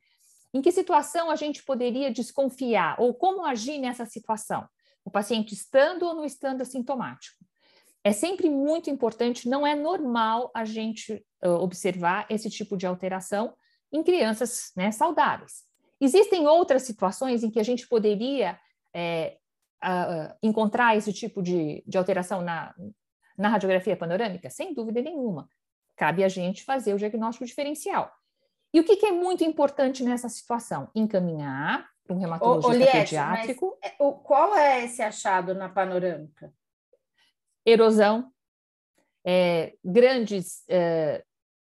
Em 0.56 0.62
que 0.62 0.72
situação 0.72 1.30
a 1.30 1.36
gente 1.36 1.62
poderia 1.66 2.10
desconfiar 2.10 2.96
ou 2.98 3.14
como 3.14 3.44
agir 3.44 3.78
nessa 3.78 4.06
situação? 4.06 4.66
O 5.04 5.12
paciente 5.12 5.54
estando 5.54 6.04
ou 6.04 6.16
não 6.16 6.24
estando 6.24 6.62
assintomático? 6.62 7.36
É 8.02 8.14
sempre 8.14 8.50
muito 8.50 8.90
importante, 8.90 9.50
não 9.50 9.68
é 9.68 9.76
normal 9.76 10.50
a 10.56 10.64
gente 10.64 11.22
uh, 11.44 11.50
observar 11.56 12.26
esse 12.30 12.50
tipo 12.50 12.78
de 12.78 12.88
alteração 12.88 13.54
em 13.92 14.02
crianças 14.02 14.72
né, 14.78 14.92
saudáveis. 14.92 15.64
Existem 16.00 16.48
outras 16.48 16.84
situações 16.84 17.44
em 17.44 17.52
que 17.52 17.60
a 17.60 17.64
gente 17.64 17.86
poderia 17.86 18.58
é, 18.94 19.38
uh, 19.84 20.38
encontrar 20.42 20.96
esse 20.96 21.12
tipo 21.12 21.44
de, 21.44 21.84
de 21.86 21.98
alteração 21.98 22.42
na, 22.42 22.74
na 23.38 23.50
radiografia 23.50 23.98
panorâmica? 23.98 24.50
Sem 24.50 24.74
dúvida 24.74 25.02
nenhuma. 25.02 25.50
Cabe 25.98 26.24
a 26.24 26.30
gente 26.30 26.64
fazer 26.64 26.94
o 26.94 26.98
diagnóstico 26.98 27.46
diferencial. 27.46 28.10
E 28.76 28.80
o 28.82 28.84
que, 28.84 28.98
que 28.98 29.06
é 29.06 29.12
muito 29.14 29.42
importante 29.42 30.04
nessa 30.04 30.28
situação? 30.28 30.90
Encaminhar 30.94 31.90
para 32.04 32.14
um 32.14 32.20
reumatologista 32.20 32.76
Liette, 32.76 32.92
pediátrico. 32.92 33.78
É, 33.82 33.92
qual 33.92 34.54
é 34.54 34.84
esse 34.84 35.02
achado 35.02 35.56
na 35.56 35.70
panorâmica? 35.70 36.54
Erosão, 37.66 38.30
é, 39.26 39.76
grandes 39.82 40.66
é, 40.68 41.24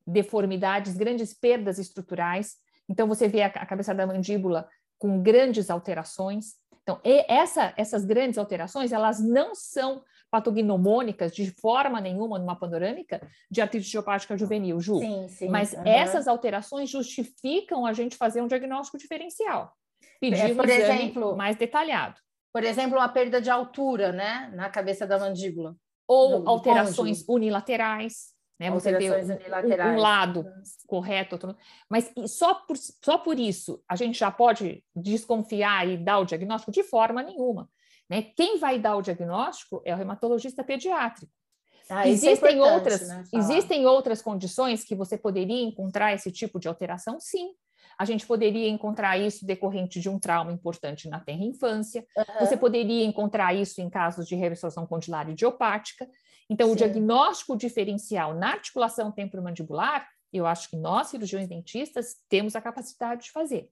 deformidades, 0.07 0.97
grandes 0.97 1.35
perdas 1.35 1.79
estruturais. 1.79 2.57
Então, 2.89 3.07
você 3.07 3.29
vê 3.29 3.43
a, 3.43 3.49
a 3.49 3.67
cabeça 3.67 3.95
da 3.95 4.07
mandíbula 4.07 4.67
com 4.99 5.23
grandes 5.23 5.69
alterações. 5.69 6.55
Então, 6.83 6.99
essa, 7.05 7.75
essas 7.77 8.07
grandes 8.07 8.39
alterações, 8.39 8.91
elas 8.91 9.21
não 9.21 9.55
são 9.55 10.03
patognomônicas 10.31 11.35
de 11.35 11.51
forma 11.51 12.01
nenhuma 12.01 12.39
numa 12.39 12.57
panorâmica 12.57 13.21
de 13.51 13.61
artrite 13.61 13.89
idiopática 13.89 14.37
juvenil, 14.37 14.81
Ju. 14.81 14.99
Sim, 14.99 15.29
sim. 15.29 15.49
Mas 15.49 15.73
uhum. 15.73 15.87
essas 15.87 16.29
alterações 16.29 16.91
justificam 16.91 17.87
a 17.87 17.93
gente 17.93 18.17
fazer 18.17 18.43
um 18.43 18.49
diagnóstico 18.49 18.99
diferencial. 18.99 19.73
Pedir 20.21 20.51
é, 20.51 20.55
por 20.55 20.67
um 20.67 20.71
exemplo, 20.71 21.37
mais 21.37 21.57
detalhado. 21.57 22.21
Por 22.53 22.65
exemplo, 22.65 22.99
uma 22.99 23.09
perda 23.09 23.41
de 23.41 23.51
altura, 23.51 24.13
né, 24.13 24.51
na 24.55 24.71
cabeça 24.71 25.07
da 25.07 25.19
mandíbula. 25.19 25.77
Ou 26.09 26.49
alterações 26.49 27.25
unilaterais, 27.29 28.37
né? 28.59 28.71
Você 28.71 28.97
vê 28.97 29.11
um, 29.11 29.95
um, 29.95 29.99
lado 29.99 30.47
correto, 30.87 31.35
outro... 31.35 31.57
mas 31.91 32.11
só 32.27 32.55
por, 32.55 32.77
só 32.77 33.19
por 33.19 33.39
isso 33.39 33.83
a 33.87 33.95
gente 33.97 34.19
já 34.19 34.31
pode 34.31 34.83
desconfiar 34.95 35.87
e 35.87 35.97
dar 35.99 36.19
o 36.19 36.25
diagnóstico 36.25 36.73
de 36.73 36.83
forma 36.83 37.23
nenhuma. 37.23 37.69
Né? 38.09 38.23
Quem 38.23 38.59
vai 38.59 38.79
dar 38.79 38.97
o 38.97 39.03
diagnóstico 39.03 39.83
é 39.85 39.93
o 39.93 39.97
reumatologista 39.97 40.63
pediátrico. 40.63 41.33
Ah, 41.89 42.07
é 42.07 42.11
existem, 42.11 42.59
é 42.59 42.63
outras, 42.63 43.09
né, 43.09 43.25
existem 43.33 43.87
outras 43.87 44.21
condições 44.21 44.85
que 44.85 44.95
você 44.95 45.17
poderia 45.17 45.63
encontrar 45.63 46.13
esse 46.15 46.33
tipo 46.33 46.59
de 46.59 46.67
alteração? 46.67 47.21
Sim. 47.21 47.51
A 47.99 48.05
gente 48.05 48.27
poderia 48.27 48.69
encontrar 48.69 49.17
isso 49.17 49.47
decorrente 49.47 50.01
de 50.01 50.09
um 50.09 50.19
trauma 50.19 50.53
importante 50.53 51.09
na 51.09 51.21
tenra 51.21 51.45
infância. 51.45 52.05
Uhum. 52.17 52.25
Você 52.41 52.57
poderia 52.57 53.05
encontrar 53.05 53.55
isso 53.55 53.81
em 53.81 53.89
casos 53.89 54.27
de 54.27 54.35
reabsorção 54.35 54.87
condilar 54.87 55.31
idiopática. 55.31 56.09
Então, 56.51 56.69
Sim. 56.69 56.73
o 56.73 56.77
diagnóstico 56.77 57.57
diferencial 57.57 58.35
na 58.35 58.53
articulação 58.53 59.11
temporomandibular, 59.11 60.07
eu 60.33 60.45
acho 60.45 60.69
que 60.69 60.77
nós, 60.77 61.09
cirurgiões 61.09 61.49
dentistas, 61.49 62.17
temos 62.29 62.55
a 62.55 62.61
capacidade 62.61 63.25
de 63.25 63.31
fazer. 63.31 63.71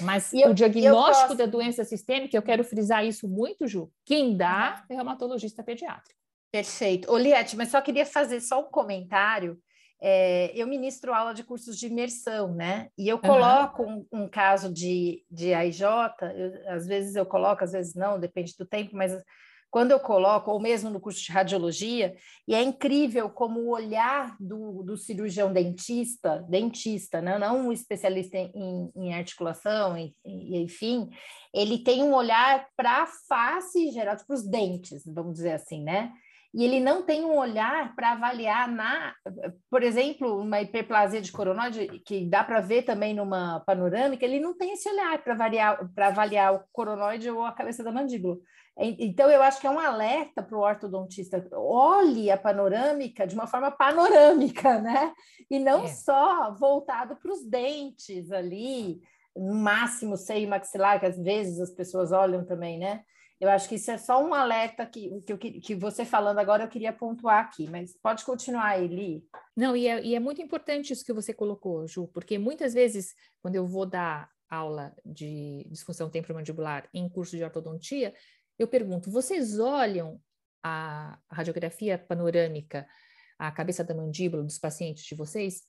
Mas 0.00 0.32
eu, 0.32 0.50
o 0.50 0.54
diagnóstico 0.54 1.28
posso... 1.28 1.38
da 1.38 1.46
doença 1.46 1.84
sistêmica, 1.84 2.36
eu 2.36 2.42
quero 2.42 2.64
frisar 2.64 3.04
isso 3.04 3.28
muito, 3.28 3.66
Ju, 3.66 3.90
quem 4.04 4.36
dá 4.36 4.84
é 4.88 4.94
o 4.94 4.96
reumatologista 4.96 5.62
pediátrico. 5.62 6.18
Perfeito. 6.50 7.10
Oliette, 7.10 7.56
mas 7.56 7.70
só 7.70 7.80
queria 7.80 8.06
fazer 8.06 8.40
só 8.40 8.60
um 8.60 8.70
comentário. 8.70 9.58
É, 10.00 10.50
eu 10.54 10.66
ministro 10.66 11.14
aula 11.14 11.32
de 11.32 11.44
cursos 11.44 11.78
de 11.78 11.86
imersão, 11.86 12.54
né? 12.54 12.88
E 12.98 13.08
eu 13.08 13.18
coloco 13.18 13.84
uhum. 13.84 14.06
um, 14.12 14.22
um, 14.22 14.28
caso 14.28 14.72
de, 14.72 15.24
de 15.30 15.54
AIJ, 15.54 15.82
eu, 15.82 16.74
às 16.74 16.86
vezes 16.86 17.14
eu 17.14 17.24
coloco, 17.24 17.62
às 17.62 17.72
vezes 17.72 17.94
não, 17.94 18.18
depende 18.18 18.54
do 18.58 18.66
tempo, 18.66 18.96
mas 18.96 19.12
quando 19.72 19.90
eu 19.90 19.98
coloco, 19.98 20.50
ou 20.50 20.60
mesmo 20.60 20.90
no 20.90 21.00
curso 21.00 21.24
de 21.24 21.32
radiologia, 21.32 22.14
e 22.46 22.54
é 22.54 22.62
incrível 22.62 23.30
como 23.30 23.58
o 23.58 23.70
olhar 23.70 24.36
do, 24.38 24.82
do 24.82 24.98
cirurgião 24.98 25.50
dentista, 25.50 26.44
dentista, 26.46 27.22
né? 27.22 27.38
não 27.38 27.68
um 27.68 27.72
especialista 27.72 28.36
em, 28.36 28.92
em 28.94 29.14
articulação, 29.14 29.96
e, 29.96 30.14
enfim, 30.62 31.08
ele 31.54 31.78
tem 31.78 32.02
um 32.02 32.12
olhar 32.12 32.68
para 32.76 33.04
a 33.04 33.06
face 33.06 33.90
geral, 33.90 34.14
para 34.26 34.36
os 34.36 34.46
dentes, 34.46 35.04
vamos 35.06 35.32
dizer 35.32 35.52
assim, 35.52 35.82
né? 35.82 36.12
e 36.54 36.64
ele 36.64 36.78
não 36.78 37.02
tem 37.02 37.24
um 37.24 37.38
olhar 37.38 37.94
para 37.94 38.12
avaliar 38.12 38.70
na, 38.70 39.14
por 39.70 39.82
exemplo, 39.82 40.38
uma 40.38 40.60
hiperplasia 40.60 41.22
de 41.22 41.32
coronoide, 41.32 42.02
que 42.04 42.26
dá 42.26 42.44
para 42.44 42.60
ver 42.60 42.82
também 42.82 43.14
numa 43.14 43.60
panorâmica, 43.60 44.26
ele 44.26 44.38
não 44.38 44.54
tem 44.54 44.74
esse 44.74 44.86
olhar 44.86 45.16
para 45.24 45.32
avaliar, 45.32 45.90
avaliar 45.96 46.54
o 46.54 46.64
coronoide 46.70 47.30
ou 47.30 47.42
a 47.42 47.52
cabeça 47.52 47.82
da 47.82 47.90
mandíbula. 47.90 48.36
Então, 48.78 49.30
eu 49.30 49.42
acho 49.42 49.60
que 49.60 49.66
é 49.66 49.70
um 49.70 49.78
alerta 49.78 50.42
para 50.42 50.56
o 50.56 50.62
ortodontista. 50.62 51.46
Olhe 51.52 52.30
a 52.30 52.38
panorâmica 52.38 53.26
de 53.26 53.34
uma 53.34 53.46
forma 53.46 53.70
panorâmica, 53.70 54.78
né? 54.80 55.12
E 55.50 55.58
não 55.58 55.84
é. 55.84 55.88
só 55.88 56.54
voltado 56.54 57.16
para 57.16 57.32
os 57.32 57.44
dentes 57.44 58.32
ali, 58.32 59.00
no 59.36 59.54
máximo 59.54 60.16
seio 60.16 60.48
maxilar, 60.48 60.98
que 60.98 61.06
às 61.06 61.18
vezes 61.18 61.60
as 61.60 61.70
pessoas 61.70 62.12
olham 62.12 62.44
também, 62.44 62.78
né? 62.78 63.02
Eu 63.38 63.50
acho 63.50 63.68
que 63.68 63.74
isso 63.74 63.90
é 63.90 63.98
só 63.98 64.24
um 64.24 64.32
alerta 64.32 64.86
que, 64.86 65.20
que, 65.22 65.32
eu, 65.32 65.36
que 65.36 65.74
você 65.74 66.04
falando 66.04 66.38
agora 66.38 66.62
eu 66.62 66.68
queria 66.68 66.92
pontuar 66.92 67.40
aqui, 67.40 67.68
mas 67.68 67.92
pode 68.00 68.24
continuar, 68.24 68.80
Eli. 68.80 69.24
Não, 69.56 69.76
e 69.76 69.88
é, 69.88 70.00
e 70.00 70.14
é 70.14 70.20
muito 70.20 70.40
importante 70.40 70.92
isso 70.92 71.04
que 71.04 71.12
você 71.12 71.34
colocou, 71.34 71.84
Ju, 71.88 72.06
porque 72.14 72.38
muitas 72.38 72.72
vezes, 72.72 73.14
quando 73.42 73.56
eu 73.56 73.66
vou 73.66 73.84
dar 73.84 74.30
aula 74.48 74.94
de 75.04 75.66
disfunção 75.70 76.08
temporomandibular 76.08 76.88
em 76.94 77.08
curso 77.08 77.36
de 77.36 77.42
ortodontia, 77.42 78.14
eu 78.58 78.68
pergunto: 78.68 79.10
vocês 79.10 79.58
olham 79.58 80.20
a 80.62 81.18
radiografia 81.30 81.98
panorâmica, 81.98 82.86
a 83.38 83.50
cabeça 83.50 83.82
da 83.82 83.94
mandíbula 83.94 84.42
dos 84.42 84.58
pacientes 84.58 85.04
de 85.04 85.14
vocês? 85.14 85.62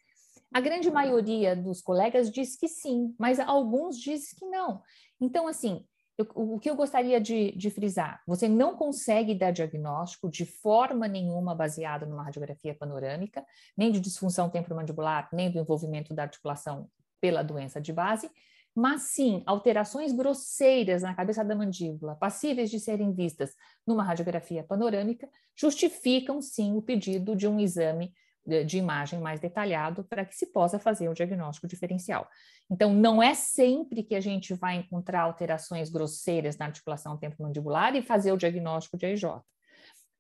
A 0.54 0.62
grande 0.62 0.92
maioria 0.92 1.56
dos 1.56 1.82
colegas 1.82 2.30
diz 2.30 2.56
que 2.56 2.68
sim, 2.68 3.16
mas 3.18 3.40
alguns 3.40 3.98
dizem 3.98 4.38
que 4.38 4.46
não. 4.46 4.84
Então, 5.20 5.48
assim, 5.48 5.84
eu, 6.16 6.28
o 6.36 6.60
que 6.60 6.70
eu 6.70 6.76
gostaria 6.76 7.20
de, 7.20 7.52
de, 7.54 7.72
frisar? 7.72 8.22
Você 8.28 8.48
não 8.48 8.76
consegue 8.76 9.34
dar 9.34 9.50
diagnóstico 9.50 10.30
de 10.30 10.46
forma 10.46 11.08
nenhuma 11.08 11.56
baseado 11.56 12.06
numa 12.06 12.24
radiografia 12.24 12.76
panorâmica, 12.76 13.44
nem 13.76 13.92
de 13.92 14.00
disfunção 14.00 14.48
temporomandibular, 14.48 15.28
nem 15.34 15.50
do 15.52 15.58
envolvimento 15.58 16.14
da 16.14 16.24
articulação 16.24 16.88
pela 17.20 17.42
doença 17.42 17.82
de 17.82 17.92
base, 17.92 18.30
mas 18.76 19.04
sim 19.04 19.44
alterações 19.46 20.12
grosseiras 20.12 21.04
na 21.04 21.14
cabeça 21.14 21.44
da 21.44 21.56
mandíbula, 21.56 22.16
passíveis 22.16 22.70
de 22.72 22.80
serem 22.80 23.14
vistas 23.14 23.54
numa 23.86 24.04
radiografia 24.04 24.64
panorâmica, 24.64 25.30
justificam 25.56 26.42
sim 26.42 26.76
o 26.76 26.82
pedido 26.82 27.36
de 27.36 27.48
um 27.48 27.60
exame 27.60 28.14
de 28.66 28.78
imagem 28.78 29.22
mais 29.22 29.40
detalhado 29.40 30.04
para 30.04 30.26
que 30.26 30.36
se 30.36 30.48
possa 30.48 30.78
fazer 30.78 31.08
o 31.08 31.14
diagnóstico 31.14 31.68
diferencial. 31.68 32.28
Então, 32.70 32.94
não 32.94 33.24
é 33.24 33.34
sempre 33.34 34.04
que 34.04 34.16
a 34.16 34.20
gente 34.20 34.54
vai 34.54 34.76
encontrar 34.76 35.22
alterações 35.22 35.90
grosseiras 35.90 36.58
na 36.58 36.66
articulação 36.66 37.18
temporomandibular 37.18 37.96
e 37.96 38.02
fazer 38.02 38.34
o 38.34 38.38
diagnóstico 38.38 38.98
de 38.98 39.06
AIJ. 39.06 39.24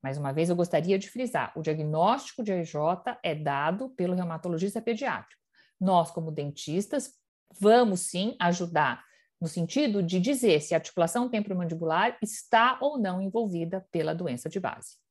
Mais 0.01 0.17
uma 0.17 0.31
vez, 0.31 0.49
eu 0.49 0.55
gostaria 0.55 0.97
de 0.97 1.09
frisar: 1.09 1.51
o 1.55 1.61
diagnóstico 1.61 2.43
de 2.43 2.53
AIJ 2.53 2.75
é 3.21 3.35
dado 3.35 3.89
pelo 3.89 4.15
reumatologista 4.15 4.81
pediátrico. 4.81 5.41
Nós, 5.79 6.09
como 6.11 6.31
dentistas, 6.31 7.11
vamos 7.59 8.01
sim 8.01 8.35
ajudar 8.39 9.03
no 9.39 9.47
sentido 9.47 10.01
de 10.01 10.19
dizer 10.19 10.61
se 10.61 10.73
a 10.73 10.77
articulação 10.77 11.27
temporomandibular 11.27 12.17
está 12.21 12.77
ou 12.79 12.97
não 12.97 13.21
envolvida 13.21 13.85
pela 13.91 14.15
doença 14.15 14.47
de 14.47 14.59
base. 14.59 15.03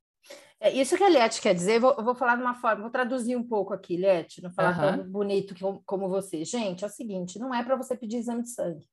É 0.59 0.71
isso 0.71 0.97
que 0.97 1.03
a 1.03 1.09
Liette 1.09 1.43
quer 1.43 1.55
dizer, 1.55 1.81
vou, 1.81 1.93
vou 2.05 2.15
falar 2.15 2.37
de 2.37 2.43
uma 2.43 2.55
forma, 2.55 2.83
vou 2.83 2.91
traduzir 2.91 3.35
um 3.35 3.43
pouco 3.43 3.75
aqui, 3.75 3.97
Liette, 3.97 4.41
não 4.41 4.53
falar 4.53 4.79
uhum. 4.79 4.97
tão 4.99 5.11
bonito 5.11 5.57
que, 5.57 5.65
como 5.85 6.09
você. 6.09 6.45
Gente, 6.45 6.85
é 6.85 6.87
o 6.87 6.91
seguinte, 6.91 7.37
não 7.37 7.53
é 7.53 7.65
para 7.65 7.75
você 7.75 7.97
pedir 7.97 8.19
exame 8.19 8.43
de 8.43 8.51
sangue. 8.51 8.87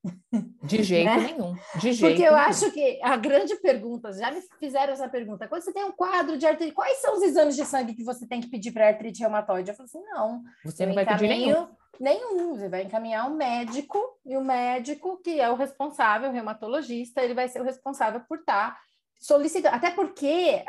De 0.63 0.81
jeito 0.81 1.05
né? 1.15 1.17
nenhum, 1.17 1.55
de 1.75 1.93
jeito 1.93 2.15
Porque 2.15 2.27
eu 2.27 2.33
nenhum. 2.33 2.47
acho 2.47 2.71
que 2.71 2.99
a 3.03 3.15
grande 3.15 3.55
pergunta, 3.57 4.11
já 4.11 4.31
me 4.31 4.41
fizeram 4.59 4.93
essa 4.93 5.07
pergunta, 5.07 5.47
quando 5.47 5.61
você 5.61 5.71
tem 5.71 5.85
um 5.85 5.91
quadro 5.91 6.39
de 6.39 6.47
artrite, 6.47 6.73
quais 6.73 6.97
são 7.01 7.15
os 7.15 7.21
exames 7.21 7.55
de 7.55 7.63
sangue 7.63 7.93
que 7.93 8.03
você 8.03 8.27
tem 8.27 8.41
que 8.41 8.49
pedir 8.49 8.71
para 8.71 8.87
artrite 8.87 9.19
reumatoide? 9.21 9.69
Eu 9.69 9.75
falo 9.75 9.85
assim, 9.85 10.03
não. 10.05 10.41
Você 10.65 10.87
não 10.87 10.95
vai 10.95 11.05
pedir 11.05 11.27
nenhum. 11.27 11.67
Nenhum, 11.99 12.55
você 12.55 12.69
vai 12.69 12.83
encaminhar 12.83 13.29
um 13.29 13.35
médico, 13.35 13.99
e 14.25 14.37
o 14.37 14.43
médico, 14.43 15.21
que 15.21 15.39
é 15.39 15.49
o 15.49 15.55
responsável, 15.55 16.29
o 16.29 16.33
reumatologista, 16.33 17.21
ele 17.21 17.33
vai 17.33 17.47
ser 17.47 17.61
o 17.61 17.65
responsável 17.65 18.21
por 18.27 18.39
estar 18.39 18.71
tá 18.71 18.79
solicita, 19.19 19.69
até 19.69 19.91
porque 19.91 20.63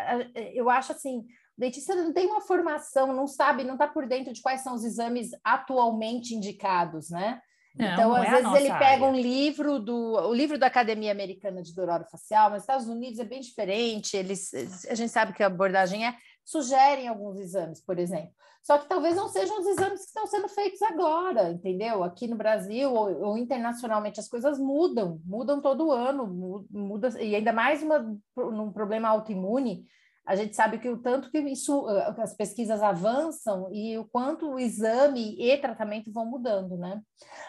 eu 0.54 0.68
acho 0.68 0.92
assim, 0.92 1.20
o 1.56 1.60
dentista 1.60 1.94
não 1.94 2.12
tem 2.12 2.26
uma 2.26 2.40
formação, 2.40 3.12
não 3.12 3.26
sabe, 3.26 3.62
não 3.62 3.74
está 3.74 3.86
por 3.86 4.06
dentro 4.06 4.32
de 4.32 4.42
quais 4.42 4.62
são 4.62 4.74
os 4.74 4.84
exames 4.84 5.30
atualmente 5.44 6.34
indicados, 6.34 7.10
né? 7.10 7.40
Não, 7.76 7.92
então, 7.92 8.08
não 8.08 8.16
às 8.16 8.26
é 8.26 8.30
vezes, 8.30 8.52
ele 8.52 8.78
pega 8.78 9.04
um 9.04 9.14
livro 9.14 9.78
do 9.78 10.14
o 10.28 10.34
livro 10.34 10.58
da 10.58 10.66
Academia 10.66 11.12
Americana 11.12 11.62
de 11.62 11.72
Facial, 12.10 12.50
mas 12.50 12.54
nos 12.54 12.62
Estados 12.62 12.88
Unidos 12.88 13.20
é 13.20 13.24
bem 13.24 13.40
diferente, 13.40 14.16
eles, 14.16 14.52
a 14.88 14.94
gente 14.96 15.10
sabe 15.10 15.32
que 15.32 15.42
a 15.42 15.46
abordagem 15.46 16.04
é, 16.04 16.16
sugerem 16.50 17.06
alguns 17.06 17.38
exames, 17.38 17.80
por 17.80 17.98
exemplo. 17.98 18.32
Só 18.62 18.76
que 18.76 18.88
talvez 18.88 19.14
não 19.14 19.28
sejam 19.28 19.60
os 19.60 19.66
exames 19.66 20.00
que 20.00 20.06
estão 20.06 20.26
sendo 20.26 20.48
feitos 20.48 20.82
agora, 20.82 21.50
entendeu? 21.50 22.02
Aqui 22.02 22.26
no 22.26 22.36
Brasil 22.36 22.92
ou, 22.92 23.22
ou 23.22 23.38
internacionalmente 23.38 24.18
as 24.18 24.28
coisas 24.28 24.58
mudam, 24.58 25.20
mudam 25.24 25.60
todo 25.60 25.92
ano, 25.92 26.26
muda, 26.70 27.08
e 27.22 27.36
ainda 27.36 27.52
mais 27.52 27.82
uma, 27.82 28.00
num 28.36 28.72
problema 28.72 29.08
autoimune, 29.08 29.86
a 30.26 30.36
gente 30.36 30.54
sabe 30.54 30.78
que 30.78 30.88
o 30.88 30.98
tanto 30.98 31.30
que 31.30 31.38
isso, 31.38 31.86
as 32.18 32.36
pesquisas 32.36 32.82
avançam 32.82 33.68
e 33.72 33.98
o 33.98 34.04
quanto 34.04 34.48
o 34.48 34.58
exame 34.58 35.36
e 35.38 35.56
tratamento 35.58 36.12
vão 36.12 36.26
mudando, 36.26 36.76
né? 36.76 37.00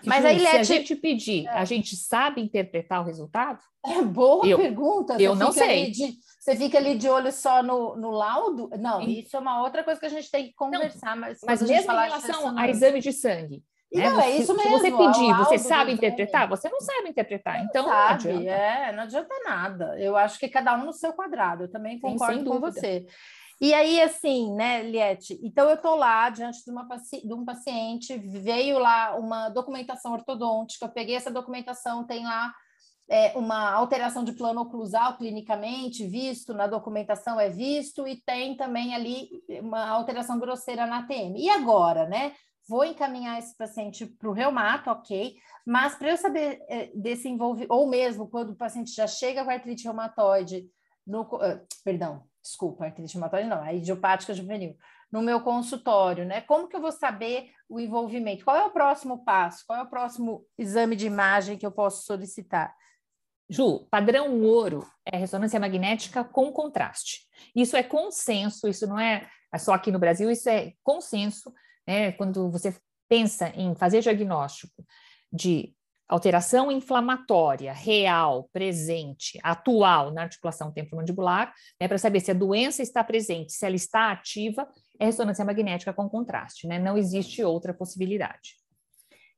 Mas 0.05 0.25
aí, 0.25 0.39
Leti... 0.39 0.49
se 0.49 0.57
a 0.57 0.63
gente 0.63 0.95
pedir, 0.95 1.45
é. 1.45 1.49
a 1.49 1.65
gente 1.65 1.95
sabe 1.95 2.41
interpretar 2.41 3.01
o 3.01 3.05
resultado? 3.05 3.59
É 3.85 4.01
boa 4.01 4.45
eu, 4.45 4.57
pergunta. 4.57 5.15
Você 5.15 5.27
eu 5.27 5.35
não 5.35 5.51
sei. 5.51 5.91
De, 5.91 6.13
você 6.39 6.55
fica 6.55 6.77
ali 6.77 6.97
de 6.97 7.09
olho 7.09 7.31
só 7.31 7.61
no, 7.61 7.95
no 7.95 8.09
laudo? 8.09 8.69
Não, 8.79 9.01
isso 9.01 9.35
é 9.35 9.39
uma 9.39 9.61
outra 9.61 9.83
coisa 9.83 9.99
que 9.99 10.05
a 10.05 10.09
gente 10.09 10.31
tem 10.31 10.47
que 10.47 10.53
conversar. 10.53 11.15
Não, 11.15 11.21
mas 11.21 11.39
mas 11.45 11.61
mesmo 11.61 11.91
em 11.91 11.95
relação 11.95 12.57
a 12.57 12.69
exame 12.69 12.99
de 12.99 13.11
sangue, 13.11 13.63
né? 13.93 14.09
Não, 14.09 14.21
é 14.21 14.31
isso 14.31 14.55
mesmo. 14.55 14.79
Se 14.79 14.89
você 14.89 14.91
pedir, 14.91 15.33
você 15.35 15.57
sabe 15.57 15.91
interpretar? 15.91 16.47
Você 16.47 16.69
não 16.69 16.79
sabe 16.79 17.09
interpretar, 17.09 17.57
não 17.57 17.65
então 17.65 17.85
sabe, 17.85 18.27
não 18.27 18.39
adianta. 18.39 18.49
É, 18.49 18.91
não 18.93 19.03
adianta 19.03 19.35
nada. 19.45 19.99
Eu 19.99 20.15
acho 20.15 20.39
que 20.39 20.47
cada 20.47 20.75
um 20.75 20.85
no 20.85 20.93
seu 20.93 21.13
quadrado. 21.13 21.63
Eu 21.63 21.71
também 21.71 21.99
concordo 21.99 22.39
Sim, 22.39 22.45
com 22.45 22.59
você. 22.59 23.05
E 23.59 23.75
aí, 23.75 24.01
assim, 24.01 24.55
né, 24.55 24.81
Liette? 24.81 25.39
Então, 25.43 25.69
eu 25.69 25.75
estou 25.75 25.95
lá 25.95 26.29
diante 26.31 26.63
de, 26.65 26.71
uma, 26.71 26.87
de 27.23 27.33
um 27.33 27.45
paciente, 27.45 28.17
veio 28.17 28.79
lá 28.79 29.15
uma 29.15 29.49
documentação 29.49 30.13
ortodôntica, 30.13 30.85
eu 30.85 30.89
peguei 30.89 31.15
essa 31.15 31.29
documentação, 31.29 32.07
tem 32.07 32.23
lá 32.23 32.51
é, 33.07 33.33
uma 33.37 33.71
alteração 33.71 34.23
de 34.23 34.31
plano 34.31 34.61
oclusal 34.61 35.15
clinicamente 35.15 36.07
visto, 36.07 36.55
na 36.55 36.65
documentação 36.65 37.39
é 37.39 37.51
visto, 37.51 38.07
e 38.07 38.19
tem 38.25 38.57
também 38.57 38.95
ali 38.95 39.29
uma 39.61 39.89
alteração 39.89 40.39
grosseira 40.39 40.87
na 40.87 41.05
TM. 41.05 41.37
E 41.37 41.47
agora, 41.47 42.07
né? 42.07 42.33
Vou 42.67 42.85
encaminhar 42.85 43.39
esse 43.39 43.55
paciente 43.55 44.05
para 44.05 44.29
o 44.29 44.33
reumato, 44.33 44.89
ok, 44.89 45.35
mas 45.65 45.95
para 45.95 46.11
eu 46.11 46.17
saber 46.17 46.63
é, 46.67 46.91
desse 46.95 47.27
envolvimento, 47.27 47.73
ou 47.73 47.87
mesmo 47.87 48.27
quando 48.27 48.51
o 48.51 48.55
paciente 48.55 48.93
já 48.93 49.07
chega 49.07 49.43
com 49.43 49.49
artrite 49.49 49.83
reumatoide, 49.83 50.69
no, 51.05 51.21
uh, 51.23 51.65
perdão, 51.83 52.23
desculpa, 52.41 52.85
artrite 52.85 53.13
reumatoide 53.13 53.47
não, 53.47 53.61
a 53.61 53.73
idiopática 53.73 54.33
juvenil, 54.33 54.75
no 55.11 55.21
meu 55.21 55.41
consultório, 55.41 56.25
né? 56.25 56.41
Como 56.41 56.67
que 56.69 56.75
eu 56.75 56.81
vou 56.81 56.91
saber 56.91 57.51
o 57.67 57.79
envolvimento? 57.79 58.45
Qual 58.45 58.55
é 58.55 58.63
o 58.63 58.71
próximo 58.71 59.25
passo? 59.25 59.65
Qual 59.67 59.77
é 59.77 59.83
o 59.83 59.89
próximo 59.89 60.45
exame 60.57 60.95
de 60.95 61.05
imagem 61.05 61.57
que 61.57 61.65
eu 61.65 61.71
posso 61.71 62.05
solicitar? 62.05 62.73
Ju, 63.49 63.85
padrão 63.91 64.41
ouro 64.41 64.87
é 65.05 65.17
ressonância 65.17 65.59
magnética 65.59 66.23
com 66.23 66.53
contraste. 66.53 67.27
Isso 67.53 67.75
é 67.75 67.83
consenso, 67.83 68.69
isso 68.69 68.87
não 68.87 68.97
é 68.97 69.29
só 69.57 69.73
aqui 69.73 69.91
no 69.91 69.99
Brasil, 69.99 70.31
isso 70.31 70.49
é 70.49 70.71
consenso 70.81 71.53
né? 71.91 72.11
Quando 72.13 72.49
você 72.49 72.73
pensa 73.09 73.49
em 73.49 73.75
fazer 73.75 73.99
diagnóstico 73.99 74.85
de 75.31 75.75
alteração 76.07 76.71
inflamatória 76.71 77.73
real, 77.73 78.49
presente, 78.53 79.37
atual 79.43 80.11
na 80.11 80.23
articulação 80.23 80.71
temporomandibular, 80.71 81.53
né, 81.79 81.87
para 81.87 81.97
saber 81.97 82.19
se 82.21 82.31
a 82.31 82.33
doença 82.33 82.81
está 82.81 83.03
presente, 83.03 83.53
se 83.53 83.65
ela 83.65 83.75
está 83.75 84.11
ativa, 84.11 84.67
é 84.99 85.05
ressonância 85.05 85.43
magnética 85.43 85.93
com 85.93 86.09
contraste, 86.09 86.67
né? 86.67 86.79
Não 86.79 86.97
existe 86.97 87.43
outra 87.43 87.73
possibilidade. 87.73 88.55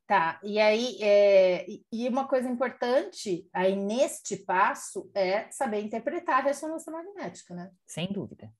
Tá, 0.05 0.39
e 0.43 0.59
aí, 0.59 0.97
é, 1.01 1.65
e 1.91 2.07
uma 2.09 2.27
coisa 2.27 2.49
importante 2.49 3.47
aí 3.53 3.75
neste 3.75 4.37
passo 4.37 5.09
é 5.15 5.49
saber 5.49 5.81
interpretar 5.81 6.39
a 6.39 6.43
ressonância 6.43 6.91
magnética, 6.91 7.55
né? 7.55 7.71
Sem 7.87 8.11
dúvida. 8.11 8.51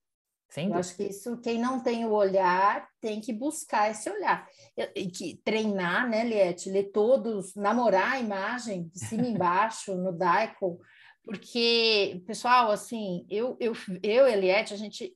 Sem 0.53 0.69
eu 0.69 0.75
acho 0.75 0.95
que 0.95 1.05
isso, 1.05 1.35
quem 1.37 1.59
não 1.59 1.79
tem 1.79 2.05
o 2.05 2.11
olhar, 2.11 2.87
tem 3.01 3.19
que 3.19 3.33
buscar 3.33 3.89
esse 3.89 4.07
olhar. 4.07 4.47
E 4.95 5.07
que 5.07 5.41
treinar, 5.43 6.07
né, 6.07 6.23
Liette? 6.23 6.69
Ler 6.69 6.91
todos, 6.91 7.55
namorar 7.55 8.13
a 8.13 8.19
imagem 8.19 8.87
de 8.89 8.99
cima 8.99 9.23
e 9.23 9.31
embaixo 9.33 9.95
no 9.95 10.11
Daikon, 10.11 10.77
porque, 11.25 12.21
pessoal, 12.27 12.69
assim, 12.69 13.25
eu, 13.29 13.57
eu, 13.59 13.73
eu 14.03 14.27
Eliette, 14.27 14.73
a 14.73 14.77
gente, 14.77 15.15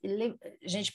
a 0.64 0.68
gente 0.68 0.94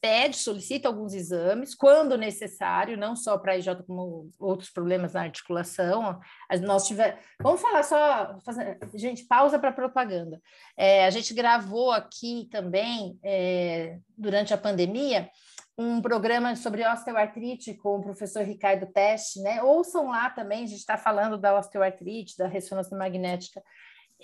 pede, 0.00 0.36
solicita 0.36 0.88
alguns 0.88 1.14
exames, 1.14 1.74
quando 1.74 2.16
necessário, 2.16 2.96
não 2.96 3.14
só 3.14 3.38
para 3.38 3.56
IJ, 3.56 3.82
como 3.86 4.30
outros 4.38 4.70
problemas 4.70 5.12
na 5.12 5.22
articulação. 5.22 6.20
Nós 6.62 6.86
tivemos. 6.86 7.20
Vamos 7.40 7.60
falar 7.60 7.82
só. 7.82 8.38
Fazer, 8.44 8.78
gente, 8.94 9.24
pausa 9.24 9.58
para 9.58 9.72
propaganda. 9.72 10.40
É, 10.76 11.06
a 11.06 11.10
gente 11.10 11.34
gravou 11.34 11.92
aqui 11.92 12.48
também, 12.50 13.18
é, 13.22 13.98
durante 14.16 14.52
a 14.52 14.58
pandemia, 14.58 15.28
um 15.76 16.02
programa 16.02 16.54
sobre 16.54 16.86
osteoartrite 16.86 17.74
com 17.74 17.98
o 17.98 18.02
professor 18.02 18.42
Ricardo 18.42 18.86
Teste, 18.86 19.40
né? 19.40 19.62
Ouçam 19.62 20.08
lá 20.08 20.30
também, 20.30 20.64
a 20.64 20.66
gente 20.66 20.78
está 20.78 20.98
falando 20.98 21.38
da 21.38 21.58
osteoartrite, 21.58 22.36
da 22.36 22.46
ressonância 22.46 22.96
magnética 22.96 23.62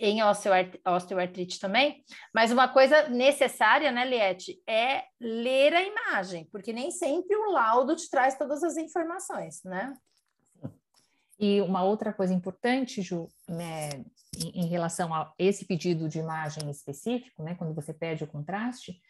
em 0.01 0.21
osteoartrite 0.23 1.59
também, 1.59 2.05
mas 2.33 2.53
uma 2.53 2.69
coisa 2.69 3.09
necessária, 3.09 3.91
né, 3.91 4.05
Liette, 4.05 4.63
é 4.67 5.05
ler 5.21 5.75
a 5.75 5.83
imagem, 5.83 6.49
porque 6.53 6.73
nem 6.73 6.91
sempre 6.91 7.37
o 7.37 7.51
laudo 7.51 7.97
te 7.97 8.09
traz 8.09 8.39
todas 8.39 8.63
as 8.63 8.77
informações, 8.77 9.63
né? 9.65 9.93
E 11.39 11.61
uma 11.61 11.85
outra 11.85 12.13
coisa 12.13 12.35
importante, 12.35 13.03
Ju, 13.03 13.29
né, 13.49 13.91
em, 14.37 14.63
em 14.63 14.67
relação 14.67 15.13
a 15.15 15.33
esse 15.39 15.65
pedido 15.65 16.09
de 16.09 16.19
imagem 16.19 16.69
específico, 16.71 17.43
né, 17.43 17.55
quando 17.55 17.75
você 17.75 17.93
pede 17.93 18.25
o 18.25 18.29
contraste, 18.29 19.01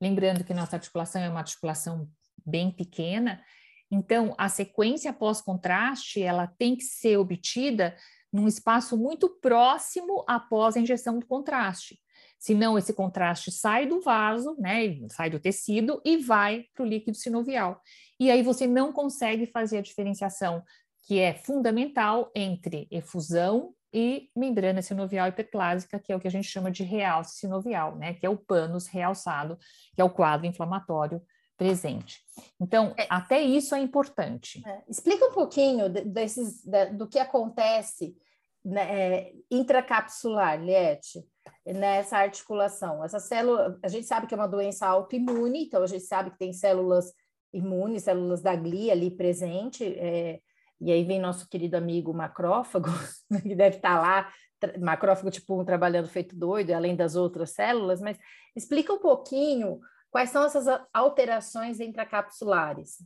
lembrando 0.00 0.44
que 0.44 0.54
nossa 0.54 0.76
articulação 0.76 1.22
é 1.22 1.28
uma 1.28 1.40
articulação 1.40 2.08
bem 2.44 2.70
pequena, 2.70 3.42
então 3.90 4.34
a 4.38 4.48
sequência 4.48 5.12
pós-contraste, 5.12 6.22
ela 6.22 6.46
tem 6.46 6.74
que 6.74 6.82
ser 6.82 7.18
obtida 7.18 7.94
num 8.32 8.48
espaço 8.48 8.96
muito 8.96 9.28
próximo 9.28 10.24
após 10.26 10.76
a 10.76 10.80
injeção 10.80 11.18
do 11.18 11.26
contraste. 11.26 11.98
Senão, 12.38 12.76
esse 12.76 12.92
contraste 12.92 13.52
sai 13.52 13.86
do 13.86 14.00
vaso, 14.00 14.56
né, 14.58 14.98
sai 15.10 15.30
do 15.30 15.38
tecido 15.38 16.00
e 16.04 16.16
vai 16.16 16.64
para 16.74 16.82
o 16.82 16.86
líquido 16.86 17.16
sinovial. 17.16 17.80
E 18.18 18.30
aí 18.30 18.42
você 18.42 18.66
não 18.66 18.92
consegue 18.92 19.46
fazer 19.46 19.78
a 19.78 19.82
diferenciação 19.82 20.62
que 21.04 21.18
é 21.18 21.34
fundamental 21.34 22.32
entre 22.34 22.88
efusão 22.90 23.74
e 23.92 24.30
membrana 24.34 24.80
sinovial 24.80 25.28
hiperplásica, 25.28 25.98
que 25.98 26.12
é 26.12 26.16
o 26.16 26.20
que 26.20 26.28
a 26.28 26.30
gente 26.30 26.48
chama 26.48 26.70
de 26.70 26.82
realce 26.82 27.38
sinovial, 27.38 27.96
né, 27.96 28.14
que 28.14 28.24
é 28.24 28.28
o 28.30 28.36
pânus 28.36 28.86
realçado, 28.86 29.58
que 29.94 30.00
é 30.00 30.04
o 30.04 30.10
quadro 30.10 30.46
inflamatório 30.46 31.22
presente. 31.62 32.20
Então, 32.60 32.92
é, 32.98 33.06
até 33.08 33.40
isso 33.40 33.74
é 33.74 33.80
importante. 33.80 34.60
É, 34.66 34.82
explica 34.88 35.26
um 35.26 35.32
pouquinho 35.32 35.88
desses, 35.88 36.64
do 36.92 37.06
que 37.06 37.18
acontece 37.18 38.16
né, 38.64 38.82
é, 38.82 39.32
intracapsular, 39.50 40.60
Liette, 40.60 41.24
nessa 41.64 42.18
articulação. 42.18 43.04
Essa 43.04 43.20
célula, 43.20 43.78
a 43.82 43.88
gente 43.88 44.06
sabe 44.06 44.26
que 44.26 44.34
é 44.34 44.36
uma 44.36 44.48
doença 44.48 44.86
autoimune, 44.86 45.64
então 45.64 45.82
a 45.82 45.86
gente 45.86 46.04
sabe 46.04 46.30
que 46.32 46.38
tem 46.38 46.52
células 46.52 47.12
imunes, 47.52 48.04
células 48.04 48.42
da 48.42 48.56
glia 48.56 48.92
ali 48.92 49.10
presente, 49.10 49.84
é, 49.84 50.40
e 50.80 50.90
aí 50.90 51.04
vem 51.04 51.20
nosso 51.20 51.48
querido 51.48 51.76
amigo 51.76 52.12
macrófago, 52.12 52.88
que 53.42 53.54
deve 53.54 53.76
estar 53.76 54.00
lá 54.00 54.32
macrófago 54.80 55.30
tipo 55.30 55.60
1 55.60 55.64
trabalhando 55.64 56.08
feito 56.08 56.36
doido, 56.36 56.70
além 56.70 56.94
das 56.94 57.16
outras 57.16 57.50
células, 57.50 58.00
mas 58.00 58.16
explica 58.54 58.92
um 58.92 58.98
pouquinho 58.98 59.80
quais 60.12 60.30
são 60.30 60.44
essas 60.44 60.66
alterações 60.92 61.80
intracapsulares. 61.80 62.98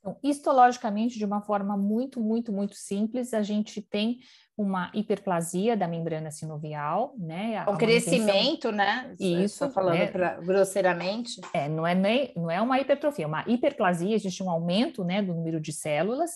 Então, 0.00 0.18
histologicamente, 0.22 1.18
de 1.18 1.24
uma 1.24 1.42
forma 1.42 1.76
muito, 1.76 2.20
muito, 2.20 2.52
muito 2.52 2.74
simples, 2.74 3.32
a 3.32 3.42
gente 3.42 3.80
tem 3.80 4.18
uma 4.56 4.90
hiperplasia 4.94 5.76
da 5.76 5.86
membrana 5.86 6.30
sinovial, 6.30 7.14
né? 7.18 7.64
Um 7.68 7.76
crescimento, 7.76 8.72
né? 8.72 9.14
Isso. 9.20 9.64
Estou 9.64 9.70
falando 9.70 9.98
né? 9.98 10.06
pra, 10.06 10.40
grosseiramente. 10.40 11.40
É, 11.52 11.68
não 11.68 11.86
é, 11.86 11.94
nem, 11.94 12.32
não 12.34 12.50
é 12.50 12.60
uma 12.60 12.80
hipertrofia, 12.80 13.26
é 13.26 13.28
uma 13.28 13.44
hiperplasia, 13.46 14.14
existe 14.14 14.42
um 14.42 14.50
aumento, 14.50 15.04
né, 15.04 15.22
do 15.22 15.34
número 15.34 15.60
de 15.60 15.72
células, 15.72 16.32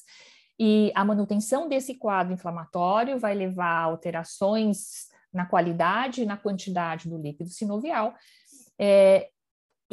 e 0.59 0.93
a 0.95 1.05
manutenção 1.05 1.69
desse 1.69 1.97
quadro 1.97 2.35
inflamatório 2.35 3.19
vai 3.19 3.35
levar 3.35 3.67
a 3.67 3.83
alterações 3.83 5.09
na 5.33 5.47
qualidade 5.47 6.23
e 6.23 6.27
na 6.27 6.37
quantidade 6.37 7.09
do 7.09 7.19
líquido 7.19 7.51
sinovial. 7.51 8.15
É, 8.79 9.31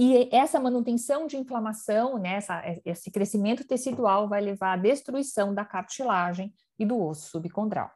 e 0.03 0.27
essa 0.31 0.59
manutenção 0.59 1.27
de 1.27 1.37
inflamação, 1.37 2.17
né, 2.17 2.37
essa, 2.37 2.63
esse 2.83 3.11
crescimento 3.11 3.63
tecidual 3.63 4.27
vai 4.27 4.41
levar 4.41 4.73
à 4.73 4.75
destruição 4.75 5.53
da 5.53 5.63
cartilagem 5.63 6.51
e 6.79 6.83
do 6.83 6.99
osso 6.99 7.29
subcondral. 7.29 7.87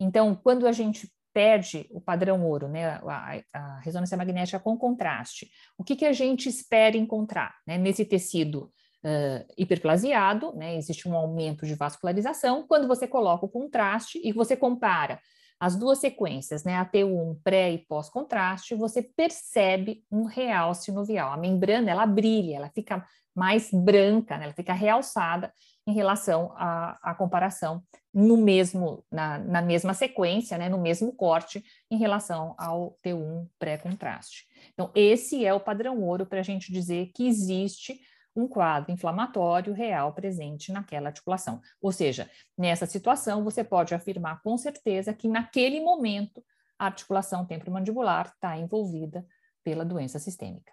Então, 0.00 0.34
quando 0.34 0.66
a 0.66 0.72
gente 0.72 1.08
perde 1.32 1.86
o 1.92 2.00
padrão 2.00 2.44
ouro, 2.44 2.66
né, 2.66 3.00
a, 3.06 3.40
a 3.54 3.78
ressonância 3.78 4.16
magnética 4.16 4.58
com 4.58 4.76
contraste, 4.76 5.48
o 5.78 5.84
que, 5.84 5.94
que 5.94 6.04
a 6.04 6.12
gente 6.12 6.48
espera 6.48 6.96
encontrar 6.96 7.54
né, 7.64 7.78
nesse 7.78 8.04
tecido 8.04 8.72
uh, 9.04 9.46
hiperplasiado? 9.56 10.52
Né, 10.56 10.76
existe 10.76 11.08
um 11.08 11.14
aumento 11.14 11.64
de 11.64 11.76
vascularização. 11.76 12.66
Quando 12.66 12.88
você 12.88 13.06
coloca 13.06 13.46
o 13.46 13.48
contraste 13.48 14.20
e 14.24 14.32
você 14.32 14.56
compara 14.56 15.20
as 15.58 15.74
duas 15.76 15.98
sequências, 15.98 16.64
né, 16.64 16.76
a 16.76 16.84
T1 16.84 17.38
pré 17.42 17.72
e 17.72 17.78
pós-contraste, 17.78 18.74
você 18.74 19.02
percebe 19.02 20.04
um 20.10 20.24
real 20.24 20.74
sinovial. 20.74 21.32
A 21.32 21.36
membrana, 21.36 21.90
ela 21.90 22.06
brilha, 22.06 22.56
ela 22.56 22.68
fica 22.68 23.04
mais 23.34 23.70
branca, 23.70 24.36
né, 24.36 24.44
ela 24.44 24.52
fica 24.52 24.72
realçada 24.72 25.52
em 25.86 25.92
relação 25.92 26.52
à, 26.56 26.98
à 27.02 27.14
comparação 27.14 27.82
no 28.12 28.36
mesmo, 28.36 29.04
na, 29.10 29.38
na, 29.38 29.62
mesma 29.62 29.94
sequência, 29.94 30.58
né, 30.58 30.68
no 30.68 30.78
mesmo 30.78 31.12
corte, 31.12 31.62
em 31.90 31.98
relação 31.98 32.54
ao 32.58 32.98
T1 33.04 33.46
pré-contraste. 33.58 34.46
Então, 34.72 34.90
esse 34.94 35.44
é 35.44 35.52
o 35.52 35.60
padrão 35.60 36.02
ouro 36.02 36.26
para 36.26 36.40
a 36.40 36.42
gente 36.42 36.72
dizer 36.72 37.10
que 37.14 37.26
existe 37.26 38.00
um 38.38 38.48
quadro 38.48 38.92
inflamatório 38.92 39.72
real 39.72 40.12
presente 40.12 40.72
naquela 40.72 41.08
articulação. 41.08 41.60
Ou 41.80 41.92
seja, 41.92 42.30
nessa 42.56 42.86
situação, 42.86 43.44
você 43.44 43.64
pode 43.64 43.94
afirmar 43.94 44.42
com 44.42 44.56
certeza 44.56 45.14
que 45.14 45.28
naquele 45.28 45.80
momento 45.80 46.44
a 46.78 46.86
articulação 46.86 47.46
temporomandibular 47.46 48.32
está 48.34 48.56
envolvida 48.56 49.26
pela 49.64 49.84
doença 49.84 50.18
sistêmica. 50.18 50.72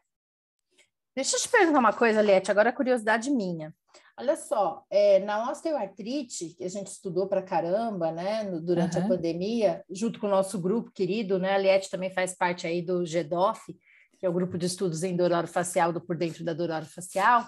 Deixa 1.16 1.36
eu 1.36 1.42
te 1.42 1.50
perguntar 1.50 1.80
uma 1.80 1.94
coisa, 1.94 2.22
Liette, 2.22 2.50
agora 2.50 2.70
é 2.70 2.72
curiosidade 2.72 3.30
minha. 3.30 3.74
Olha 4.18 4.36
só, 4.36 4.84
é, 4.90 5.20
na 5.20 5.52
osteoartrite, 5.52 6.56
que 6.56 6.64
a 6.64 6.70
gente 6.70 6.88
estudou 6.88 7.28
para 7.28 7.42
caramba, 7.42 8.12
né, 8.12 8.44
no, 8.44 8.62
durante 8.62 8.98
uhum. 8.98 9.06
a 9.06 9.08
pandemia, 9.08 9.84
junto 9.90 10.20
com 10.20 10.28
o 10.28 10.30
nosso 10.30 10.60
grupo 10.60 10.92
querido, 10.92 11.40
né, 11.40 11.54
a 11.54 11.58
Liette 11.58 11.90
também 11.90 12.12
faz 12.12 12.36
parte 12.36 12.68
aí 12.68 12.82
do 12.82 13.06
GEDOF, 13.06 13.76
que 14.24 14.28
é 14.28 14.30
o 14.30 14.34
grupo 14.34 14.58
de 14.58 14.68
estudos 14.68 15.04
em 15.04 15.18
dor 15.18 15.46
facial 15.48 15.92
do 15.92 16.00
por 16.00 16.16
dentro 16.16 16.46
da 16.46 16.54
dor 16.54 16.70
facial, 16.86 17.46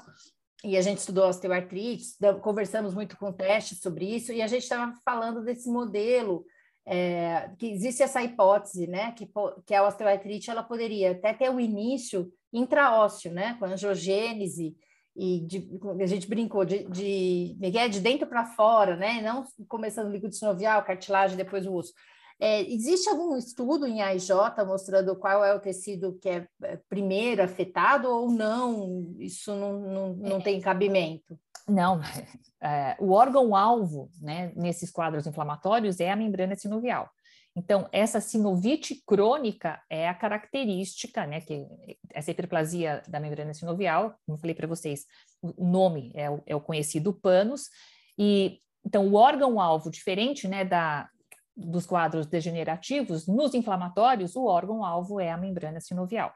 e 0.61 0.75
a 0.75 0.81
gente 0.81 0.97
estudou 0.97 1.25
osteoartrite, 1.25 2.17
conversamos 2.41 2.93
muito 2.93 3.15
com 3.15 3.31
testes 3.31 3.79
sobre 3.79 4.13
isso, 4.13 4.33
e 4.33 4.41
a 4.41 4.47
gente 4.47 4.63
estava 4.63 4.93
falando 5.05 5.41
desse 5.41 5.69
modelo, 5.69 6.45
é, 6.85 7.49
que 7.57 7.67
existe 7.67 8.03
essa 8.03 8.21
hipótese, 8.21 8.87
né, 8.87 9.13
que, 9.13 9.25
que 9.65 9.73
a 9.73 9.87
osteoartrite 9.87 10.49
ela 10.49 10.63
poderia 10.63 11.11
até 11.11 11.33
ter 11.33 11.49
o 11.49 11.61
início 11.61 12.29
intraósseo, 12.51 13.31
né, 13.31 13.55
com 13.57 13.63
angiogênese, 13.63 14.75
e 15.15 15.45
de, 15.47 15.79
a 15.97 16.05
gente 16.05 16.27
brincou 16.27 16.65
de, 16.65 16.83
de, 16.89 17.57
é 17.73 17.87
de 17.87 18.01
dentro 18.01 18.27
para 18.27 18.47
fora, 18.47 18.97
né, 18.97 19.21
não 19.21 19.45
começando 19.69 20.11
líquido 20.11 20.35
sinovial, 20.35 20.83
cartilagem, 20.83 21.37
depois 21.37 21.65
o 21.65 21.73
osso. 21.73 21.93
É, 22.39 22.61
existe 22.61 23.09
algum 23.09 23.37
estudo 23.37 23.87
em 23.87 24.01
AIJ 24.01 24.29
mostrando 24.67 25.15
qual 25.15 25.43
é 25.43 25.53
o 25.53 25.59
tecido 25.59 26.17
que 26.21 26.29
é, 26.29 26.47
é 26.63 26.77
primeiro 26.89 27.41
afetado 27.41 28.09
ou 28.09 28.29
não? 28.29 29.15
Isso 29.19 29.55
não, 29.55 29.79
não, 29.79 30.13
não 30.15 30.41
tem 30.41 30.59
cabimento? 30.59 31.39
Não, 31.67 31.99
é, 32.61 32.95
o 32.99 33.11
órgão-alvo 33.11 34.09
né, 34.21 34.51
nesses 34.55 34.91
quadros 34.91 35.25
inflamatórios 35.25 35.99
é 35.99 36.11
a 36.11 36.15
membrana 36.15 36.55
sinovial. 36.55 37.09
Então, 37.57 37.87
essa 37.93 38.19
sinovite 38.19 39.01
crônica 39.07 39.81
é 39.89 40.09
a 40.09 40.13
característica, 40.13 41.25
né, 41.25 41.39
que 41.39 41.65
essa 42.13 42.31
hiperplasia 42.31 43.01
da 43.07 43.17
membrana 43.17 43.53
sinovial, 43.53 44.13
como 44.25 44.35
eu 44.35 44.41
falei 44.41 44.53
para 44.53 44.67
vocês, 44.67 45.05
o 45.41 45.65
nome 45.65 46.11
é 46.13 46.29
o, 46.29 46.43
é 46.45 46.53
o 46.53 46.59
conhecido 46.59 47.13
panos, 47.13 47.69
e 48.17 48.59
então 48.85 49.07
o 49.07 49.15
órgão-alvo, 49.15 49.89
diferente 49.89 50.47
né, 50.49 50.65
da, 50.65 51.09
dos 51.55 51.85
quadros 51.85 52.27
degenerativos, 52.27 53.27
nos 53.27 53.53
inflamatórios, 53.53 54.35
o 54.35 54.45
órgão-alvo 54.45 55.19
é 55.19 55.31
a 55.31 55.37
membrana 55.37 55.79
sinovial. 55.79 56.33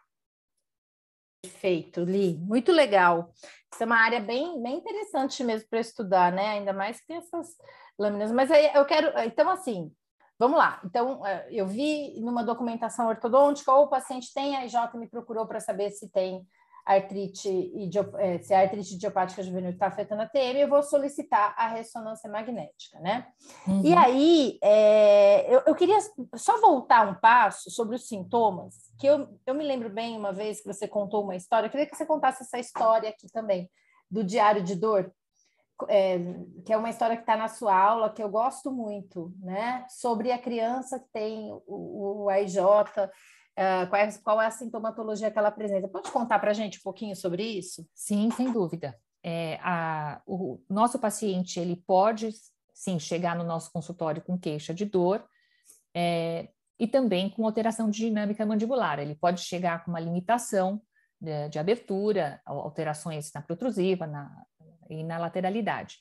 Perfeito, 1.42 2.02
Li, 2.02 2.38
muito 2.38 2.72
legal. 2.72 3.32
Isso 3.74 3.84
é 3.84 3.86
uma 3.86 3.98
área 3.98 4.20
bem, 4.20 4.62
bem 4.62 4.78
interessante 4.78 5.44
mesmo 5.44 5.70
para 5.70 5.80
estudar, 5.80 6.32
né? 6.32 6.50
Ainda 6.50 6.74
mais 6.74 7.00
que 7.02 7.14
essas 7.14 7.56
lâminas. 7.98 8.32
Mas 8.32 8.52
aí 8.52 8.72
eu 8.74 8.86
quero, 8.86 9.18
então, 9.20 9.50
assim, 9.50 9.92
vamos 10.38 10.58
lá. 10.58 10.82
Então, 10.84 11.26
é, 11.26 11.48
eu 11.50 11.66
vi 11.66 12.20
numa 12.20 12.44
documentação 12.44 13.08
ortodôntica, 13.08 13.72
ou 13.74 13.86
o 13.86 13.90
paciente 13.90 14.34
tem 14.34 14.56
a 14.56 14.66
IJ 14.66 14.76
me 14.96 15.08
procurou 15.08 15.46
para 15.46 15.60
saber 15.60 15.92
se 15.92 16.10
tem 16.10 16.46
artrite, 16.96 17.72
é, 18.18 18.40
se 18.40 18.52
a 18.52 18.62
artrite 18.62 18.96
idiopática 18.96 19.44
juvenil 19.44 19.70
está 19.70 19.88
afetando 19.88 20.24
a 20.24 20.28
TM, 20.28 20.60
eu 20.60 20.68
vou 20.68 20.82
solicitar 20.82 21.54
a 21.56 21.68
ressonância 21.68 22.30
magnética, 22.30 23.00
né? 23.00 23.28
Uhum. 23.68 23.82
E 23.86 23.94
aí, 23.94 24.58
é, 24.64 25.54
eu, 25.54 25.62
eu, 25.68 25.76
queria 25.76 26.00
só 26.36 26.60
voltar 26.60 27.08
um 27.08 27.14
passo 27.14 27.70
sobre 27.70 27.96
os 27.96 28.08
sintomas, 28.08 28.76
que 29.00 29.06
eu, 29.06 29.40
eu 29.46 29.54
me 29.54 29.64
lembro 29.64 29.90
bem 29.90 30.18
uma 30.18 30.34
vez 30.34 30.62
que 30.62 30.68
você 30.68 30.88
contou 30.88 31.24
uma 31.24 31.36
história, 31.36 31.68
eu 31.68 31.72
queria 31.72 31.86
que 31.86 31.96
você 31.96 32.08
contasse 32.08 32.42
essa 32.42 32.58
história 32.58 33.10
aqui 33.10 33.32
também, 33.32 33.70
do 34.10 34.24
diário 34.24 34.64
de 34.64 34.76
dor, 34.76 35.14
é, 35.88 36.18
que 36.66 36.74
é 36.74 36.78
uma 36.78 36.90
história 36.90 37.16
que 37.16 37.22
está 37.22 37.38
na 37.38 37.48
sua 37.48 37.78
aula, 37.78 38.10
que 38.10 38.22
eu 38.22 38.30
gosto 38.30 38.72
muito, 38.72 39.32
né? 39.40 39.86
Sobre 39.90 40.32
a 40.32 40.40
criança 40.40 41.00
que 41.00 41.08
tem 41.14 41.52
o, 41.68 42.24
o 42.24 42.30
AIJ, 42.30 42.58
Uh, 43.60 43.90
qual, 43.90 44.02
é, 44.02 44.12
qual, 44.24 44.42
é, 44.42 44.46
a 44.46 44.52
sintomatologia 44.52 45.30
que 45.30 45.38
ela 45.38 45.50
apresenta? 45.50 45.90
Pode 45.90 46.10
contar 46.12 46.40
para 46.40 46.52
a 46.52 46.54
gente 46.54 46.80
um 46.80 46.82
pouquinho 46.82 47.14
sobre 47.14 47.44
isso? 47.44 47.86
Sim, 47.94 48.32
sem 48.32 48.54
dúvida. 48.54 48.98
É, 49.22 49.60
a, 49.62 50.22
o 50.26 50.62
nosso 50.70 50.98
paciente 50.98 51.60
ele 51.60 51.76
pode 51.76 52.30
sim 52.74 52.98
chegar 52.98 53.36
no 53.36 53.44
nosso 53.44 53.70
consultório 53.74 54.22
com 54.22 54.40
queixa 54.40 54.74
de 54.74 54.86
dor 54.86 55.28
é, 55.94 56.48
e 56.80 56.88
também 56.88 57.30
com 57.30 57.46
alteração 57.46 57.90
de 57.90 57.98
dinâmica 57.98 58.46
mandibular. 58.46 58.98
Ele 58.98 59.14
pode 59.14 59.42
chegar 59.42 59.84
com 59.84 59.92
uma 59.92 60.00
limitação 60.00 60.82
de, 61.20 61.50
de 61.50 61.60
abertura, 61.60 62.42
alterações 62.46 63.30
na 63.34 63.42
protrusiva 63.42 64.08
na, 64.08 64.32
e 64.90 65.04
na 65.04 65.18
lateralidade. 65.18 65.98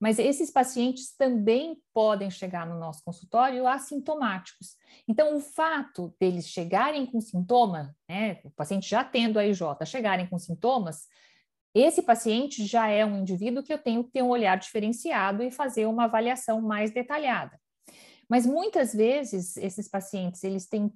Mas 0.00 0.18
esses 0.18 0.50
pacientes 0.50 1.14
também 1.16 1.76
podem 1.92 2.30
chegar 2.30 2.66
no 2.66 2.78
nosso 2.78 3.02
consultório 3.04 3.66
assintomáticos. 3.66 4.76
Então, 5.08 5.36
o 5.36 5.40
fato 5.40 6.14
deles 6.20 6.46
chegarem 6.46 7.04
com 7.04 7.20
sintoma, 7.20 7.96
né, 8.08 8.40
o 8.44 8.50
paciente 8.50 8.88
já 8.88 9.02
tendo 9.02 9.38
a 9.38 9.46
IJ, 9.46 9.60
chegarem 9.84 10.28
com 10.28 10.38
sintomas, 10.38 11.06
esse 11.74 12.02
paciente 12.02 12.64
já 12.64 12.88
é 12.88 13.04
um 13.04 13.18
indivíduo 13.18 13.62
que 13.62 13.72
eu 13.72 13.78
tenho 13.78 14.04
que 14.04 14.10
ter 14.10 14.22
um 14.22 14.28
olhar 14.28 14.56
diferenciado 14.56 15.42
e 15.42 15.50
fazer 15.50 15.86
uma 15.86 16.04
avaliação 16.04 16.60
mais 16.60 16.90
detalhada. 16.92 17.60
Mas 18.28 18.46
muitas 18.46 18.92
vezes 18.92 19.56
esses 19.56 19.88
pacientes, 19.88 20.44
eles 20.44 20.66
têm 20.66 20.92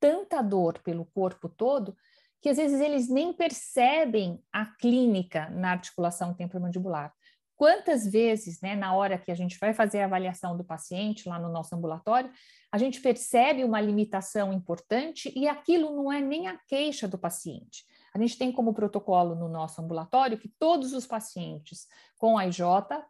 tanta 0.00 0.42
dor 0.42 0.78
pelo 0.80 1.06
corpo 1.06 1.48
todo 1.48 1.96
que 2.40 2.48
às 2.48 2.56
vezes 2.56 2.80
eles 2.80 3.08
nem 3.08 3.32
percebem 3.32 4.42
a 4.52 4.66
clínica 4.66 5.48
na 5.50 5.70
articulação 5.70 6.34
temporomandibular. 6.34 7.14
Quantas 7.62 8.04
vezes, 8.04 8.60
né, 8.60 8.74
na 8.74 8.92
hora 8.92 9.16
que 9.16 9.30
a 9.30 9.36
gente 9.36 9.56
vai 9.56 9.72
fazer 9.72 10.00
a 10.00 10.06
avaliação 10.06 10.56
do 10.56 10.64
paciente 10.64 11.28
lá 11.28 11.38
no 11.38 11.48
nosso 11.48 11.72
ambulatório, 11.76 12.28
a 12.72 12.76
gente 12.76 13.00
percebe 13.00 13.62
uma 13.62 13.80
limitação 13.80 14.52
importante 14.52 15.32
e 15.36 15.46
aquilo 15.46 15.94
não 15.94 16.10
é 16.10 16.20
nem 16.20 16.48
a 16.48 16.58
queixa 16.66 17.06
do 17.06 17.16
paciente. 17.16 17.84
A 18.12 18.18
gente 18.18 18.36
tem 18.36 18.50
como 18.50 18.74
protocolo 18.74 19.36
no 19.36 19.48
nosso 19.48 19.80
ambulatório 19.80 20.38
que 20.38 20.48
todos 20.58 20.92
os 20.92 21.06
pacientes 21.06 21.86
com 22.18 22.36
a 22.36 22.48
IJ 22.48 22.64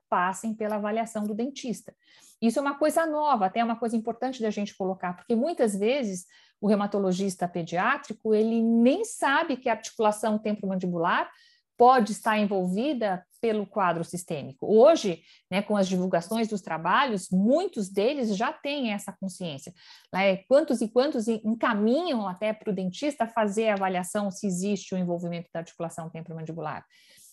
passem 0.06 0.52
pela 0.52 0.76
avaliação 0.76 1.24
do 1.24 1.34
dentista. 1.34 1.94
Isso 2.38 2.58
é 2.58 2.60
uma 2.60 2.78
coisa 2.78 3.06
nova, 3.06 3.46
até 3.46 3.60
é 3.60 3.64
uma 3.64 3.78
coisa 3.78 3.96
importante 3.96 4.42
da 4.42 4.50
gente 4.50 4.76
colocar, 4.76 5.16
porque 5.16 5.34
muitas 5.34 5.74
vezes 5.74 6.26
o 6.60 6.68
reumatologista 6.68 7.48
pediátrico, 7.48 8.34
ele 8.34 8.60
nem 8.60 9.02
sabe 9.02 9.56
que 9.56 9.70
a 9.70 9.72
articulação 9.72 10.38
temporomandibular 10.38 11.30
pode 11.74 12.12
estar 12.12 12.36
envolvida 12.36 13.24
pelo 13.42 13.66
quadro 13.66 14.04
sistêmico. 14.04 14.72
Hoje, 14.72 15.20
né, 15.50 15.60
com 15.60 15.76
as 15.76 15.88
divulgações 15.88 16.46
dos 16.46 16.60
trabalhos, 16.60 17.28
muitos 17.28 17.90
deles 17.90 18.36
já 18.36 18.52
têm 18.52 18.92
essa 18.92 19.12
consciência. 19.12 19.74
Né? 20.14 20.36
Quantos 20.48 20.80
e 20.80 20.86
quantos 20.86 21.26
encaminham 21.26 22.28
até 22.28 22.52
para 22.52 22.70
o 22.70 22.72
dentista 22.72 23.26
fazer 23.26 23.70
a 23.70 23.74
avaliação 23.74 24.30
se 24.30 24.46
existe 24.46 24.94
o 24.94 24.98
envolvimento 24.98 25.50
da 25.52 25.58
articulação 25.58 26.08
temporomandibular. 26.08 26.86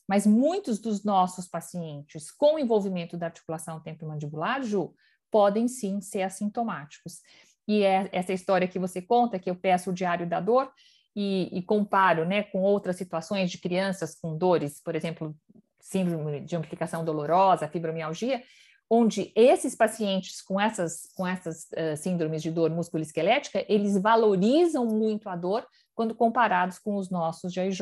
Mas 0.07 0.26
muitos 0.26 0.80
dos 0.80 1.03
nossos 1.03 1.47
pacientes 1.47 2.32
com 2.32 2.57
envolvimento 2.57 3.16
da 3.16 3.28
articulação 3.28 3.80
temporomandibular, 3.80 4.64
Ju, 4.64 4.91
podem 5.30 5.68
sim 5.68 6.01
ser 6.01 6.24
assintomáticos. 6.24 7.20
E 7.68 7.84
é 7.84 8.10
essa 8.12 8.34
história 8.34 8.68
que 8.68 8.80
você 8.80 8.99
conta, 8.99 9.38
que 9.38 9.47
eu 9.47 9.55
peço 9.55 9.91
o 9.91 9.93
diário 9.93 10.28
da 10.28 10.39
dor, 10.39 10.74
e, 11.16 11.49
e 11.51 11.62
comparo 11.62 12.26
né, 12.26 12.43
com 12.43 12.62
outras 12.62 12.95
situações 12.95 13.51
de 13.51 13.57
crianças 13.57 14.16
com 14.16 14.38
dores, 14.38 14.82
por 14.82 14.95
exemplo, 14.95 15.36
síndrome 15.89 16.41
de 16.41 16.55
amplificação 16.55 17.03
dolorosa, 17.03 17.67
fibromialgia, 17.67 18.43
onde 18.89 19.31
esses 19.35 19.75
pacientes 19.75 20.41
com 20.41 20.59
essas, 20.59 21.11
com 21.15 21.25
essas 21.25 21.67
uh, 21.71 21.97
síndromes 21.97 22.41
de 22.41 22.51
dor 22.51 22.69
musculoesquelética, 22.69 23.65
eles 23.67 23.99
valorizam 23.99 24.85
muito 24.85 25.29
a 25.29 25.35
dor 25.35 25.65
quando 25.95 26.15
comparados 26.15 26.79
com 26.79 26.95
os 26.95 27.09
nossos 27.09 27.51
de 27.51 27.59
AIJ. 27.59 27.81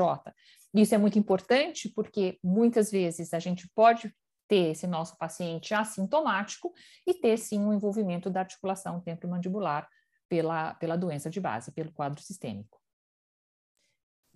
Isso 0.74 0.96
é 0.96 0.98
muito 0.98 1.20
importante 1.20 1.90
porque 1.90 2.38
muitas 2.44 2.92
vezes 2.92 3.34
a 3.34 3.40
gente 3.40 3.70
pode 3.76 4.14
ter 4.48 4.72
esse 4.72 4.88
nosso 4.88 5.18
paciente 5.18 5.74
assintomático 5.74 6.74
e 7.06 7.14
ter 7.14 7.38
sim 7.38 7.60
um 7.60 7.74
envolvimento 7.74 8.30
da 8.30 8.42
articulação 8.42 9.02
temporomandibular 9.02 9.88
pela, 10.30 10.74
pela 10.76 10.98
doença 10.98 11.30
de 11.30 11.42
base, 11.42 11.72
pelo 11.72 11.92
quadro 11.92 12.22
sistêmico. 12.22 12.80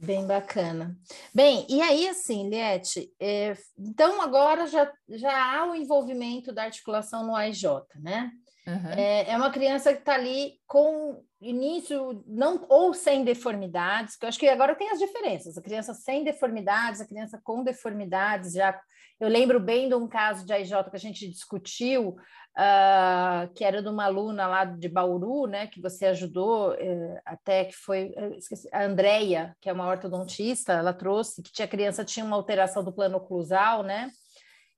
Bem 0.04 0.26
bacana. 0.26 0.98
Bem, 1.34 1.66
e 1.70 1.80
aí, 1.80 2.08
assim, 2.08 2.50
Liette, 2.50 3.14
é, 3.20 3.56
então 3.78 4.20
agora 4.20 4.66
já, 4.66 4.92
já 5.10 5.32
há 5.32 5.70
o 5.70 5.76
envolvimento 5.76 6.52
da 6.52 6.64
articulação 6.64 7.26
no 7.26 7.36
AIJ, 7.36 7.66
né? 7.96 8.32
Uhum. 8.66 8.92
É, 8.92 9.30
é, 9.30 9.38
uma 9.38 9.52
criança 9.52 9.94
que 9.94 10.00
está 10.00 10.16
ali 10.16 10.54
com 10.68 11.24
início, 11.40 12.24
não 12.28 12.66
ou 12.68 12.94
sem 12.94 13.24
deformidades, 13.24 14.16
que 14.16 14.26
eu 14.26 14.30
acho 14.30 14.40
que 14.40 14.48
agora 14.48 14.76
tem 14.76 14.90
as 14.90 15.00
diferenças, 15.00 15.58
a 15.58 15.62
criança 15.62 15.94
sem 15.94 16.24
deformidades, 16.24 17.02
a 17.02 17.08
criança 17.08 17.40
com 17.44 17.64
deformidades, 17.64 18.54
já 18.54 18.80
eu 19.22 19.30
lembro 19.30 19.60
bem 19.60 19.88
de 19.88 19.94
um 19.94 20.08
caso 20.08 20.44
de 20.44 20.52
AIJ 20.52 20.72
que 20.90 20.96
a 20.96 21.00
gente 21.00 21.30
discutiu, 21.30 22.10
uh, 22.58 23.54
que 23.54 23.64
era 23.64 23.80
de 23.80 23.88
uma 23.88 24.06
aluna 24.06 24.48
lá 24.48 24.66
de 24.66 24.90
Bauru, 24.90 25.46
né, 25.46 25.68
que 25.68 25.80
você 25.80 26.08
ajudou, 26.08 26.72
uh, 26.72 27.20
até 27.24 27.66
que 27.66 27.76
foi 27.76 28.12
esqueci, 28.36 28.68
a 28.74 28.84
Andrea, 28.84 29.56
que 29.62 29.70
é 29.70 29.74
uma 29.74 29.88
ortodontista, 29.88 30.74
ela 30.74 30.92
trouxe 30.92 31.44
que 31.44 31.52
tinha 31.52 31.68
criança 31.68 32.04
tinha 32.04 32.26
uma 32.26 32.36
alteração 32.36 32.84
do 32.84 32.92
plano 32.92 33.18
oclusal, 33.18 33.84
né? 33.84 34.10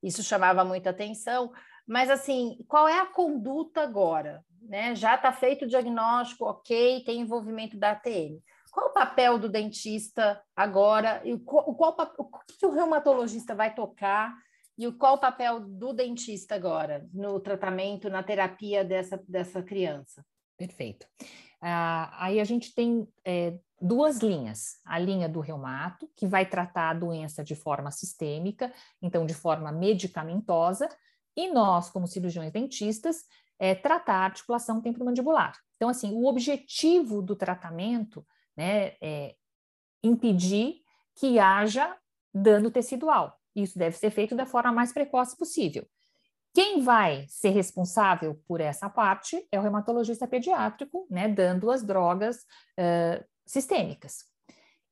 Isso 0.03 0.21
chamava 0.21 0.65
muita 0.65 0.89
atenção. 0.89 1.49
Mas 1.87 2.09
assim, 2.09 2.57
qual 2.67 2.85
é 2.85 2.99
a 2.99 3.05
conduta 3.05 3.81
agora? 3.81 4.43
Né? 4.61 4.93
Já 4.93 5.15
está 5.15 5.31
feito 5.31 5.63
o 5.63 5.67
diagnóstico, 5.67 6.43
ok, 6.43 7.01
tem 7.05 7.21
envolvimento 7.21 7.77
da 7.77 7.91
ATM. 7.91 8.41
Qual 8.73 8.87
o 8.87 8.93
papel 8.93 9.37
do 9.37 9.47
dentista 9.47 10.41
agora? 10.55 11.21
E 11.23 11.31
o, 11.31 11.39
qual, 11.39 11.95
o, 12.17 12.27
que 12.57 12.65
o 12.65 12.71
reumatologista 12.71 13.53
vai 13.53 13.73
tocar 13.73 14.35
e 14.75 14.91
qual 14.93 15.13
o 15.13 15.19
papel 15.19 15.59
do 15.59 15.93
dentista 15.93 16.55
agora 16.55 17.07
no 17.13 17.39
tratamento, 17.39 18.09
na 18.09 18.23
terapia 18.23 18.83
dessa, 18.83 19.23
dessa 19.27 19.61
criança? 19.61 20.25
Perfeito. 20.57 21.05
Uh, 21.61 22.09
aí 22.17 22.39
a 22.39 22.43
gente 22.43 22.73
tem 22.73 23.07
é, 23.23 23.59
duas 23.79 24.17
linhas. 24.17 24.79
A 24.83 24.97
linha 24.97 25.29
do 25.29 25.39
reumato, 25.39 26.09
que 26.15 26.25
vai 26.25 26.43
tratar 26.43 26.89
a 26.89 26.95
doença 26.95 27.43
de 27.43 27.53
forma 27.53 27.91
sistêmica, 27.91 28.73
então 28.99 29.23
de 29.23 29.35
forma 29.35 29.71
medicamentosa, 29.71 30.89
e 31.37 31.47
nós, 31.51 31.91
como 31.91 32.07
cirurgiões 32.07 32.51
dentistas, 32.51 33.23
é, 33.59 33.75
tratar 33.75 34.15
a 34.15 34.25
articulação 34.25 34.81
temporomandibular. 34.81 35.53
Então, 35.75 35.89
assim, 35.89 36.11
o 36.11 36.25
objetivo 36.25 37.21
do 37.21 37.35
tratamento 37.35 38.25
né, 38.55 38.93
é 39.01 39.35
impedir 40.03 40.81
que 41.15 41.39
haja 41.39 41.95
dano 42.33 42.71
tecidual. 42.71 43.37
Isso 43.55 43.77
deve 43.77 43.95
ser 43.97 44.09
feito 44.09 44.35
da 44.35 44.45
forma 44.45 44.71
mais 44.71 44.91
precoce 44.91 45.37
possível. 45.37 45.87
Quem 46.53 46.81
vai 46.81 47.25
ser 47.27 47.49
responsável 47.49 48.39
por 48.47 48.61
essa 48.61 48.89
parte 48.89 49.47
é 49.51 49.57
o 49.57 49.61
reumatologista 49.61 50.27
pediátrico, 50.27 51.07
né, 51.09 51.27
dando 51.27 51.71
as 51.71 51.83
drogas 51.83 52.37
uh, 52.79 53.23
sistêmicas. 53.45 54.25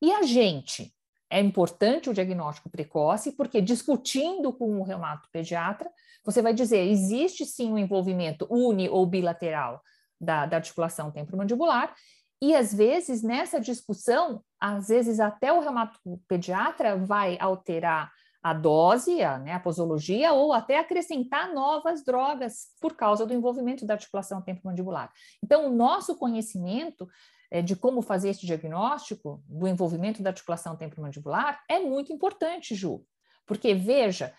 E 0.01 0.11
a 0.11 0.23
gente, 0.23 0.91
é 1.29 1.39
importante 1.39 2.09
o 2.09 2.13
diagnóstico 2.13 2.69
precoce, 2.69 3.31
porque 3.33 3.61
discutindo 3.61 4.51
com 4.51 4.79
o 4.79 4.83
reumato 4.83 5.29
pediatra, 5.31 5.89
você 6.25 6.41
vai 6.41 6.53
dizer, 6.53 6.87
existe 6.87 7.45
sim 7.45 7.71
um 7.71 7.77
envolvimento 7.77 8.47
uni 8.49 8.89
ou 8.89 9.05
bilateral 9.05 9.81
da, 10.19 10.45
da 10.47 10.57
articulação 10.57 11.11
temporomandibular, 11.11 11.95
e 12.41 12.55
às 12.55 12.73
vezes, 12.73 13.21
nessa 13.21 13.59
discussão, 13.59 14.43
às 14.59 14.87
vezes 14.87 15.19
até 15.19 15.53
o 15.53 15.59
reumatopediatra 15.59 16.97
vai 16.97 17.37
alterar 17.39 18.11
a 18.41 18.53
dose, 18.53 19.21
a, 19.21 19.37
né, 19.37 19.53
a 19.53 19.59
posologia, 19.59 20.33
ou 20.33 20.51
até 20.51 20.79
acrescentar 20.79 21.53
novas 21.53 22.03
drogas 22.03 22.69
por 22.81 22.95
causa 22.95 23.25
do 23.25 23.33
envolvimento 23.33 23.85
da 23.85 23.93
articulação 23.93 24.41
temporomandibular. 24.41 25.11
Então, 25.43 25.67
o 25.67 25.75
nosso 25.75 26.15
conhecimento 26.15 27.07
é, 27.51 27.61
de 27.61 27.75
como 27.75 28.01
fazer 28.01 28.29
esse 28.29 28.45
diagnóstico 28.45 29.43
do 29.47 29.67
envolvimento 29.67 30.23
da 30.23 30.31
articulação 30.31 30.75
temporomandibular 30.75 31.61
é 31.69 31.79
muito 31.79 32.11
importante, 32.11 32.73
Ju, 32.73 33.05
porque 33.45 33.75
veja, 33.75 34.33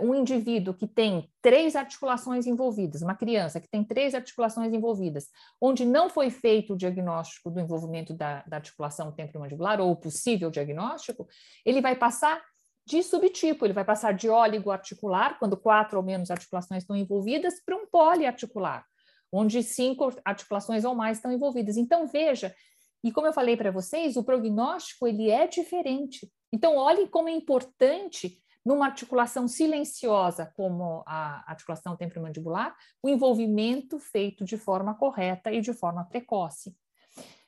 um 0.00 0.14
indivíduo 0.14 0.74
que 0.74 0.86
tem 0.86 1.30
três 1.40 1.74
articulações 1.74 2.46
envolvidas, 2.46 3.00
uma 3.00 3.14
criança 3.14 3.60
que 3.60 3.68
tem 3.68 3.82
três 3.82 4.14
articulações 4.14 4.72
envolvidas, 4.72 5.28
onde 5.60 5.84
não 5.84 6.10
foi 6.10 6.28
feito 6.30 6.74
o 6.74 6.76
diagnóstico 6.76 7.50
do 7.50 7.58
envolvimento 7.58 8.12
da, 8.12 8.42
da 8.46 8.56
articulação 8.56 9.10
temporomandibular, 9.12 9.80
ou 9.80 9.96
possível 9.96 10.50
diagnóstico, 10.50 11.26
ele 11.64 11.80
vai 11.80 11.96
passar 11.96 12.42
de 12.84 13.02
subtipo, 13.02 13.64
ele 13.64 13.72
vai 13.72 13.84
passar 13.84 14.12
de 14.12 14.28
articular, 14.70 15.38
quando 15.38 15.56
quatro 15.56 15.98
ou 15.98 16.04
menos 16.04 16.30
articulações 16.30 16.82
estão 16.82 16.96
envolvidas, 16.96 17.62
para 17.64 17.76
um 17.76 17.86
poliarticular, 17.86 18.84
onde 19.32 19.62
cinco 19.62 20.10
articulações 20.24 20.84
ou 20.84 20.94
mais 20.94 21.18
estão 21.18 21.32
envolvidas. 21.32 21.76
Então, 21.76 22.06
veja, 22.06 22.54
e 23.04 23.10
como 23.10 23.26
eu 23.26 23.32
falei 23.32 23.56
para 23.56 23.70
vocês, 23.70 24.16
o 24.16 24.24
prognóstico 24.24 25.06
ele 25.06 25.30
é 25.30 25.46
diferente. 25.46 26.30
Então, 26.52 26.76
olhe 26.76 27.08
como 27.08 27.28
é 27.28 27.32
importante 27.32 28.41
numa 28.64 28.86
articulação 28.86 29.48
silenciosa, 29.48 30.52
como 30.56 31.02
a 31.06 31.50
articulação 31.50 31.96
temporomandibular, 31.96 32.76
o 33.02 33.08
envolvimento 33.08 33.98
feito 33.98 34.44
de 34.44 34.56
forma 34.56 34.94
correta 34.94 35.50
e 35.52 35.60
de 35.60 35.72
forma 35.72 36.04
precoce. 36.04 36.76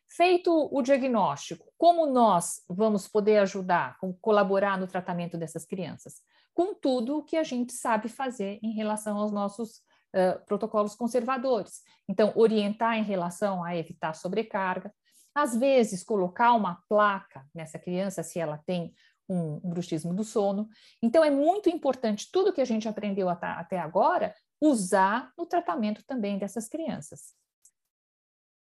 Feito 0.09 0.69
o 0.71 0.83
diagnóstico, 0.83 1.73
como 1.77 2.07
nós 2.07 2.63
vamos 2.69 3.09
poder 3.09 3.39
ajudar, 3.39 3.97
colaborar 4.21 4.79
no 4.79 4.87
tratamento 4.87 5.37
dessas 5.37 5.65
crianças? 5.65 6.21
Com 6.53 6.73
tudo 6.73 7.19
o 7.19 7.25
que 7.25 7.37
a 7.37 7.43
gente 7.43 7.73
sabe 7.73 8.09
fazer 8.09 8.61
em 8.63 8.75
relação 8.75 9.19
aos 9.19 9.33
nossos 9.33 9.79
uh, 10.15 10.45
protocolos 10.47 10.95
conservadores. 10.95 11.83
Então, 12.09 12.33
orientar 12.37 12.97
em 12.97 13.03
relação 13.03 13.65
a 13.65 13.77
evitar 13.77 14.15
sobrecarga, 14.15 14.93
às 15.35 15.57
vezes 15.57 16.05
colocar 16.05 16.53
uma 16.53 16.81
placa 16.89 17.45
nessa 17.53 17.77
criança 17.77 18.23
se 18.23 18.39
ela 18.39 18.63
tem 18.65 18.95
um, 19.29 19.61
um 19.65 19.71
bruxismo 19.71 20.15
do 20.15 20.25
sono. 20.25 20.69
Então, 21.03 21.25
é 21.25 21.31
muito 21.31 21.69
importante 21.69 22.31
tudo 22.31 22.53
que 22.53 22.61
a 22.61 22.65
gente 22.65 22.89
aprendeu 22.89 23.29
até, 23.29 23.79
agora 23.79 24.35
usar 24.61 25.33
no 25.37 25.47
tratamento 25.47 26.05
também 26.07 26.39
dessas 26.39 26.69
crianças. 26.69 27.35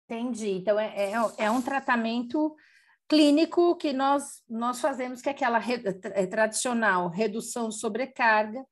Entendi. 0.05 0.51
Então, 0.51 0.79
é, 0.79 1.11
é, 1.11 1.13
é 1.37 1.51
um 1.51 1.61
tratamento 1.61 2.55
clínico 3.07 3.75
que 3.75 3.91
nós, 3.91 4.43
nós 4.47 4.79
fazemos, 4.79 5.21
que 5.21 5.29
é 5.29 5.31
aquela 5.31 5.57
re, 5.57 5.81
é 6.03 6.25
tradicional, 6.27 7.09
redução 7.09 7.71
sobrecarga, 7.71 8.65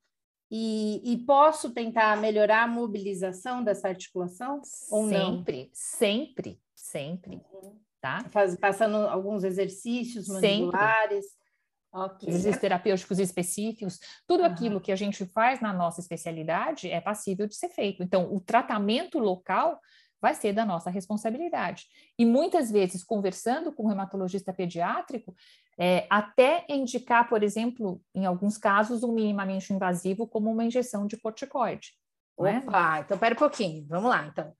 e, 0.50 1.02
e, 1.04 1.18
posso 1.26 1.74
tentar 1.74 2.16
melhorar 2.18 2.64
a 2.64 2.68
mobilização 2.68 3.62
dessa 3.62 3.90
articulação 3.90 4.62
ou 4.90 5.10
sempre, 5.10 5.18
não? 5.18 5.38
Sempre, 5.44 5.72
sempre, 5.74 6.62
sempre, 6.74 7.42
uhum. 7.52 7.78
tá? 8.00 8.24
Faz, 8.30 8.56
passando 8.56 8.96
alguns 8.96 9.44
exercícios 9.44 10.28
mandibulares. 10.30 11.26
Sempre. 11.26 11.47
Okay. 11.94 12.30
Exercícios 12.30 12.62
terapêuticos 12.62 13.18
específicos, 13.18 14.00
tudo 14.28 14.42
uhum. 14.42 14.48
aquilo 14.48 14.82
que 14.82 14.92
a 14.92 14.96
gente 14.96 15.26
faz 15.26 15.62
na 15.62 15.74
nossa 15.74 16.02
especialidade 16.02 16.92
é 16.92 17.00
passível 17.00 17.48
de 17.48 17.56
ser 17.56 17.70
feito. 17.70 18.04
Então, 18.04 18.32
o 18.34 18.40
tratamento 18.40 19.18
local 19.18 19.80
vai 20.22 20.34
ser 20.34 20.54
da 20.54 20.66
nossa 20.66 20.90
responsabilidade. 20.90 21.86
E 22.18 22.26
muitas 22.26 22.72
vezes, 22.72 23.04
conversando 23.04 23.72
com 23.72 23.84
o 23.84 23.88
reumatologista 23.88 24.52
pediátrico, 24.52 25.36
é, 25.78 26.08
até 26.10 26.66
indicar, 26.70 27.30
por 27.30 27.44
exemplo, 27.44 28.02
em 28.14 28.26
alguns 28.26 28.58
casos, 28.58 29.04
um 29.04 29.14
minimamente 29.14 29.72
invasivo, 29.72 30.28
como 30.28 30.52
uma 30.52 30.66
injeção 30.66 31.06
de 31.06 31.18
corticoide. 31.18 31.94
É? 32.40 32.58
Opa, 32.60 32.98
é? 32.98 33.02
então 33.02 33.18
pera 33.18 33.36
um 33.36 33.38
pouquinho, 33.38 33.86
vamos 33.88 34.10
lá. 34.10 34.28
Então, 34.28 34.54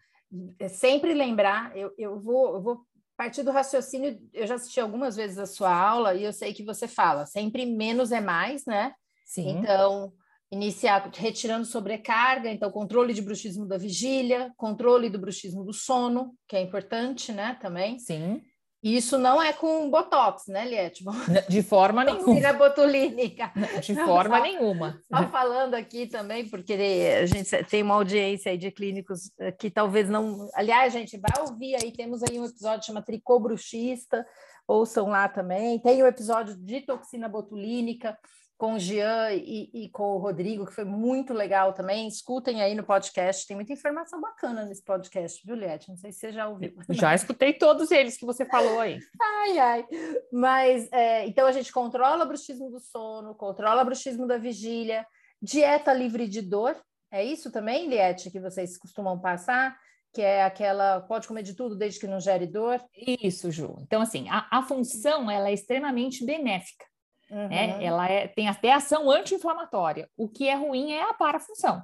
é 0.60 0.68
sempre 0.68 1.14
lembrar, 1.14 1.76
eu, 1.76 1.94
eu, 1.98 2.20
vou, 2.20 2.56
eu 2.56 2.62
vou 2.62 2.87
partir 3.18 3.44
do 3.44 3.52
raciocínio, 3.52 4.20
eu 4.34 4.46
já 4.46 4.56
assisti 4.56 4.80
algumas 4.80 5.16
vezes 5.16 5.40
a 5.40 5.46
sua 5.46 5.76
aula 5.76 6.14
e 6.14 6.24
eu 6.24 6.32
sei 6.32 6.54
que 6.54 6.64
você 6.64 6.88
fala 6.88 7.26
sempre 7.26 7.66
menos 7.66 8.12
é 8.12 8.22
mais, 8.22 8.66
né? 8.66 8.94
Sim. 9.26 9.50
Então, 9.50 10.14
iniciar 10.52 11.10
retirando 11.14 11.66
sobrecarga, 11.66 12.50
então 12.50 12.72
controle 12.72 13.14
de 13.14 13.22
bruxismo 13.22 13.68
da 13.68 13.78
vigília, 13.78 14.54
controle 14.56 15.10
do 15.10 15.20
bruxismo 15.20 15.66
do 15.66 15.74
sono, 15.74 16.34
que 16.48 16.56
é 16.56 16.62
importante, 16.62 17.32
né, 17.32 17.58
também. 17.60 18.00
Sim. 18.00 18.42
Isso 18.82 19.18
não 19.18 19.42
é 19.42 19.52
com 19.54 19.90
botox, 19.90 20.48
né, 20.48 20.66
Liette? 20.66 21.04
De 21.50 21.64
forma 21.64 22.04
nenhuma. 22.06 22.24
Toxina 22.26 22.54
botulínica. 22.54 23.52
De 23.82 23.96
forma 23.96 24.40
nenhuma. 24.40 25.02
Só 25.12 25.28
falando 25.30 25.74
aqui 25.74 26.06
também, 26.08 26.48
porque 26.48 26.74
a 26.74 27.26
gente 27.26 27.64
tem 27.66 27.82
uma 27.82 27.96
audiência 27.96 28.52
aí 28.52 28.58
de 28.58 28.70
clínicos 28.72 29.32
eh, 29.40 29.52
que 29.52 29.72
talvez 29.72 30.08
não. 30.10 30.48
Aliás, 30.54 30.94
gente, 30.94 31.18
vai 31.18 31.42
ouvir 31.42 31.76
aí, 31.76 31.92
temos 31.92 32.22
aí 32.24 32.40
um 32.40 32.46
episódio 32.46 32.82
que 32.82 32.86
chama 32.86 33.02
Tricô 33.02 33.40
Bruxista, 33.40 34.26
ouçam 34.68 35.08
lá 35.08 35.28
também. 35.28 35.80
Tem 35.80 36.02
o 36.04 36.06
um 36.06 36.08
episódio 36.08 36.56
de 36.56 36.82
toxina 36.82 37.28
botulínica 37.28 38.18
com 38.58 38.74
o 38.74 38.80
Jean 38.80 39.32
e, 39.34 39.70
e, 39.72 39.90
com 39.90 40.16
o 40.16 40.18
Rodrigo, 40.18 40.66
que 40.66 40.74
foi 40.74 40.84
muito 40.84 41.32
legal 41.32 41.74
também. 41.74 42.08
Escutem 42.08 42.62
aí 42.62 42.74
no 42.74 42.84
podcast, 42.84 43.46
tem 43.46 43.56
muita 43.56 43.72
informação 43.72 44.20
bacana 44.20 44.66
nesse 44.66 44.84
podcast, 44.84 45.46
viu, 45.46 45.56
Liette? 45.56 45.90
Não 45.90 45.96
sei 45.96 46.12
se 46.12 46.20
você 46.20 46.32
já 46.32 46.48
ouviu. 46.48 46.74
Já 46.90 47.14
escutei 47.14 47.54
todos 47.54 47.92
eles 47.92 48.18
que 48.18 48.26
você 48.26 48.46
falou 48.46 48.80
aí. 48.80 48.98
ai, 49.22 49.60
ai. 49.60 49.88
Mas, 50.34 50.92
é, 50.92 51.28
então, 51.28 51.46
a 51.46 51.52
gente 51.52 51.72
controla 51.72 52.26
o 52.26 52.28
bruxismo 52.28 52.72
do 52.72 52.80
sono, 52.80 53.36
controla 53.36 53.84
o 53.84 53.86
bruxismo 53.86 54.26
da 54.26 54.40
vigília, 54.40 55.06
dieta 55.40 55.94
livre 55.94 56.28
de 56.28 56.42
dor. 56.42 56.76
É 57.12 57.24
isso 57.24 57.52
também, 57.52 57.88
Liette, 57.88 58.32
que 58.32 58.40
vocês 58.40 58.76
costumam 58.76 59.20
passar? 59.20 59.78
Que 60.12 60.22
é 60.24 60.44
aquela, 60.44 61.02
pode 61.02 61.28
comer 61.28 61.44
de 61.44 61.54
tudo 61.54 61.76
desde 61.76 62.00
que 62.00 62.08
não 62.08 62.20
gere 62.20 62.48
dor? 62.48 62.84
Isso, 63.22 63.52
Ju. 63.52 63.78
Então, 63.82 64.02
assim, 64.02 64.28
a, 64.30 64.48
a 64.50 64.64
função, 64.64 65.30
ela 65.30 65.50
é 65.50 65.54
extremamente 65.54 66.26
benéfica. 66.26 66.86
Uhum. 67.30 67.48
Né? 67.48 67.84
Ela 67.84 68.08
é, 68.08 68.28
tem 68.28 68.48
até 68.48 68.74
ação 68.74 69.10
anti-inflamatória. 69.12 70.10
O 70.16 70.28
que 70.28 70.48
é 70.48 70.56
ruim 70.56 70.94
é 70.94 71.04
a 71.04 71.14
parafunção. 71.14 71.84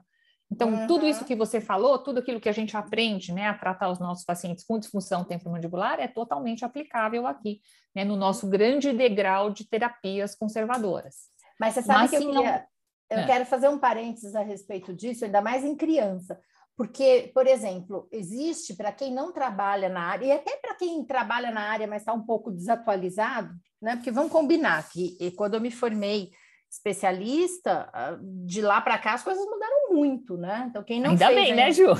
Então, 0.52 0.70
uhum. 0.70 0.88
tudo 0.88 1.08
isso 1.08 1.26
que 1.26 1.36
você 1.36 1.60
falou, 1.60 1.98
tudo 1.98 2.20
aquilo 2.20 2.40
que 2.40 2.50
a 2.50 2.54
gente 2.54 2.78
aprende 2.78 3.34
né, 3.34 3.48
a 3.48 3.56
tratar 3.56 3.90
os 3.90 4.00
nossos 4.00 4.24
pacientes 4.24 4.64
com 4.64 4.78
disfunção 4.78 5.24
temporomandibular 5.24 6.00
é 6.00 6.08
totalmente 6.08 6.64
aplicável 6.64 7.26
aqui, 7.26 7.60
né, 7.96 8.06
no 8.06 8.16
nosso 8.16 8.48
grande 8.48 8.94
degrau 8.94 9.50
de 9.50 9.68
terapias 9.68 10.36
conservadoras. 10.36 11.32
Mas 11.60 11.74
você 11.74 11.82
sabe 11.82 12.02
Mas, 12.02 12.10
que 12.12 12.18
eu, 12.18 12.32
queria, 12.32 12.68
eu 13.10 13.20
é. 13.20 13.26
quero 13.26 13.46
fazer 13.48 13.68
um 13.68 13.80
parênteses 13.80 14.36
a 14.36 14.42
respeito 14.42 14.94
disso, 14.94 15.26
ainda 15.26 15.42
mais 15.42 15.64
em 15.64 15.76
criança. 15.76 16.40
Porque, 16.76 17.32
por 17.34 17.46
exemplo, 17.46 18.08
existe 18.12 18.76
para 18.76 18.92
quem 18.92 19.14
não 19.14 19.32
trabalha 19.32 19.90
na 19.90 20.02
área, 20.02 20.26
e 20.26 20.32
até 20.32 20.58
para 20.58 20.74
quem 20.74 21.06
trabalha 21.06 21.52
na 21.52 21.62
área, 21.62 21.86
mas 21.86 22.02
está 22.02 22.14
um 22.14 22.26
pouco 22.26 22.52
desatualizado, 22.52 23.54
né? 23.82 23.96
Porque 23.96 24.12
vamos 24.12 24.32
combinar 24.32 24.90
que 24.90 25.32
quando 25.36 25.54
eu 25.54 25.62
me 25.62 25.70
formei 25.70 26.32
especialista, 26.70 27.90
ah, 27.94 28.18
de 28.20 28.62
lá 28.62 28.82
para 28.82 28.98
cá 28.98 29.14
as 29.14 29.24
coisas 29.24 29.46
mudaram 29.46 29.94
muito, 29.94 30.36
né? 30.36 30.66
Então, 30.68 30.84
quem 30.84 31.00
não 31.00 31.12
Ainda 31.12 31.28
fez, 31.28 31.38
bem, 31.40 31.56
né, 31.56 31.72
Ju? 31.72 31.94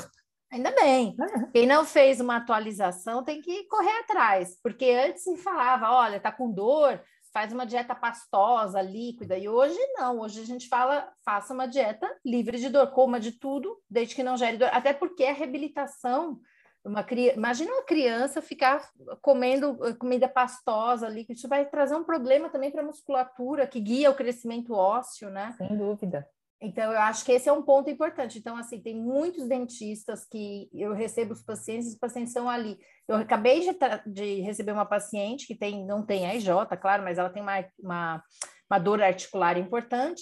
Ainda 0.52 0.72
bem. 0.72 1.16
Quem 1.52 1.68
não 1.68 1.86
fez 1.86 2.20
uma 2.20 2.38
atualização 2.38 3.24
tem 3.24 3.42
que 3.42 3.64
correr 3.66 4.00
atrás, 4.00 4.58
porque 4.64 4.86
antes 4.86 5.24
se 5.24 5.38
falava, 5.38 5.92
olha, 5.92 6.20
tá 6.20 6.32
com 6.32 6.52
dor, 6.52 7.00
faz 7.34 7.52
uma 7.52 7.66
dieta 7.66 7.96
pastosa, 7.96 8.80
líquida, 8.80 9.36
e 9.38 9.50
hoje 9.50 9.78
não, 9.96 10.20
hoje 10.20 10.42
a 10.42 10.46
gente 10.46 10.70
fala, 10.70 11.12
faça 11.26 11.54
uma 11.54 11.68
dieta 11.68 12.08
livre 12.24 12.60
de 12.60 12.70
dor, 12.70 12.92
coma 12.92 13.20
de 13.20 13.32
tudo, 13.32 13.76
desde 13.90 14.14
que 14.14 14.22
não 14.22 14.38
gere 14.38 14.58
dor, 14.58 14.70
até 14.72 14.94
porque 14.94 15.24
a 15.24 15.34
reabilitação, 15.34 16.40
uma 16.86 17.04
imagina 17.36 17.72
uma 17.72 17.86
criança 17.86 18.42
ficar 18.42 18.88
comendo 19.22 19.80
eh, 19.84 19.94
comida 19.94 20.28
pastosa, 20.28 21.10
líquida, 21.10 21.34
isso 21.34 21.48
vai 21.48 21.66
trazer 21.66 21.96
um 21.96 22.04
problema 22.04 22.50
também 22.50 22.70
para 22.70 22.82
a 22.82 22.86
musculatura, 22.86 23.66
que 23.66 23.80
guia 23.80 24.12
o 24.12 24.16
crescimento 24.16 24.74
ósseo, 24.74 25.30
né? 25.30 25.56
Sem 25.58 25.76
dúvida. 25.76 26.28
Então, 26.64 26.94
eu 26.94 27.00
acho 27.02 27.26
que 27.26 27.34
esse 27.34 27.50
é 27.50 27.52
um 27.52 27.62
ponto 27.62 27.90
importante. 27.90 28.40
Então, 28.40 28.56
assim, 28.56 28.80
tem 28.80 28.96
muitos 28.96 29.50
dentistas 29.50 30.26
que 30.26 30.70
eu 30.74 30.94
recebo 30.94 31.34
os 31.34 31.44
pacientes, 31.44 31.90
os 31.90 31.98
pacientes 31.98 32.30
estão 32.30 32.50
ali. 32.50 32.80
Eu 33.06 33.18
acabei 33.18 33.60
de, 33.60 33.78
de 34.08 34.40
receber 34.40 34.72
uma 34.72 34.86
paciente 34.86 35.46
que 35.46 35.56
tem, 35.56 35.86
não 35.86 36.06
tem 36.06 36.26
IJ, 36.38 36.48
claro, 36.82 37.04
mas 37.04 37.18
ela 37.18 37.30
tem 37.30 37.44
uma, 37.44 37.66
uma, 37.78 38.24
uma 38.72 38.80
dor 38.80 39.04
articular 39.04 39.58
importante 39.58 40.22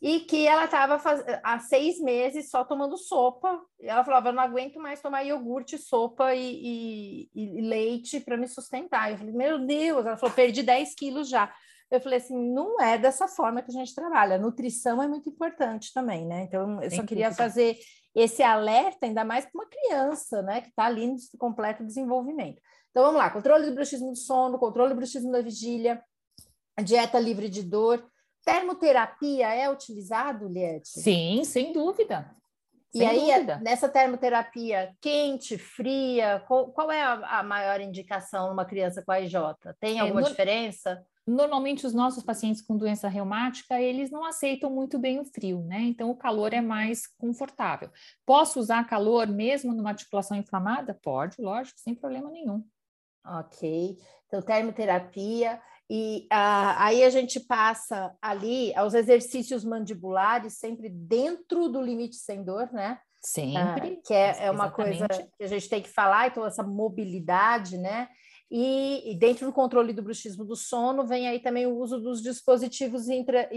e 0.00 0.20
que 0.20 0.48
ela 0.48 0.64
estava 0.64 0.98
há 1.44 1.58
seis 1.58 2.00
meses 2.00 2.48
só 2.48 2.64
tomando 2.64 2.96
sopa. 2.96 3.60
Ela 3.78 4.02
falava, 4.02 4.30
eu 4.30 4.32
não 4.32 4.42
aguento 4.42 4.80
mais 4.80 5.02
tomar 5.02 5.22
iogurte, 5.24 5.76
sopa 5.76 6.34
e, 6.34 7.28
e, 7.34 7.58
e 7.58 7.60
leite 7.60 8.18
para 8.18 8.38
me 8.38 8.48
sustentar. 8.48 9.12
Eu 9.12 9.18
falei, 9.18 9.34
meu 9.34 9.58
Deus, 9.64 10.06
ela 10.06 10.16
falou, 10.16 10.34
perdi 10.34 10.62
10 10.62 10.94
quilos 10.94 11.28
já. 11.28 11.54
Eu 11.92 12.00
falei 12.00 12.16
assim, 12.16 12.34
não 12.34 12.80
é 12.80 12.96
dessa 12.96 13.28
forma 13.28 13.60
que 13.60 13.70
a 13.70 13.74
gente 13.74 13.94
trabalha. 13.94 14.36
A 14.36 14.38
nutrição 14.38 15.02
é 15.02 15.06
muito 15.06 15.28
importante 15.28 15.92
também, 15.92 16.26
né? 16.26 16.44
Então, 16.44 16.82
eu 16.82 16.90
só 16.90 17.02
queria 17.02 17.30
fazer 17.30 17.76
esse 18.14 18.42
alerta, 18.42 19.04
ainda 19.04 19.26
mais 19.26 19.44
para 19.44 19.60
uma 19.60 19.68
criança, 19.68 20.40
né? 20.40 20.62
Que 20.62 20.68
está 20.70 20.86
ali 20.86 21.06
no 21.06 21.16
completo 21.38 21.84
desenvolvimento. 21.84 22.62
Então, 22.90 23.04
vamos 23.04 23.18
lá. 23.18 23.28
Controle 23.28 23.66
do 23.66 23.74
bruxismo 23.74 24.10
do 24.10 24.16
sono, 24.16 24.58
controle 24.58 24.94
do 24.94 24.96
bruxismo 24.96 25.30
da 25.30 25.42
vigília, 25.42 26.02
dieta 26.82 27.20
livre 27.20 27.50
de 27.50 27.62
dor. 27.62 28.02
Termoterapia 28.42 29.54
é 29.54 29.70
utilizado, 29.70 30.48
Liette? 30.48 30.88
Sim, 30.88 31.44
sem 31.44 31.74
dúvida. 31.74 32.34
Sem 32.90 33.02
e 33.02 33.04
aí, 33.04 33.34
dúvida. 33.34 33.58
nessa 33.58 33.86
termoterapia 33.86 34.94
quente, 34.98 35.58
fria, 35.58 36.42
qual, 36.48 36.72
qual 36.72 36.90
é 36.90 37.02
a, 37.02 37.40
a, 37.40 37.42
maior 37.42 37.82
indicação 37.82 38.48
numa 38.48 38.64
criança 38.64 39.02
com 39.02 39.12
a 39.12 39.20
IJ? 39.20 39.34
Tem 39.78 39.98
é, 39.98 40.00
alguma 40.00 40.20
é, 40.20 40.24
no... 40.24 40.28
diferença? 40.28 41.04
Normalmente 41.26 41.86
os 41.86 41.94
nossos 41.94 42.22
pacientes 42.22 42.60
com 42.60 42.76
doença 42.76 43.08
reumática, 43.08 43.80
eles 43.80 44.10
não 44.10 44.24
aceitam 44.24 44.70
muito 44.70 44.98
bem 44.98 45.20
o 45.20 45.24
frio, 45.24 45.62
né? 45.62 45.80
Então 45.80 46.10
o 46.10 46.16
calor 46.16 46.52
é 46.52 46.60
mais 46.60 47.06
confortável. 47.06 47.90
Posso 48.26 48.58
usar 48.58 48.84
calor 48.84 49.26
mesmo 49.26 49.72
numa 49.72 49.90
articulação 49.90 50.36
inflamada? 50.36 50.98
Pode, 51.02 51.40
lógico, 51.40 51.78
sem 51.80 51.94
problema 51.94 52.30
nenhum. 52.30 52.64
Ok. 53.24 53.96
Então 54.26 54.42
termoterapia 54.42 55.60
e 55.88 56.26
ah, 56.30 56.86
aí 56.86 57.04
a 57.04 57.10
gente 57.10 57.38
passa 57.38 58.16
ali 58.20 58.74
aos 58.74 58.94
exercícios 58.94 59.64
mandibulares 59.64 60.54
sempre 60.54 60.88
dentro 60.88 61.68
do 61.68 61.82
limite 61.82 62.16
sem 62.16 62.42
dor, 62.42 62.72
né? 62.72 62.98
Sempre. 63.20 63.98
Ah, 63.98 64.02
que 64.04 64.14
é, 64.14 64.46
é 64.46 64.50
uma 64.50 64.70
coisa 64.70 65.06
que 65.06 65.44
a 65.44 65.46
gente 65.46 65.68
tem 65.68 65.80
que 65.80 65.88
falar, 65.88 66.26
então 66.26 66.44
essa 66.44 66.62
mobilidade, 66.62 67.78
né? 67.78 68.08
E, 68.54 69.10
e, 69.10 69.14
dentro 69.14 69.46
do 69.46 69.52
controle 69.52 69.94
do 69.94 70.02
bruxismo 70.02 70.44
do 70.44 70.54
sono 70.54 71.06
vem 71.06 71.26
aí 71.26 71.40
também 71.40 71.64
o 71.66 71.74
uso 71.74 71.98
dos 71.98 72.22
dispositivos 72.22 73.08
inter, 73.08 73.48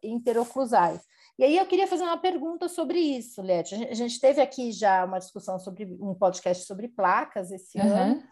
interoclusais. 0.00 1.00
E 1.36 1.42
aí 1.42 1.56
eu 1.56 1.66
queria 1.66 1.88
fazer 1.88 2.04
uma 2.04 2.16
pergunta 2.16 2.68
sobre 2.68 3.00
isso, 3.00 3.42
Lete. 3.42 3.74
A 3.74 3.94
gente 3.94 4.20
teve 4.20 4.40
aqui 4.40 4.70
já 4.70 5.04
uma 5.04 5.18
discussão 5.18 5.58
sobre 5.58 5.96
um 6.00 6.14
podcast 6.14 6.64
sobre 6.66 6.86
placas 6.86 7.50
esse 7.50 7.76
uhum. 7.78 7.96
ano, 7.96 8.22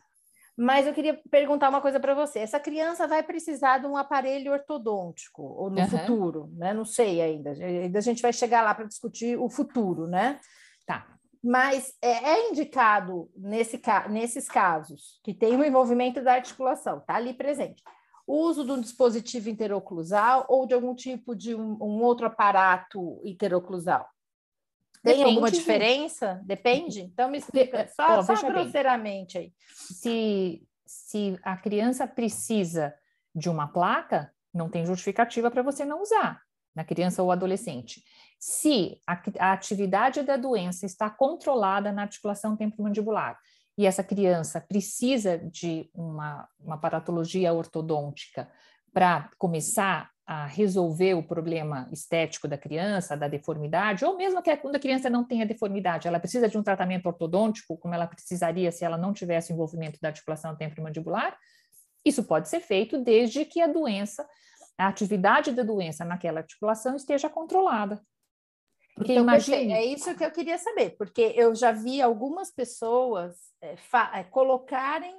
mas 0.57 0.86
eu 0.86 0.95
queria 0.95 1.20
perguntar 1.28 1.68
uma 1.68 1.80
coisa 1.80 1.99
para 1.99 2.14
você. 2.14 2.38
Essa 2.38 2.61
criança 2.61 3.09
vai 3.09 3.24
precisar 3.24 3.78
de 3.78 3.86
um 3.88 3.97
aparelho 3.97 4.53
ortodôntico 4.53 5.43
ou 5.43 5.70
no 5.70 5.80
uhum. 5.80 5.88
futuro, 5.88 6.53
né? 6.57 6.72
Não 6.72 6.84
sei 6.84 7.20
ainda. 7.20 7.51
Ainda 7.51 7.99
a 7.99 8.03
gente 8.03 8.22
vai 8.22 8.32
chegar 8.32 8.62
lá 8.62 8.72
para 8.76 8.86
discutir 8.86 9.36
o 9.36 9.51
futuro, 9.51 10.07
né? 10.07 10.38
Tá 10.86 11.18
mas 11.43 11.95
é, 12.03 12.32
é 12.32 12.51
indicado 12.51 13.30
nesse, 13.34 13.80
nesses 14.11 14.47
casos 14.47 15.18
que 15.24 15.32
tem 15.32 15.57
o 15.57 15.64
envolvimento 15.64 16.22
da 16.22 16.34
articulação, 16.34 16.99
está 16.99 17.14
ali 17.14 17.32
presente, 17.32 17.82
o 18.26 18.36
uso 18.45 18.64
de 18.64 18.72
um 18.72 18.80
dispositivo 18.80 19.49
interoclusal 19.49 20.47
ou 20.49 20.66
de 20.66 20.74
algum 20.74 20.95
tipo 20.95 21.34
de 21.34 21.55
um, 21.55 21.76
um 21.80 22.03
outro 22.03 22.26
aparato 22.26 23.20
interoclusal? 23.24 24.09
Tem 25.03 25.14
Depende 25.14 25.30
alguma 25.30 25.51
diferença? 25.51 26.34
De... 26.34 26.47
Depende? 26.47 27.01
Então 27.01 27.30
me 27.30 27.38
explica 27.38 27.88
só, 27.88 28.18
oh, 28.18 28.22
só 28.22 28.34
grosseiramente 28.47 29.38
aí. 29.38 29.53
Se, 29.74 30.62
se 30.84 31.38
a 31.43 31.57
criança 31.57 32.07
precisa 32.07 32.95
de 33.34 33.49
uma 33.49 33.66
placa, 33.66 34.32
não 34.53 34.68
tem 34.68 34.84
justificativa 34.84 35.51
para 35.51 35.62
você 35.62 35.84
não 35.84 36.03
usar 36.03 36.43
na 36.74 36.84
criança 36.84 37.22
ou 37.22 37.32
adolescente. 37.32 38.05
Se 38.41 38.99
a, 39.07 39.53
atividade 39.53 40.22
da 40.22 40.38
doença 40.38 40.86
está 40.86 41.11
controlada 41.11 41.93
na 41.93 42.03
articulação 42.03 42.57
temporomandibular 42.57 43.38
e 43.76 43.84
essa 43.84 44.03
criança 44.03 44.59
precisa 44.59 45.36
de 45.36 45.91
uma, 45.93 46.49
uma 46.59 46.78
paratologia 46.78 47.53
ortodôntica 47.53 48.51
para 48.95 49.30
começar 49.36 50.11
a 50.26 50.47
resolver 50.47 51.12
o 51.14 51.22
problema 51.22 51.86
estético 51.93 52.49
da 52.49 52.57
criança, 52.57 53.14
da 53.16 53.28
deformidade, 53.28 54.05
ou 54.05 54.16
mesmo 54.16 54.41
que 54.41 54.57
quando 54.57 54.76
a 54.76 54.80
criança 54.80 55.11
não 55.11 55.24
tenha 55.24 55.45
deformidade, 55.45 56.09
ela 56.09 56.20
precisa 56.20 56.49
de 56.49 56.57
um 56.57 56.62
tratamento 56.62 57.07
ortodôntico, 57.07 57.76
como 57.76 57.95
ela 57.95 58.07
precisaria 58.07 58.72
se 58.72 58.84
ela 58.84 58.97
não 58.97 59.12
tivesse 59.12 59.53
envolvimento 59.53 59.99
da 60.01 60.09
articulação 60.09 60.57
temporomandibular, 60.57 61.36
isso 62.07 62.24
pode 62.24 62.49
ser 62.49 62.61
feito 62.61 62.97
desde 62.97 63.45
que 63.45 63.61
a 63.61 63.66
doença, 63.66 64.26
a 64.78 64.86
atividade 64.86 65.53
da 65.53 65.62
doença 65.62 66.05
naquela 66.05 66.41
articulação 66.41 66.97
esteja 66.97 67.28
controlada. 67.28 68.01
Porque 69.01 69.13
então, 69.13 69.23
imagine... 69.23 69.73
é 69.73 69.83
isso 69.83 70.15
que 70.15 70.23
eu 70.23 70.31
queria 70.31 70.59
saber, 70.59 70.91
porque 70.91 71.33
eu 71.35 71.55
já 71.55 71.73
vi 71.73 72.03
algumas 72.03 72.51
pessoas 72.51 73.35
é, 73.63 73.75
é, 74.13 74.25
colocarem 74.25 75.19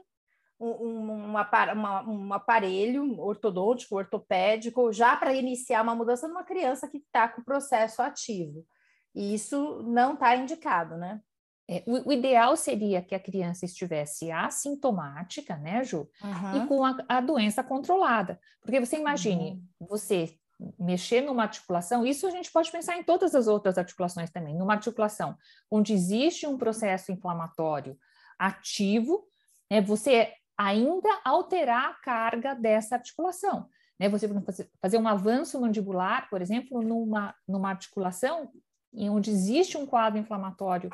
um, 0.60 0.70
um, 0.70 1.34
um 1.34 2.34
aparelho 2.34 3.20
ortodôntico, 3.20 3.96
ortopédico, 3.96 4.94
já 4.94 5.16
para 5.16 5.34
iniciar 5.34 5.82
uma 5.82 5.96
mudança 5.96 6.28
numa 6.28 6.44
criança 6.44 6.88
que 6.88 6.98
está 6.98 7.28
com 7.28 7.42
o 7.42 7.44
processo 7.44 8.04
ativo. 8.04 8.64
E 9.16 9.34
isso 9.34 9.82
não 9.82 10.14
está 10.14 10.36
indicado, 10.36 10.96
né? 10.96 11.20
É, 11.68 11.84
o, 11.88 12.10
o, 12.10 12.14
ideal 12.14 12.56
seria 12.56 13.02
que 13.02 13.16
a 13.16 13.20
criança 13.20 13.66
estivesse 13.66 14.32
assintomática, 14.32 15.56
né, 15.56 15.84
Ju? 15.84 16.08
Uhum. 16.24 16.64
E 16.64 16.68
com 16.68 16.86
a, 16.86 16.96
a, 17.10 17.20
doença 17.20 17.64
controlada. 17.64 18.40
Porque 18.62 18.80
você 18.80 18.98
imagine, 18.98 19.64
uhum. 19.80 19.88
você 19.88 20.38
mexer 20.80 21.22
numa 21.22 21.43
articulação, 21.43 22.05
isso 22.05 22.28
a 22.28 22.32
gente 22.32 22.51
pode 22.51 22.72
pensar 22.72 22.97
em 22.97 23.03
todas 23.03 23.34
as 23.34 23.47
outras 23.47 23.78
articulações 23.78 24.30
também, 24.30 24.55
numa 24.55 24.74
articulação 24.74 25.36
onde 25.70 25.93
existe 25.93 26.45
um 26.45 26.57
processo 26.57 27.12
inflamatório 27.12 27.97
ativo, 28.38 29.26
né, 29.70 29.82
você 29.82 30.34
ainda 30.57 31.09
alterar 31.26 31.89
a 31.89 31.93
carga 31.95 32.53
dessa 32.53 32.95
articulação. 32.95 33.68
Né? 33.99 34.09
Você 34.09 34.28
fazer 34.82 34.97
um 34.97 35.07
avanço 35.07 35.59
mandibular, 35.59 36.30
por 36.30 36.41
exemplo, 36.41 36.82
numa, 36.82 37.36
numa 37.47 37.70
articulação 37.70 38.51
em 38.93 39.09
onde 39.09 39.32
existe 39.32 39.78
um 39.78 39.86
quadro 39.86 40.20
inflamatório 40.20 40.89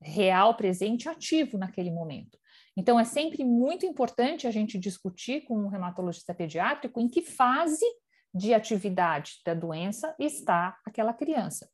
real, 0.00 0.54
presente, 0.54 1.08
ativo 1.08 1.56
naquele 1.56 1.90
momento. 1.90 2.38
Então, 2.76 3.00
é 3.00 3.04
sempre 3.04 3.44
muito 3.44 3.86
importante 3.86 4.46
a 4.46 4.50
gente 4.50 4.78
discutir 4.78 5.42
com 5.44 5.56
um 5.56 5.68
reumatologista 5.68 6.34
pediátrico 6.34 7.00
em 7.00 7.08
que 7.08 7.22
fase 7.22 7.86
de 8.36 8.52
atividade 8.54 9.40
da 9.44 9.54
doença 9.54 10.14
está 10.18 10.76
aquela 10.84 11.12
criança. 11.12 11.68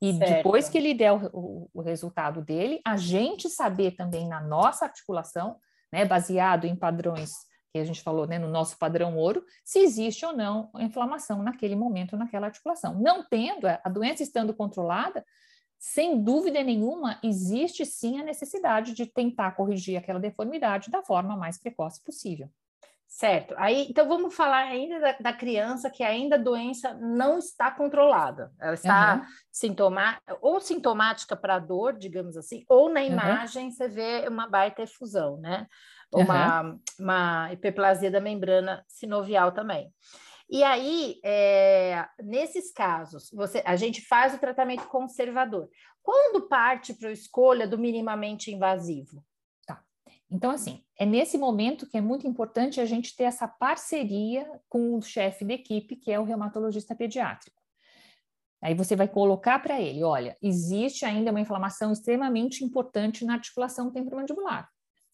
E 0.00 0.12
certo. 0.14 0.34
depois 0.34 0.68
que 0.68 0.78
ele 0.78 0.94
der 0.94 1.12
o, 1.12 1.30
o, 1.32 1.70
o, 1.74 1.80
resultado 1.80 2.42
dele, 2.42 2.80
a 2.84 2.96
gente 2.96 3.48
saber 3.48 3.92
também 3.96 4.28
na 4.28 4.40
nossa 4.40 4.84
articulação, 4.84 5.56
né, 5.92 6.04
baseado 6.04 6.66
em 6.66 6.76
padrões 6.76 7.32
que 7.72 7.78
a 7.78 7.84
gente 7.84 8.02
falou, 8.02 8.26
né, 8.26 8.38
no 8.38 8.48
nosso 8.48 8.78
padrão 8.78 9.16
ouro, 9.16 9.44
se 9.64 9.80
existe 9.80 10.24
ou 10.24 10.32
não 10.32 10.70
inflamação 10.78 11.42
naquele 11.42 11.76
momento 11.76 12.16
naquela 12.16 12.46
articulação. 12.46 12.98
Não 12.98 13.24
tendo, 13.28 13.66
a 13.66 13.88
doença 13.88 14.22
estando 14.22 14.54
controlada, 14.54 15.24
sem 15.78 16.22
dúvida 16.22 16.62
nenhuma, 16.62 17.20
existe 17.22 17.84
sim 17.84 18.18
a 18.18 18.24
necessidade 18.24 18.94
de 18.94 19.06
tentar 19.06 19.52
corrigir 19.52 19.96
aquela 19.96 20.18
deformidade 20.18 20.90
da 20.90 21.02
forma 21.02 21.36
mais 21.36 21.58
precoce 21.58 22.02
possível. 22.02 22.48
Certo. 23.08 23.54
Aí, 23.56 23.86
então 23.88 24.06
vamos 24.06 24.34
falar 24.34 24.58
ainda 24.58 25.00
da, 25.00 25.12
da, 25.18 25.32
criança 25.32 25.90
que 25.90 26.04
ainda 26.04 26.36
a 26.36 26.38
doença 26.38 26.92
não 26.92 27.38
está 27.38 27.70
controlada. 27.70 28.52
Ela 28.60 28.74
está 28.74 29.14
uhum. 29.14 29.34
sintoma, 29.50 30.20
ou 30.42 30.60
sintomática 30.60 31.34
para 31.34 31.58
dor, 31.58 31.96
digamos 31.96 32.36
assim, 32.36 32.64
ou 32.68 32.90
na 32.90 33.02
imagem 33.02 33.64
uhum. 33.64 33.70
você 33.70 33.88
vê 33.88 34.28
uma 34.28 34.46
baita 34.46 34.82
efusão, 34.82 35.38
né? 35.38 35.66
Uma, 36.12 36.62
uhum. 36.62 36.80
uma 37.00 37.52
hiperplasia 37.52 38.10
da 38.10 38.20
membrana 38.20 38.84
sinovial 38.86 39.52
também. 39.52 39.90
E 40.50 40.62
aí, 40.62 41.18
é, 41.24 42.06
nesses 42.22 42.72
casos, 42.72 43.30
você, 43.32 43.62
a 43.64 43.74
gente 43.74 44.02
faz 44.02 44.34
o 44.34 44.38
tratamento 44.38 44.86
conservador. 44.86 45.68
Quando 46.02 46.46
parte 46.46 46.92
para 46.94 47.08
a 47.08 47.12
escolha 47.12 47.66
do 47.66 47.78
minimamente 47.78 48.50
invasivo? 48.50 49.24
Então, 50.30 50.50
assim, 50.50 50.82
é 50.98 51.06
nesse 51.06 51.38
momento 51.38 51.86
que 51.86 51.96
é 51.96 52.00
muito 52.00 52.26
importante 52.26 52.80
a 52.80 52.84
gente 52.84 53.16
ter 53.16 53.24
essa 53.24 53.48
parceria 53.48 54.46
com 54.68 54.96
o 54.96 55.02
chefe 55.02 55.44
da 55.44 55.54
equipe, 55.54 55.96
que 55.96 56.12
é 56.12 56.20
o 56.20 56.24
reumatologista 56.24 56.94
pediátrico. 56.94 57.58
Aí 58.60 58.74
você 58.74 58.96
vai 58.96 59.08
colocar 59.08 59.58
para 59.60 59.80
ele, 59.80 60.02
olha, 60.02 60.36
existe 60.42 61.04
ainda 61.04 61.30
uma 61.30 61.40
inflamação 61.40 61.92
extremamente 61.92 62.64
importante 62.64 63.24
na 63.24 63.34
articulação 63.34 63.90
temporomandibular. 63.90 64.68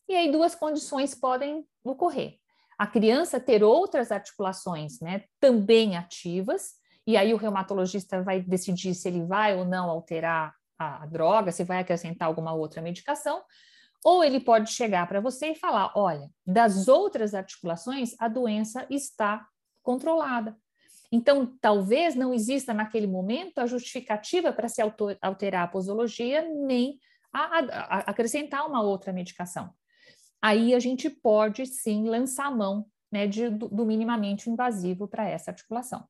E 0.09 0.15
aí 0.15 0.33
duas 0.33 0.55
condições 0.55 1.15
podem 1.15 1.65
ocorrer. 1.85 2.39
A 2.79 2.87
criança 2.87 3.39
ter 3.39 3.63
outras 3.63 4.11
articulações, 4.11 4.99
né, 5.01 5.25
também 5.39 5.97
ativas, 5.97 6.73
e 7.07 7.17
aí 7.17 7.33
o 7.35 7.37
reumatologista 7.37 8.23
vai 8.23 8.41
decidir 8.41 8.95
se 8.95 9.07
ele 9.09 9.25
vai 9.25 9.57
ou 9.57 9.65
não 9.65 9.91
alterar 9.91 10.55
a 10.79 11.07
droga, 11.07 11.53
se 11.53 11.63
vai 11.63 11.79
acrescentar 11.79 12.27
alguma 12.27 12.53
outra 12.53 12.83
medicação, 12.83 13.43
ou 14.05 14.23
ele 14.23 14.39
pode 14.39 14.71
chegar 14.71 15.09
para 15.09 15.21
você 15.21 15.53
e 15.53 15.55
falar: 15.55 15.93
olha, 15.97 16.31
das 16.47 16.87
outras 16.87 17.35
articulações, 17.35 18.15
a 18.19 18.29
doença 18.29 18.87
está 18.91 19.49
controlada. 19.83 20.57
Então, 21.11 21.57
talvez 21.61 22.15
não 22.15 22.35
exista 22.35 22.75
naquele 22.75 23.07
momento 23.07 23.59
a 23.59 23.67
justificativa 23.67 24.53
para 24.53 24.69
se 24.69 24.83
alterar 25.23 25.65
a 25.65 25.69
posologia, 25.69 26.43
nem 26.43 26.99
a, 27.33 27.41
a, 27.41 27.59
a 27.61 27.99
acrescentar 28.11 28.67
uma 28.67 28.83
outra 28.83 29.13
medicação. 29.13 29.71
Aí 30.43 30.75
a 30.75 30.79
gente 30.79 31.09
pode 31.09 31.67
sim 31.67 32.09
lançar 32.09 32.55
mão 32.55 32.87
né, 33.11 33.27
de, 33.27 33.49
do, 33.49 33.69
do 33.69 33.87
minimamente 33.87 34.51
invasivo 34.51 35.09
para 35.09 35.29
essa 35.29 35.51
articulação 35.51 36.07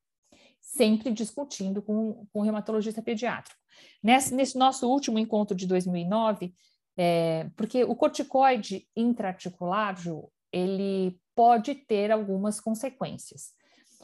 sempre 0.65 1.13
discutindo 1.13 1.83
com, 1.83 2.27
com 2.33 2.41
o 2.41 2.43
reumatologista 2.43 3.03
pediátrico. 3.03 3.61
Nesse, 4.03 4.35
nesse, 4.35 4.59
nosso 4.59 4.89
último 4.89 5.19
encontro 5.19 5.55
de 5.55 5.67
2009, 5.67 6.55
é, 6.97 7.49
porque 7.57 7.85
o 7.85 7.95
corticoide 7.95 8.87
intraarticular, 8.97 9.97
Ju, 9.97 10.31
ele 10.53 11.19
pode 11.35 11.75
ter 11.75 12.11
algumas 12.11 12.61
consequências. 12.61 13.53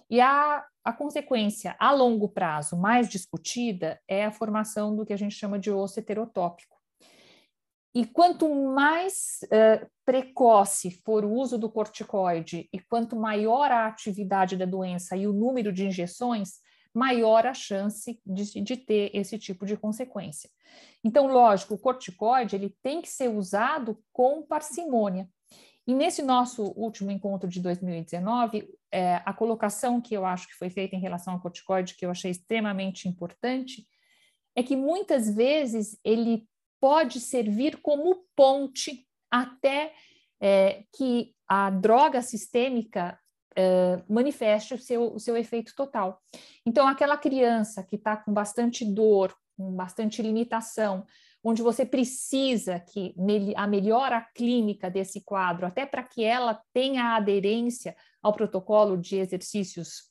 E 0.09 0.21
a, 0.21 0.65
a 0.85 0.93
consequência 0.93 1.77
a 1.79 1.93
longo 1.93 2.29
prazo 2.29 2.77
mais 2.77 3.09
discutida 3.09 4.01
é 4.09 4.25
a 4.25 4.33
formação 4.33 4.97
do 4.97 5.07
que 5.07 5.13
a 5.13 5.17
gente 5.17 5.37
chama 5.37 5.59
de 5.59 5.71
osso 5.71 6.01
heterotópico. 6.01 6.77
E 7.95 8.05
quanto 8.05 8.53
mais 8.55 9.41
uh, 9.45 9.87
precoce 10.05 10.91
for 11.05 11.25
o 11.25 11.33
uso 11.33 11.59
do 11.59 11.71
corticoide 11.71 12.69
e 12.73 12.79
quanto 12.79 13.17
maior 13.17 13.71
a 13.71 13.87
atividade 13.87 14.57
da 14.57 14.65
doença 14.65 15.17
e 15.17 15.27
o 15.27 15.33
número 15.33 15.73
de 15.73 15.87
injeções, 15.87 16.61
maior 16.95 17.47
a 17.47 17.55
chance 17.55 18.21
de, 18.27 18.61
de 18.61 18.77
ter 18.77 19.11
esse 19.15 19.39
tipo 19.39 19.65
de 19.65 19.77
consequência. 19.77 20.51
Então, 21.05 21.27
lógico, 21.27 21.75
o 21.75 21.79
corticoide 21.79 22.57
ele 22.57 22.77
tem 22.83 23.01
que 23.01 23.09
ser 23.09 23.29
usado 23.29 24.03
com 24.13 24.43
parcimônia. 24.43 25.29
E 25.87 25.95
nesse 25.95 26.23
nosso 26.23 26.65
último 26.77 27.11
encontro 27.11 27.49
de 27.49 27.61
2019, 27.61 28.69
é, 28.93 29.23
a 29.25 29.33
colocação 29.33 30.01
que 30.01 30.15
eu 30.15 30.25
acho 30.25 30.49
que 30.49 30.55
foi 30.55 30.71
feita 30.71 30.95
em 30.95 31.01
relação 31.01 31.35
ao 31.35 31.41
corticoide, 31.41 31.97
que 31.97 32.05
eu 32.05 32.11
achei 32.11 32.31
extremamente 32.31 33.09
importante, 33.09 33.87
é 34.55 34.63
que 34.63 34.77
muitas 34.77 35.33
vezes 35.35 35.99
ele 36.05 36.47
pode 36.81 37.21
servir 37.21 37.81
como 37.81 38.25
ponte 38.37 39.07
até 39.31 39.93
é, 40.41 40.85
que 40.97 41.35
a 41.47 41.71
droga 41.71 42.23
sistêmica 42.23 43.19
manifeste 44.09 44.75
o 44.75 44.79
seu, 44.79 45.15
o 45.15 45.21
seu 45.21 45.37
efeito 45.37 45.75
total. 45.75 46.21
Então, 46.65 46.87
aquela 46.87 47.17
criança 47.17 47.83
que 47.83 47.97
está 47.97 48.17
com 48.17 48.33
bastante 48.33 48.85
dor, 48.85 49.35
com 49.57 49.75
bastante 49.75 50.23
limitação, 50.23 51.05
onde 51.43 51.63
você 51.63 51.87
precisa 51.87 52.81
que 52.81 53.15
a 53.57 53.67
melhora 53.67 54.21
clínica 54.35 54.91
desse 54.91 55.23
quadro, 55.23 55.67
até 55.67 55.87
para 55.87 56.03
que 56.03 56.23
ela 56.23 56.61
tenha 56.73 57.17
aderência 57.17 57.97
ao 58.23 58.33
protocolo 58.33 58.97
de 58.97 59.17
exercícios 59.17 60.11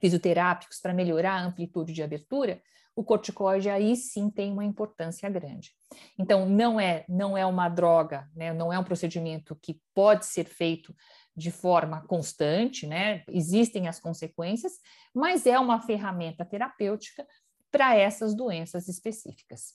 fisioterápicos 0.00 0.80
para 0.80 0.94
melhorar 0.94 1.34
a 1.34 1.44
amplitude 1.44 1.92
de 1.92 2.02
abertura, 2.02 2.60
o 2.94 3.04
corticoide 3.04 3.70
aí 3.70 3.94
sim 3.94 4.28
tem 4.28 4.50
uma 4.52 4.64
importância 4.64 5.30
grande. 5.30 5.72
Então, 6.18 6.48
não 6.48 6.80
é, 6.80 7.04
não 7.08 7.38
é 7.38 7.46
uma 7.46 7.68
droga, 7.68 8.28
né? 8.34 8.52
não 8.52 8.72
é 8.72 8.78
um 8.78 8.82
procedimento 8.82 9.56
que 9.62 9.80
pode 9.94 10.26
ser 10.26 10.46
feito 10.46 10.92
de 11.38 11.50
forma 11.50 12.02
constante, 12.06 12.86
né? 12.86 13.22
Existem 13.28 13.86
as 13.86 14.00
consequências, 14.00 14.72
mas 15.14 15.46
é 15.46 15.58
uma 15.58 15.80
ferramenta 15.80 16.44
terapêutica 16.44 17.26
para 17.70 17.94
essas 17.94 18.34
doenças 18.34 18.88
específicas. 18.88 19.74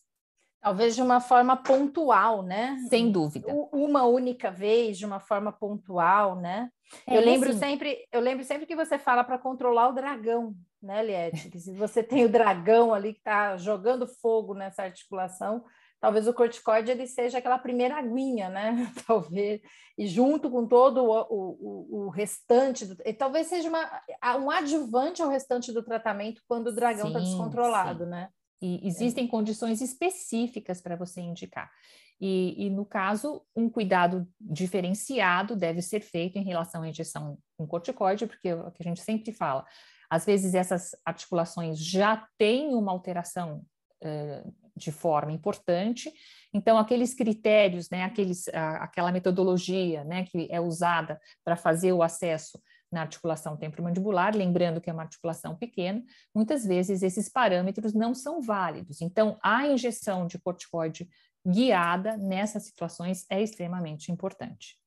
Talvez 0.61 0.95
de 0.95 1.01
uma 1.01 1.19
forma 1.19 1.57
pontual, 1.57 2.41
né? 2.41 2.77
Sem 2.89 3.11
dúvida. 3.11 3.53
Uma 3.71 4.05
única 4.05 4.49
vez, 4.49 4.97
de 4.97 5.05
uma 5.05 5.19
forma 5.19 5.51
pontual, 5.51 6.39
né? 6.39 6.69
É, 7.07 7.17
eu 7.17 7.21
lembro 7.21 7.49
assim, 7.49 7.59
sempre, 7.59 8.07
eu 8.11 8.21
lembro 8.21 8.43
sempre 8.45 8.65
que 8.65 8.75
você 8.75 8.97
fala 8.97 9.23
para 9.23 9.37
controlar 9.37 9.89
o 9.89 9.93
dragão, 9.93 10.55
né, 10.81 11.03
Liette? 11.03 11.49
Que 11.49 11.59
se 11.59 11.73
você 11.73 12.01
tem 12.01 12.23
o 12.23 12.29
dragão 12.29 12.93
ali 12.93 13.13
que 13.13 13.19
está 13.19 13.57
jogando 13.57 14.07
fogo 14.07 14.53
nessa 14.53 14.83
articulação, 14.83 15.63
talvez 16.03 16.27
o 16.27 16.33
corticoide 16.33 16.91
ele 16.91 17.07
seja 17.07 17.37
aquela 17.37 17.57
primeira 17.57 17.95
aguinha, 17.95 18.49
né? 18.49 18.91
Talvez, 19.07 19.61
e 19.97 20.05
junto 20.05 20.51
com 20.51 20.67
todo 20.67 21.01
o, 21.01 21.27
o, 21.29 22.07
o 22.07 22.09
restante, 22.09 22.85
do, 22.85 22.97
talvez 23.17 23.47
seja 23.47 23.69
uma, 23.69 24.01
um 24.37 24.51
adjuvante 24.51 25.21
ao 25.21 25.29
restante 25.29 25.71
do 25.71 25.81
tratamento 25.81 26.41
quando 26.45 26.67
o 26.67 26.75
dragão 26.75 27.07
está 27.07 27.19
descontrolado, 27.19 28.03
sim. 28.03 28.09
né? 28.09 28.27
E 28.61 28.85
existem 28.85 29.27
é. 29.27 29.27
condições 29.29 29.79
específicas 29.79 30.81
para 30.81 30.97
você 30.97 31.21
indicar. 31.21 31.71
E, 32.19 32.65
e, 32.65 32.69
no 32.69 32.85
caso, 32.85 33.41
um 33.55 33.69
cuidado 33.69 34.27
diferenciado 34.41 35.55
deve 35.55 35.81
ser 35.81 36.01
feito 36.01 36.37
em 36.37 36.43
relação 36.43 36.81
à 36.81 36.89
injeção 36.89 37.37
com 37.57 37.65
corticoide, 37.65 38.27
porque 38.27 38.49
é 38.49 38.55
o 38.55 38.71
que 38.71 38.83
a 38.83 38.89
gente 38.89 39.01
sempre 39.01 39.31
fala, 39.31 39.65
às 40.09 40.25
vezes 40.25 40.53
essas 40.53 40.91
articulações 41.05 41.79
já 41.79 42.27
têm 42.37 42.75
uma 42.75 42.91
alteração 42.91 43.63
uh, 44.03 44.62
de 44.75 44.91
forma 44.91 45.31
importante. 45.31 46.11
Então, 46.53 46.77
aqueles 46.77 47.13
critérios, 47.13 47.89
né, 47.89 48.03
aqueles, 48.03 48.47
aquela 48.47 49.11
metodologia 49.11 50.03
né, 50.03 50.25
que 50.25 50.47
é 50.51 50.59
usada 50.59 51.19
para 51.43 51.55
fazer 51.55 51.91
o 51.93 52.03
acesso 52.03 52.59
na 52.91 53.01
articulação 53.01 53.57
temporomandibular, 53.57 54.35
lembrando 54.35 54.79
que 54.79 54.89
é 54.89 54.93
uma 54.93 55.01
articulação 55.01 55.55
pequena, 55.55 56.03
muitas 56.33 56.63
vezes 56.63 57.01
esses 57.01 57.27
parâmetros 57.27 57.93
não 57.93 58.13
são 58.13 58.39
válidos. 58.39 59.01
Então, 59.01 59.37
a 59.41 59.67
injeção 59.67 60.27
de 60.27 60.37
corticoide 60.37 61.09
guiada 61.45 62.15
nessas 62.17 62.65
situações 62.65 63.25
é 63.29 63.41
extremamente 63.41 64.11
importante. 64.11 64.77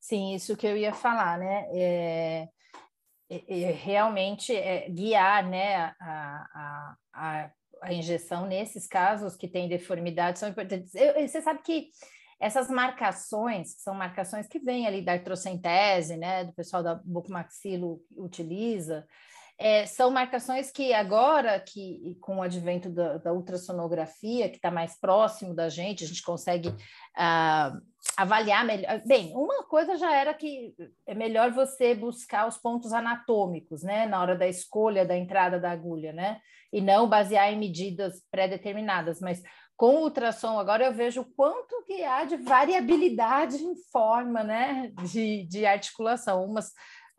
Sim, 0.00 0.34
isso 0.34 0.56
que 0.56 0.66
eu 0.66 0.76
ia 0.76 0.92
falar, 0.92 1.38
né? 1.38 1.68
É, 1.72 2.48
é, 3.30 3.62
é 3.62 3.70
realmente 3.70 4.54
é, 4.54 4.88
guiar 4.88 5.48
né, 5.48 5.76
a, 5.76 5.94
a, 6.00 6.96
a, 7.12 7.50
a, 7.80 7.92
injeção 7.92 8.46
nesses 8.46 8.86
casos 8.86 9.36
que 9.36 9.48
têm 9.48 9.68
deformidade 9.68 10.38
são 10.38 10.48
importantes. 10.48 10.94
Eu, 10.94 11.26
você 11.26 11.40
sabe 11.40 11.60
que 11.62 11.90
essas 12.38 12.70
marcações, 12.70 13.74
são 13.78 13.94
marcações 13.94 14.46
que 14.46 14.58
vêm 14.58 14.86
ali 14.86 15.02
da 15.02 15.12
artrocentese, 15.12 16.16
né, 16.16 16.44
do 16.44 16.52
pessoal 16.52 16.82
da 16.82 16.94
bucomaxilo 16.94 18.02
utiliza, 18.16 19.06
é, 19.62 19.84
são 19.84 20.10
marcações 20.10 20.70
que 20.70 20.94
agora, 20.94 21.60
que 21.60 22.16
com 22.22 22.38
o 22.38 22.42
advento 22.42 22.88
da, 22.88 23.18
da 23.18 23.30
ultrassonografia, 23.30 24.48
que 24.48 24.56
está 24.56 24.70
mais 24.70 24.98
próximo 24.98 25.54
da 25.54 25.68
gente, 25.68 26.02
a 26.02 26.06
gente 26.06 26.22
consegue 26.22 26.70
uh, 26.70 27.78
avaliar 28.16 28.64
melhor. 28.64 29.02
Bem, 29.06 29.34
uma 29.36 29.62
coisa 29.64 29.98
já 29.98 30.16
era 30.16 30.32
que 30.32 30.74
é 31.06 31.14
melhor 31.14 31.50
você 31.50 31.94
buscar 31.94 32.48
os 32.48 32.56
pontos 32.56 32.94
anatômicos, 32.94 33.82
né, 33.82 34.06
na 34.06 34.22
hora 34.22 34.34
da 34.34 34.48
escolha 34.48 35.04
da 35.04 35.14
entrada 35.14 35.60
da 35.60 35.70
agulha, 35.70 36.10
né, 36.14 36.40
e 36.72 36.80
não 36.80 37.08
basear 37.08 37.52
em 37.52 37.58
medidas 37.58 38.22
pré-determinadas, 38.30 39.20
mas 39.20 39.42
com 39.76 39.96
o 39.96 40.02
ultrassom 40.02 40.58
agora 40.58 40.84
eu 40.84 40.92
vejo 40.92 41.24
quanto 41.34 41.82
que 41.86 42.04
há 42.04 42.24
de 42.24 42.36
variabilidade 42.36 43.56
em 43.56 43.74
forma, 43.90 44.44
né, 44.44 44.92
de, 45.10 45.46
de 45.46 45.64
articulação. 45.64 46.44
Umas 46.44 46.72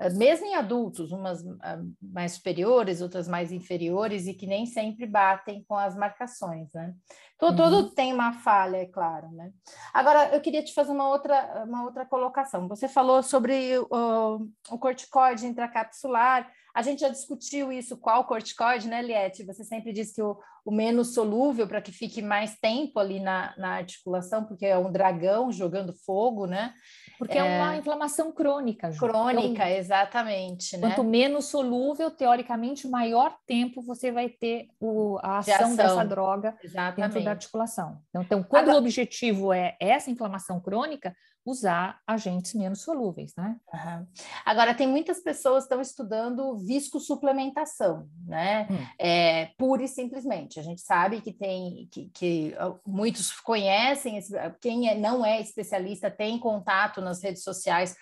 mesmo 0.09 0.45
em 0.45 0.55
adultos, 0.55 1.11
umas 1.11 1.45
ah, 1.61 1.79
mais 2.01 2.33
superiores, 2.33 3.01
outras 3.01 3.27
mais 3.27 3.51
inferiores, 3.51 4.27
e 4.27 4.33
que 4.33 4.47
nem 4.47 4.65
sempre 4.65 5.05
batem 5.05 5.63
com 5.67 5.75
as 5.75 5.95
marcações, 5.95 6.73
né? 6.73 6.93
Todo, 7.37 7.63
uhum. 7.63 7.69
todo 7.71 7.89
tem 7.91 8.13
uma 8.13 8.33
falha, 8.33 8.77
é 8.77 8.85
claro, 8.85 9.29
né? 9.31 9.51
Agora, 9.93 10.33
eu 10.33 10.41
queria 10.41 10.63
te 10.63 10.73
fazer 10.73 10.91
uma 10.91 11.07
outra, 11.07 11.63
uma 11.65 11.83
outra 11.83 12.05
colocação. 12.05 12.67
Você 12.67 12.87
falou 12.87 13.23
sobre 13.23 13.77
o, 13.77 14.47
o 14.69 14.77
corticoide 14.77 15.45
intracapsular, 15.45 16.51
a 16.73 16.81
gente 16.81 17.01
já 17.01 17.09
discutiu 17.09 17.71
isso, 17.71 17.97
qual 17.97 18.25
corticoide, 18.25 18.87
né, 18.87 19.01
Liette? 19.01 19.43
Você 19.43 19.63
sempre 19.63 19.91
diz 19.91 20.13
que 20.13 20.21
o, 20.21 20.37
o 20.63 20.71
menos 20.71 21.13
solúvel 21.13 21.67
para 21.67 21.81
que 21.81 21.91
fique 21.91 22.21
mais 22.21 22.57
tempo 22.59 22.97
ali 22.97 23.19
na, 23.19 23.53
na 23.57 23.75
articulação, 23.75 24.45
porque 24.45 24.65
é 24.65 24.77
um 24.77 24.91
dragão 24.91 25.51
jogando 25.51 25.93
fogo, 26.05 26.45
né? 26.47 26.73
Porque 27.21 27.37
é, 27.37 27.41
é 27.41 27.61
uma 27.61 27.77
inflamação 27.77 28.31
crônica. 28.31 28.91
Ju. 28.91 28.99
Crônica, 28.99 29.47
então, 29.47 29.67
exatamente. 29.67 30.75
Né? 30.75 30.81
Quanto 30.81 31.03
menos 31.03 31.45
solúvel, 31.45 32.09
teoricamente, 32.09 32.87
maior 32.87 33.37
tempo 33.45 33.79
você 33.79 34.11
vai 34.11 34.27
ter 34.27 34.69
o, 34.79 35.19
a 35.21 35.37
ação, 35.37 35.53
ação, 35.53 35.75
dessa 35.75 36.03
droga 36.03 36.57
exatamente. 36.63 36.95
dentro 36.95 37.23
da 37.23 37.29
articulação. 37.29 38.01
Então, 38.09 38.23
então 38.23 38.41
quando 38.41 38.69
Agora, 38.69 38.77
o 38.77 38.79
objetivo 38.79 39.53
é 39.53 39.77
essa 39.79 40.09
inflamação 40.09 40.59
crônica, 40.59 41.15
usar 41.45 41.99
agentes 42.05 42.53
menos 42.53 42.81
solúveis, 42.81 43.33
né? 43.35 43.57
Uhum. 43.73 44.07
Agora, 44.45 44.75
tem 44.75 44.87
muitas 44.87 45.19
pessoas 45.19 45.63
que 45.63 45.65
estão 45.65 45.81
estudando 45.81 46.57
viscosuplementação, 46.59 48.07
né? 48.27 48.67
Hum. 48.69 48.85
É, 48.99 49.45
pura 49.57 49.83
e 49.83 49.87
simplesmente. 49.87 50.59
A 50.59 50.63
gente 50.63 50.81
sabe 50.81 51.21
que 51.21 51.33
tem, 51.33 51.87
que, 51.91 52.09
que 52.13 52.55
muitos 52.85 53.31
conhecem, 53.39 54.19
quem 54.59 54.89
é, 54.89 54.95
não 54.95 55.25
é 55.25 55.41
especialista 55.41 56.11
tem 56.11 56.37
contato 56.37 57.01
nas 57.01 57.23
redes 57.23 57.43
sociais 57.43 57.95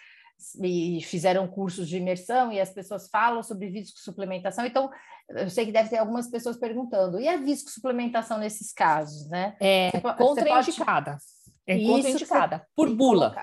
e 0.61 1.01
fizeram 1.03 1.47
cursos 1.47 1.87
de 1.87 1.97
imersão 1.97 2.51
e 2.51 2.59
as 2.59 2.69
pessoas 2.69 3.09
falam 3.09 3.43
sobre 3.43 3.69
viscosuplementação. 3.69 4.65
Então, 4.65 4.89
eu 5.29 5.49
sei 5.49 5.65
que 5.65 5.71
deve 5.71 5.89
ter 5.89 5.97
algumas 5.97 6.29
pessoas 6.29 6.57
perguntando, 6.57 7.19
e 7.19 7.27
a 7.27 7.37
viscosuplementação 7.37 8.37
nesses 8.37 8.73
casos, 8.73 9.27
né? 9.27 9.55
É 9.59 9.91
você, 9.91 10.01
contraindicada. 10.15 11.17
Você 11.19 11.25
pode 11.25 11.38
é 11.72 11.86
contraindicada 11.86 12.67
por 12.76 12.93
bula. 12.95 13.36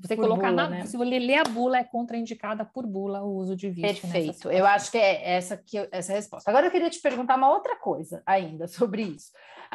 Se 0.00 0.08
você 0.08 0.16
por 0.16 0.22
colocar 0.22 0.50
bula, 0.50 0.62
na, 0.64 0.68
né? 0.68 0.86
se 0.86 0.96
você 0.96 1.18
ler 1.18 1.38
a 1.38 1.44
bula, 1.44 1.78
é 1.78 1.84
contraindicada 1.84 2.64
por 2.64 2.86
bula 2.86 3.22
o 3.22 3.36
uso 3.36 3.54
de 3.54 3.70
vício. 3.70 4.02
Perfeito. 4.02 4.50
Eu 4.50 4.66
acho 4.66 4.90
que 4.90 4.98
é 4.98 5.34
essa 5.34 5.56
que 5.56 5.88
essa 5.92 6.12
resposta. 6.12 6.50
Agora 6.50 6.66
eu 6.66 6.70
queria 6.70 6.90
te 6.90 7.00
perguntar 7.00 7.36
uma 7.36 7.50
outra 7.50 7.76
coisa 7.76 8.22
ainda 8.26 8.66
sobre 8.66 9.02
isso. 9.02 9.30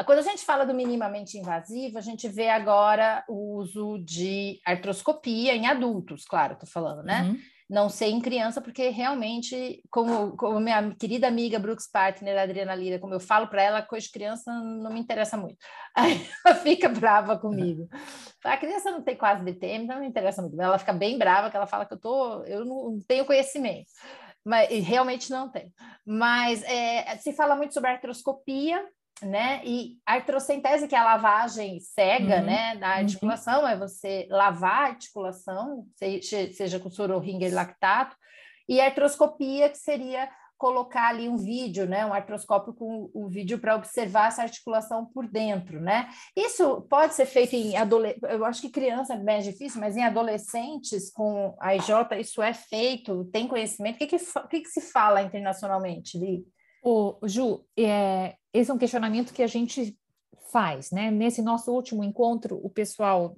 Quando 0.06 0.20
a 0.20 0.24
gente 0.24 0.46
fala 0.46 0.66
do 0.66 0.76
minimamente 0.76 1.38
invasivo, 1.38 1.98
a 1.98 2.02
gente 2.02 2.28
vê 2.28 2.50
agora 2.50 3.24
o 3.28 3.56
uso 3.58 3.98
de 4.00 4.60
artroscopia 4.66 5.56
em 5.56 5.66
adultos, 5.66 6.24
claro, 6.26 6.54
estou 6.54 6.70
falando, 6.70 7.04
né? 7.04 7.24
Uhum 7.24 7.57
não 7.70 7.90
sei 7.90 8.12
em 8.12 8.22
criança, 8.22 8.62
porque 8.62 8.90
realmente, 8.90 9.84
como, 9.92 10.38
como 10.38 10.60
minha 10.60 10.96
querida 10.96 11.28
amiga 11.28 11.60
Brooks 11.60 11.90
Partner, 11.92 12.38
Adriana 12.38 12.74
Lira, 12.74 12.98
como 12.98 13.14
eu 13.14 13.20
falo 13.20 13.48
para 13.48 13.62
ela, 13.62 13.82
coisa 13.82 14.06
de 14.06 14.12
criança 14.12 14.52
não 14.52 14.92
me 14.92 15.00
interessa 15.00 15.36
muito. 15.36 15.58
Aí 15.96 16.26
ela 16.46 16.56
fica 16.56 16.88
brava 16.88 17.38
comigo. 17.38 17.90
A 18.44 18.56
criança 18.56 18.90
não 18.90 19.02
tem 19.02 19.18
quase 19.18 19.44
DTM, 19.44 19.84
então 19.84 19.96
não 19.96 20.04
me 20.04 20.10
interessa 20.10 20.42
muito. 20.42 20.60
Ela 20.62 20.80
fica 20.80 20.94
bem 20.94 21.18
brava, 21.18 21.50
que 21.50 21.58
ela 21.58 21.68
fala 21.68 21.86
que 21.86 21.94
eu, 21.94 22.00
tô, 22.00 22.44
eu 22.44 22.64
não 22.64 23.00
tenho 23.06 23.26
conhecimento. 23.26 23.90
Mas 24.46 24.70
realmente 24.86 25.30
não 25.30 25.52
tem. 25.52 25.74
Mas 26.06 26.64
é, 26.64 27.18
se 27.18 27.34
fala 27.34 27.54
muito 27.54 27.74
sobre 27.74 27.90
artroscopia, 27.90 28.82
né? 29.22 29.62
E 29.64 29.98
artrocentese, 30.06 30.88
que 30.88 30.96
é 30.96 31.00
a 31.00 31.04
lavagem 31.04 31.80
cega, 31.80 32.40
uhum, 32.40 32.46
né, 32.46 32.76
da 32.76 32.88
uhum. 32.88 32.94
articulação, 32.94 33.62
uhum. 33.62 33.68
é 33.68 33.78
você 33.78 34.28
lavar 34.30 34.84
a 34.84 34.88
articulação, 34.88 35.86
seja, 35.96 36.52
seja 36.54 36.80
com 36.80 36.90
sororinga 36.90 37.46
e 37.46 37.52
lactato, 37.52 38.16
e 38.68 38.82
artroscopia, 38.82 39.70
que 39.70 39.78
seria 39.78 40.30
colocar 40.58 41.10
ali 41.10 41.30
um 41.30 41.38
vídeo, 41.38 41.86
né, 41.86 42.06
um 42.06 42.14
artroscópio 42.14 42.74
com 42.74 43.10
o 43.14 43.28
vídeo 43.30 43.60
para 43.60 43.76
observar 43.76 44.30
essa 44.30 44.42
articulação 44.42 45.06
por 45.06 45.28
dentro, 45.28 45.80
né? 45.80 46.10
Isso 46.36 46.82
pode 46.90 47.14
ser 47.14 47.28
feito 47.28 47.56
em 47.56 47.78
adolescentes, 47.78 48.30
eu 48.30 48.44
acho 48.44 48.62
que 48.62 48.70
criança 48.70 49.14
é 49.14 49.18
bem 49.18 49.40
difícil, 49.42 49.80
mas 49.80 49.96
em 49.96 50.04
adolescentes 50.04 51.12
com 51.12 51.56
a 51.60 51.76
IJ 51.76 52.20
isso 52.20 52.42
é 52.42 52.54
feito, 52.54 53.26
tem 53.26 53.48
conhecimento. 53.48 53.96
O 53.96 53.98
que, 54.00 54.08
que, 54.08 54.16
o 54.16 54.48
que, 54.48 54.62
que 54.62 54.70
se 54.70 54.82
fala 54.82 55.22
internacionalmente, 55.22 56.18
Li? 56.18 56.44
O 56.84 57.20
Ju, 57.24 57.64
é, 57.78 58.36
esse 58.58 58.72
é 58.72 58.74
um 58.74 58.78
questionamento 58.78 59.34
que 59.34 59.44
a 59.44 59.48
gente 59.48 59.98
faz, 60.52 60.92
né? 60.92 61.12
Nesse 61.12 61.42
nosso 61.42 61.72
último 61.72 62.04
encontro, 62.04 62.60
o 62.64 62.70
pessoal, 62.70 63.38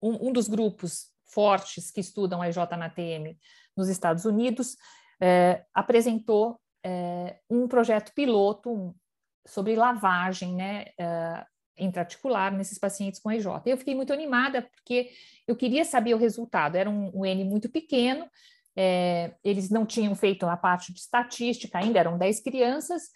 um, 0.00 0.28
um 0.28 0.32
dos 0.32 0.48
grupos 0.48 1.10
fortes 1.26 1.90
que 1.90 2.00
estudam 2.00 2.40
a 2.40 2.48
IJ 2.48 2.58
na 2.78 2.90
TM 2.90 3.36
nos 3.76 3.88
Estados 3.88 4.24
Unidos, 4.24 4.76
é, 5.20 5.64
apresentou 5.74 6.60
é, 6.84 7.38
um 7.48 7.66
projeto 7.66 8.12
piloto 8.14 8.94
sobre 9.46 9.74
lavagem, 9.74 10.54
né? 10.54 10.86
É, 10.98 11.44
intraarticular 11.78 12.54
nesses 12.54 12.78
pacientes 12.78 13.18
com 13.18 13.32
EJ. 13.32 13.46
Eu 13.64 13.78
fiquei 13.78 13.94
muito 13.94 14.12
animada 14.12 14.62
porque 14.62 15.10
eu 15.48 15.56
queria 15.56 15.84
saber 15.84 16.14
o 16.14 16.18
resultado. 16.18 16.76
Era 16.76 16.88
um, 16.88 17.10
um 17.14 17.24
N 17.24 17.44
muito 17.44 17.68
pequeno, 17.68 18.28
é, 18.76 19.34
eles 19.42 19.70
não 19.70 19.84
tinham 19.84 20.14
feito 20.14 20.46
a 20.46 20.56
parte 20.56 20.92
de 20.92 21.00
estatística, 21.00 21.78
ainda 21.78 21.98
eram 21.98 22.18
10 22.18 22.40
crianças, 22.40 23.10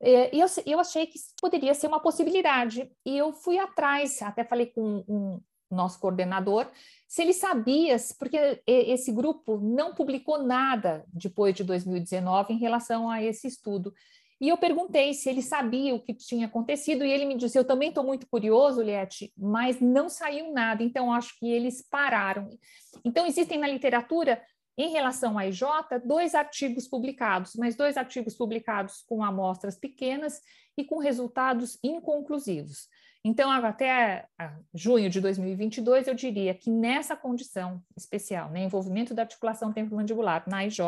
eu, 0.00 0.46
eu 0.64 0.78
achei 0.78 1.06
que 1.06 1.18
poderia 1.40 1.74
ser 1.74 1.86
uma 1.86 2.00
possibilidade. 2.00 2.90
E 3.04 3.16
eu 3.16 3.32
fui 3.32 3.58
atrás, 3.58 4.20
até 4.22 4.44
falei 4.44 4.66
com 4.66 5.04
um 5.08 5.40
nosso 5.70 5.98
coordenador, 5.98 6.70
se 7.08 7.22
ele 7.22 7.32
sabia, 7.32 7.96
porque 8.18 8.62
esse 8.66 9.10
grupo 9.10 9.58
não 9.58 9.94
publicou 9.94 10.42
nada 10.42 11.04
depois 11.12 11.54
de 11.54 11.64
2019 11.64 12.54
em 12.54 12.58
relação 12.58 13.10
a 13.10 13.22
esse 13.22 13.48
estudo. 13.48 13.92
E 14.40 14.48
eu 14.48 14.58
perguntei 14.58 15.14
se 15.14 15.30
ele 15.30 15.40
sabia 15.40 15.94
o 15.94 16.00
que 16.00 16.12
tinha 16.12 16.46
acontecido, 16.46 17.04
e 17.04 17.10
ele 17.10 17.24
me 17.24 17.36
disse: 17.36 17.58
Eu 17.58 17.64
também 17.64 17.88
estou 17.88 18.04
muito 18.04 18.26
curioso, 18.28 18.82
Liette, 18.82 19.32
mas 19.36 19.80
não 19.80 20.08
saiu 20.10 20.52
nada, 20.52 20.82
então 20.82 21.12
acho 21.12 21.38
que 21.38 21.50
eles 21.50 21.82
pararam. 21.88 22.50
Então, 23.04 23.26
existem 23.26 23.58
na 23.58 23.66
literatura 23.66 24.40
em 24.76 24.90
relação 24.90 25.38
à 25.38 25.46
IJ, 25.46 25.62
dois 26.04 26.34
artigos 26.34 26.86
publicados, 26.86 27.54
mas 27.56 27.74
dois 27.74 27.96
artigos 27.96 28.34
publicados 28.34 29.02
com 29.06 29.24
amostras 29.24 29.76
pequenas 29.76 30.40
e 30.76 30.84
com 30.84 30.98
resultados 30.98 31.78
inconclusivos. 31.82 32.88
Então, 33.24 33.50
até 33.50 34.26
junho 34.72 35.10
de 35.10 35.20
2022, 35.20 36.06
eu 36.06 36.14
diria 36.14 36.54
que 36.54 36.70
nessa 36.70 37.16
condição 37.16 37.82
especial, 37.96 38.50
né, 38.50 38.62
envolvimento 38.62 39.14
da 39.14 39.22
articulação 39.22 39.72
temporomandibular 39.72 40.44
na 40.48 40.64
IJ, 40.64 40.80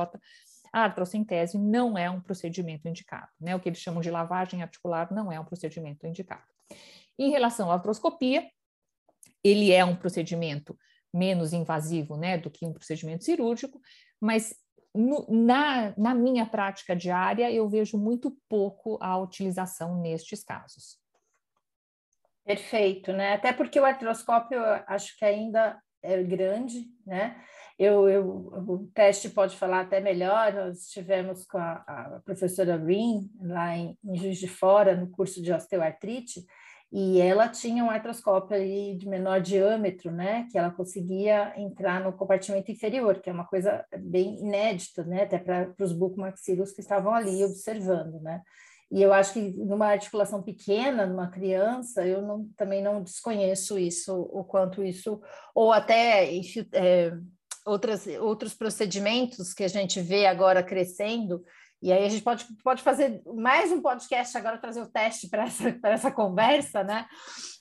a 0.72 0.84
artrocentese 0.84 1.58
não 1.58 1.96
é 1.96 2.08
um 2.08 2.20
procedimento 2.20 2.86
indicado. 2.86 3.28
Né? 3.40 3.56
O 3.56 3.60
que 3.60 3.68
eles 3.68 3.80
chamam 3.80 4.00
de 4.00 4.10
lavagem 4.10 4.62
articular 4.62 5.12
não 5.12 5.32
é 5.32 5.40
um 5.40 5.44
procedimento 5.44 6.06
indicado. 6.06 6.44
Em 7.18 7.30
relação 7.30 7.70
à 7.70 7.74
artroscopia, 7.74 8.48
ele 9.42 9.72
é 9.72 9.84
um 9.84 9.96
procedimento 9.96 10.78
menos 11.12 11.52
invasivo 11.52 12.16
né, 12.16 12.36
do 12.36 12.50
que 12.50 12.66
um 12.66 12.72
procedimento 12.72 13.24
cirúrgico, 13.24 13.80
mas 14.20 14.54
no, 14.94 15.26
na, 15.28 15.94
na 15.96 16.14
minha 16.14 16.46
prática 16.46 16.94
diária 16.94 17.50
eu 17.50 17.68
vejo 17.68 17.98
muito 17.98 18.36
pouco 18.48 18.98
a 19.00 19.16
utilização 19.18 20.00
nestes 20.00 20.42
casos. 20.42 20.98
Perfeito, 22.44 23.12
né? 23.12 23.34
Até 23.34 23.52
porque 23.52 23.78
o 23.78 23.84
artroscópio 23.84 24.58
acho 24.86 25.16
que 25.18 25.24
ainda 25.24 25.78
é 26.02 26.22
grande, 26.22 26.86
né? 27.06 27.36
Eu, 27.78 28.08
eu, 28.08 28.26
o 28.26 28.90
teste 28.92 29.28
pode 29.28 29.56
falar 29.56 29.82
até 29.82 30.00
melhor. 30.00 30.52
Nós 30.52 30.86
estivemos 30.86 31.44
com 31.44 31.58
a, 31.58 31.74
a 31.86 32.20
professora 32.24 32.76
Rin 32.76 33.30
lá 33.40 33.76
em, 33.76 33.96
em 34.04 34.16
Juiz 34.16 34.38
de 34.38 34.48
Fora, 34.48 34.96
no 34.96 35.08
curso 35.10 35.40
de 35.40 35.52
osteoartrite, 35.52 36.44
e 36.90 37.20
ela 37.20 37.48
tinha 37.48 37.84
um 37.84 37.90
artroscópio 37.90 38.56
ali 38.56 38.96
de 38.96 39.06
menor 39.06 39.40
diâmetro, 39.40 40.10
né, 40.10 40.46
que 40.50 40.56
ela 40.56 40.70
conseguia 40.70 41.52
entrar 41.56 42.02
no 42.02 42.12
compartimento 42.12 42.70
inferior, 42.70 43.20
que 43.20 43.28
é 43.28 43.32
uma 43.32 43.46
coisa 43.46 43.84
bem 43.98 44.40
inédita, 44.40 45.04
né, 45.04 45.24
até 45.24 45.38
para 45.38 45.74
os 45.80 45.92
bucomaxilos 45.92 46.72
que 46.72 46.80
estavam 46.80 47.12
ali 47.12 47.44
observando, 47.44 48.20
né. 48.20 48.40
E 48.90 49.02
eu 49.02 49.12
acho 49.12 49.34
que 49.34 49.40
numa 49.40 49.88
articulação 49.88 50.42
pequena, 50.42 51.06
numa 51.06 51.28
criança, 51.28 52.06
eu 52.06 52.22
não, 52.22 52.48
também 52.56 52.82
não 52.82 53.02
desconheço 53.02 53.78
isso, 53.78 54.14
o 54.32 54.42
quanto 54.42 54.82
isso, 54.82 55.20
ou 55.54 55.72
até 55.74 56.34
é, 56.72 57.12
outras, 57.66 58.06
outros 58.18 58.54
procedimentos 58.54 59.52
que 59.52 59.62
a 59.62 59.68
gente 59.68 60.00
vê 60.00 60.24
agora 60.24 60.62
crescendo, 60.62 61.44
e 61.80 61.92
aí 61.92 62.04
a 62.04 62.08
gente 62.08 62.22
pode, 62.22 62.46
pode 62.62 62.82
fazer 62.82 63.22
mais 63.26 63.70
um 63.70 63.80
podcast 63.80 64.36
agora, 64.36 64.58
trazer 64.58 64.80
o 64.80 64.88
teste 64.88 65.28
para 65.28 65.44
essa, 65.44 65.78
essa 65.84 66.10
conversa, 66.10 66.82
né? 66.82 67.06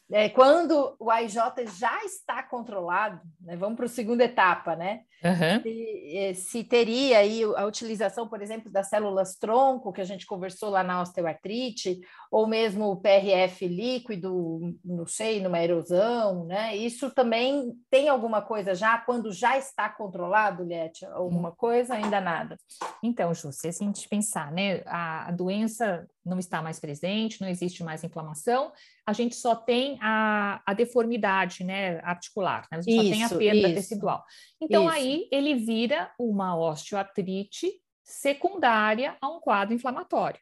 É, 0.10 0.30
quando 0.30 0.95
o 0.99 1.12
AIJ 1.12 1.36
já 1.78 2.03
está 2.05 2.41
controlado, 2.41 3.22
né, 3.41 3.58
vamos 3.58 3.76
para 3.76 3.86
a 3.86 3.89
segunda 3.89 4.24
etapa, 4.24 4.76
né? 4.76 5.01
Uhum. 5.24 5.62
Se, 5.62 6.18
eh, 6.18 6.34
se, 6.34 6.64
teria 6.64 7.18
aí 7.18 7.43
a 7.43 7.66
utilização, 7.66 8.28
por 8.28 8.41
exemplo, 8.41 8.72
das 8.72 8.88
células 8.88 9.36
tronco, 9.36 9.91
que 9.91 9.99
a 9.99 10.05
gente 10.05 10.26
conversou 10.26 10.70
lá 10.70 10.84
na 10.84 11.01
osteoartrite, 11.01 11.99
ou 12.32 12.47
mesmo 12.47 12.91
o 12.91 12.95
PRF 12.95 13.68
líquido, 13.68 14.76
não 14.86 15.08
sei, 15.08 15.41
numa 15.41 15.62
erosão, 15.62 16.45
né? 16.45 16.76
Isso 16.76 17.10
também 17.10 17.74
tem 17.89 18.08
alguma 18.08 18.41
coisa 18.41 18.76
já, 18.76 18.97
quando 18.99 19.34
já 19.34 19.58
está 19.58 19.89
controlado, 19.89 20.64
Liette? 20.64 21.05
Alguma 21.05 21.51
coisa? 21.51 21.95
Ainda 21.95 22.22
nada? 22.22 22.58
Então, 23.03 23.34
Ju, 23.34 23.51
se 23.51 23.68
a 23.68 23.72
gente 23.72 24.08
pensar, 24.08 24.51
né, 24.51 24.84
a, 24.86 25.30
a 25.30 25.32
doença 25.32 26.08
não 26.28 26.39
está 26.39 26.61
mais 26.61 26.80
presente, 26.80 27.41
não 27.41 27.47
existe 27.47 27.84
mais 27.84 28.03
inflamação, 28.03 28.71
a 29.05 29.13
gente 29.13 29.36
só 29.36 29.55
tem 29.55 29.97
a, 30.01 30.61
a 30.65 30.73
deformidade 30.73 31.63
né, 31.63 31.99
articular, 32.03 32.67
né? 32.71 32.80
a 32.80 32.82
gente 32.82 32.95
isso, 32.95 33.03
só 33.03 33.09
tem 33.09 33.23
a 33.23 33.30
perda 33.30 33.67
isso, 33.67 33.75
tecidual. 33.75 34.23
Então, 34.61 34.84
isso. 34.84 34.93
aí 34.93 35.28
ele 35.32 35.55
vira 35.55 36.11
uma 36.19 36.55
osteoartrite 36.57 37.71
secundária 38.03 39.17
a 39.21 39.28
um 39.28 39.39
quadro 39.39 39.73
inflamatório. 39.73 40.39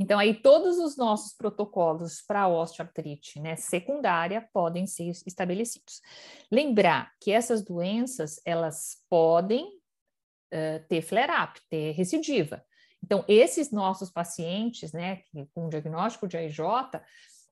Então, 0.00 0.18
aí 0.18 0.32
todos 0.32 0.78
os 0.78 0.96
nossos 0.96 1.34
protocolos 1.34 2.22
para 2.22 2.48
osteoartrite 2.48 3.38
né, 3.38 3.54
secundária 3.56 4.48
podem 4.50 4.86
ser 4.86 5.10
estabelecidos. 5.26 6.00
Lembrar 6.50 7.12
que 7.20 7.30
essas 7.30 7.62
doenças, 7.62 8.40
elas 8.46 9.04
podem 9.10 9.66
uh, 9.66 10.86
ter 10.88 11.02
flare-up, 11.02 11.60
ter 11.68 11.92
recidiva. 11.92 12.64
Então, 13.02 13.24
esses 13.26 13.70
nossos 13.70 14.10
pacientes, 14.10 14.92
né, 14.92 15.22
com 15.54 15.68
diagnóstico 15.68 16.28
de 16.28 16.36
AIJ, 16.36 16.60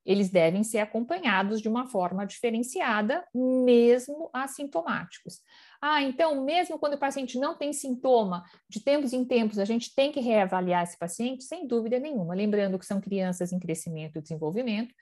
eles 0.08 0.30
devem 0.30 0.64
ser 0.64 0.78
acompanhados 0.78 1.60
de 1.60 1.68
uma 1.68 1.86
forma 1.86 2.26
diferenciada, 2.26 3.26
mesmo 3.34 4.30
assintomáticos. 4.32 5.40
Ah, 5.82 6.02
então, 6.02 6.44
mesmo 6.44 6.78
quando 6.78 6.94
o 6.94 6.98
paciente 6.98 7.38
não 7.38 7.56
tem 7.56 7.74
sintoma, 7.74 8.42
de 8.70 8.80
tempos 8.80 9.12
em 9.12 9.22
tempos 9.24 9.58
a 9.58 9.66
gente 9.66 9.94
tem 9.94 10.10
que 10.10 10.20
reavaliar 10.20 10.82
esse 10.82 10.98
paciente? 10.98 11.44
Sem 11.44 11.66
dúvida 11.66 11.98
nenhuma. 11.98 12.34
Lembrando 12.34 12.78
que 12.78 12.86
são 12.86 13.00
crianças 13.00 13.52
em 13.52 13.58
crescimento 13.58 14.18
e 14.18 14.22
desenvolvimento, 14.22 14.94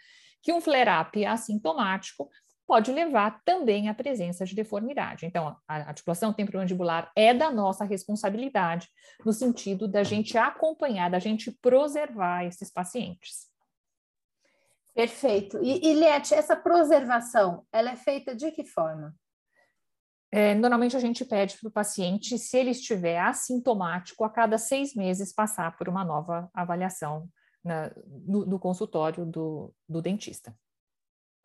que 0.42 0.53
um 0.53 0.61
flare-up 0.61 1.24
assintomático 1.24 2.28
pode 2.67 2.91
levar 2.93 3.43
também 3.45 3.89
à 3.89 3.95
presença 3.95 4.45
de 4.45 4.55
deformidade. 4.55 5.25
Então, 5.25 5.57
a 5.69 5.77
articulação 5.77 6.33
temporomandibular 6.33 7.11
é 7.14 7.33
da 7.33 7.51
nossa 7.51 7.85
responsabilidade, 7.85 8.89
no 9.25 9.33
sentido 9.33 9.87
da 9.87 10.03
gente 10.03 10.37
acompanhar, 10.37 11.11
da 11.11 11.19
gente 11.19 11.51
preservar 11.51 12.45
esses 12.45 12.71
pacientes. 12.71 13.47
Perfeito. 14.95 15.59
E, 15.62 15.93
e 15.93 16.05
essa 16.05 16.57
preservação, 16.57 17.64
ela 17.71 17.91
é 17.91 17.97
feita 17.97 18.35
de 18.35 18.51
que 18.51 18.64
forma? 18.64 19.14
É, 20.33 20.55
normalmente 20.55 20.97
a 20.97 21.01
gente 21.01 21.25
pede 21.25 21.57
para 21.59 21.69
o 21.69 21.73
paciente, 21.73 22.39
se 22.39 22.57
ele 22.57 22.71
estiver 22.71 23.19
assintomático, 23.19 24.25
a 24.25 24.31
cada 24.31 24.59
seis 24.59 24.95
meses 24.95 25.33
passar 25.33 25.77
por 25.77 25.89
uma 25.89 26.05
nova 26.05 26.51
avaliação 26.53 27.29
na, 27.64 27.93
no, 28.27 28.45
no, 28.45 28.59
consultório 28.59 29.25
do, 29.25 29.73
do 29.89 30.03
dentista. 30.03 30.57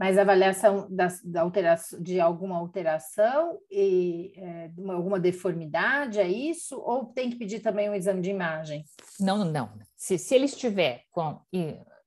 Mas 0.02 0.18
avaliação 0.18 0.88
da, 0.90 1.10
da 1.24 1.42
alteração, 1.44 2.02
de 2.02 2.20
alguma 2.20 2.58
alteração 2.58 3.60
e 3.70 4.34
é, 4.36 4.72
uma, 4.76 4.96
alguma 4.96 5.20
deformidade, 5.20 6.20
é 6.20 6.28
isso? 6.28 6.76
Ou 6.80 7.06
tem 7.06 7.30
que 7.30 7.36
pedir 7.36 7.60
também 7.60 7.88
um 7.88 7.94
exame 7.94 8.20
de 8.20 8.32
imagem? 8.32 8.84
Não, 9.20 9.46
não. 9.46 9.70
Se, 9.96 10.18
se 10.18 10.34
ele 10.34 10.46
estiver 10.46 11.04
com 11.12 11.40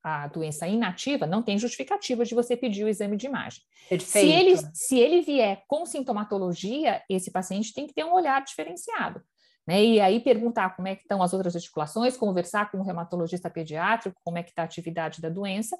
a 0.03 0.27
doença 0.27 0.67
inativa, 0.67 1.25
não 1.25 1.41
tem 1.41 1.57
justificativa 1.57 2.25
de 2.25 2.35
você 2.35 2.57
pedir 2.57 2.83
o 2.83 2.89
exame 2.89 3.17
de 3.17 3.27
imagem. 3.27 3.63
Perfeito. 3.89 4.27
Se 4.27 4.33
ele, 4.33 4.57
se 4.75 4.99
ele 4.99 5.21
vier 5.21 5.63
com 5.69 5.87
sintomatologia, 5.87 7.01
esse 7.09 7.31
paciente 7.31 7.73
tem 7.73 7.87
que 7.87 7.95
ter 7.95 8.03
um 8.03 8.13
olhar 8.13 8.43
diferenciado. 8.43 9.23
Né? 9.67 9.85
E 9.85 10.01
aí 10.01 10.21
perguntar 10.21 10.77
como 10.77 10.89
é 10.89 10.95
que 10.95 11.03
estão 11.03 11.23
as 11.23 11.33
outras 11.33 11.57
articulações, 11.57 12.17
conversar 12.17 12.71
com 12.71 12.79
o 12.79 12.83
reumatologista 12.83 13.49
pediátrico, 13.49 14.21
como 14.23 14.37
é 14.37 14.43
que 14.43 14.51
está 14.51 14.63
a 14.63 14.65
atividade 14.65 15.21
da 15.23 15.29
doença, 15.29 15.79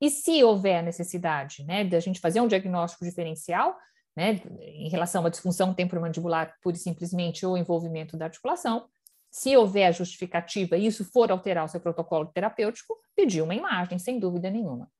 e 0.00 0.08
se 0.08 0.42
houver 0.42 0.82
necessidade 0.82 1.62
né, 1.64 1.84
de 1.84 1.94
a 1.94 2.00
gente 2.00 2.20
fazer 2.20 2.40
um 2.40 2.48
diagnóstico 2.48 3.04
diferencial, 3.04 3.76
né, 4.16 4.40
em 4.60 4.88
relação 4.88 5.24
à 5.24 5.28
disfunção 5.28 5.74
temporomandibular 5.74 6.54
pura 6.62 6.76
e 6.76 6.78
simplesmente 6.78 7.44
ou 7.44 7.56
envolvimento 7.56 8.16
da 8.16 8.26
articulação, 8.26 8.88
se 9.30 9.56
houver 9.56 9.92
justificativa 9.92 10.76
e 10.76 10.86
isso 10.86 11.04
for 11.04 11.30
alterar 11.30 11.64
o 11.64 11.68
seu 11.68 11.80
protocolo 11.80 12.26
terapêutico, 12.26 12.96
pedir 13.14 13.42
uma 13.42 13.54
imagem, 13.54 13.98
sem 13.98 14.18
dúvida 14.18 14.50
nenhuma. 14.50 14.90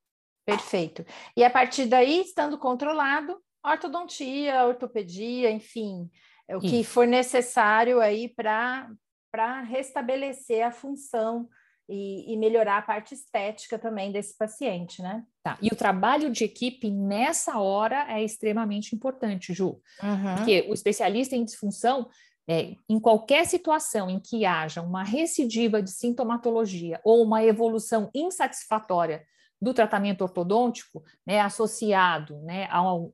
Perfeito. 0.44 1.05
E 1.36 1.42
a 1.42 1.51
partir 1.51 1.86
daí, 1.86 2.20
estando 2.20 2.59
controlado, 2.59 3.40
ortodontia, 3.64 4.64
ortopedia, 4.66 5.51
enfim, 5.51 6.09
é 6.48 6.57
o 6.57 6.61
que 6.61 6.82
for 6.84 7.07
necessário 7.07 8.01
aí 8.01 8.28
para 8.28 9.62
restabelecer 9.62 10.66
a 10.66 10.70
função 10.70 11.48
e, 11.91 12.32
e, 12.32 12.36
melhorar 12.36 12.78
a 12.78 12.82
parte 12.82 13.14
estética 13.14 13.78
também 13.78 14.12
desse 14.12 14.36
paciente, 14.38 15.03
né? 15.03 15.24
Tá. 15.43 15.59
E 15.61 15.68
o 15.68 15.76
trabalho 15.76 16.30
de 16.30 16.45
equipe 16.45 16.91
nessa 16.91 17.59
hora 17.59 18.07
é 18.09 18.22
extremamente 18.22 18.95
importante, 18.95 19.53
Ju. 19.53 19.80
Uhum. 20.03 20.36
Porque 20.36 20.66
o 20.68 20.72
especialista 20.72 21.34
em 21.34 21.45
disfunção, 21.45 22.09
é, 22.49 22.74
em 22.88 23.01
qualquer 23.01 23.45
situação 23.45 24.09
em 24.09 24.20
que 24.20 24.47
haja 24.47 24.80
uma 24.80 25.03
recidiva 25.03 25.82
de 25.82 25.91
sintomatologia 25.91 27.01
ou 27.05 27.24
uma 27.24 27.43
evolução 27.43 28.09
insatisfatória 28.14 29.24
do 29.61 29.74
tratamento 29.74 30.22
ortodôntico, 30.22 31.03
né, 31.26 31.41
associado 31.41 32.38
né, 32.43 32.66
a, 32.70 32.95
um, 32.95 33.12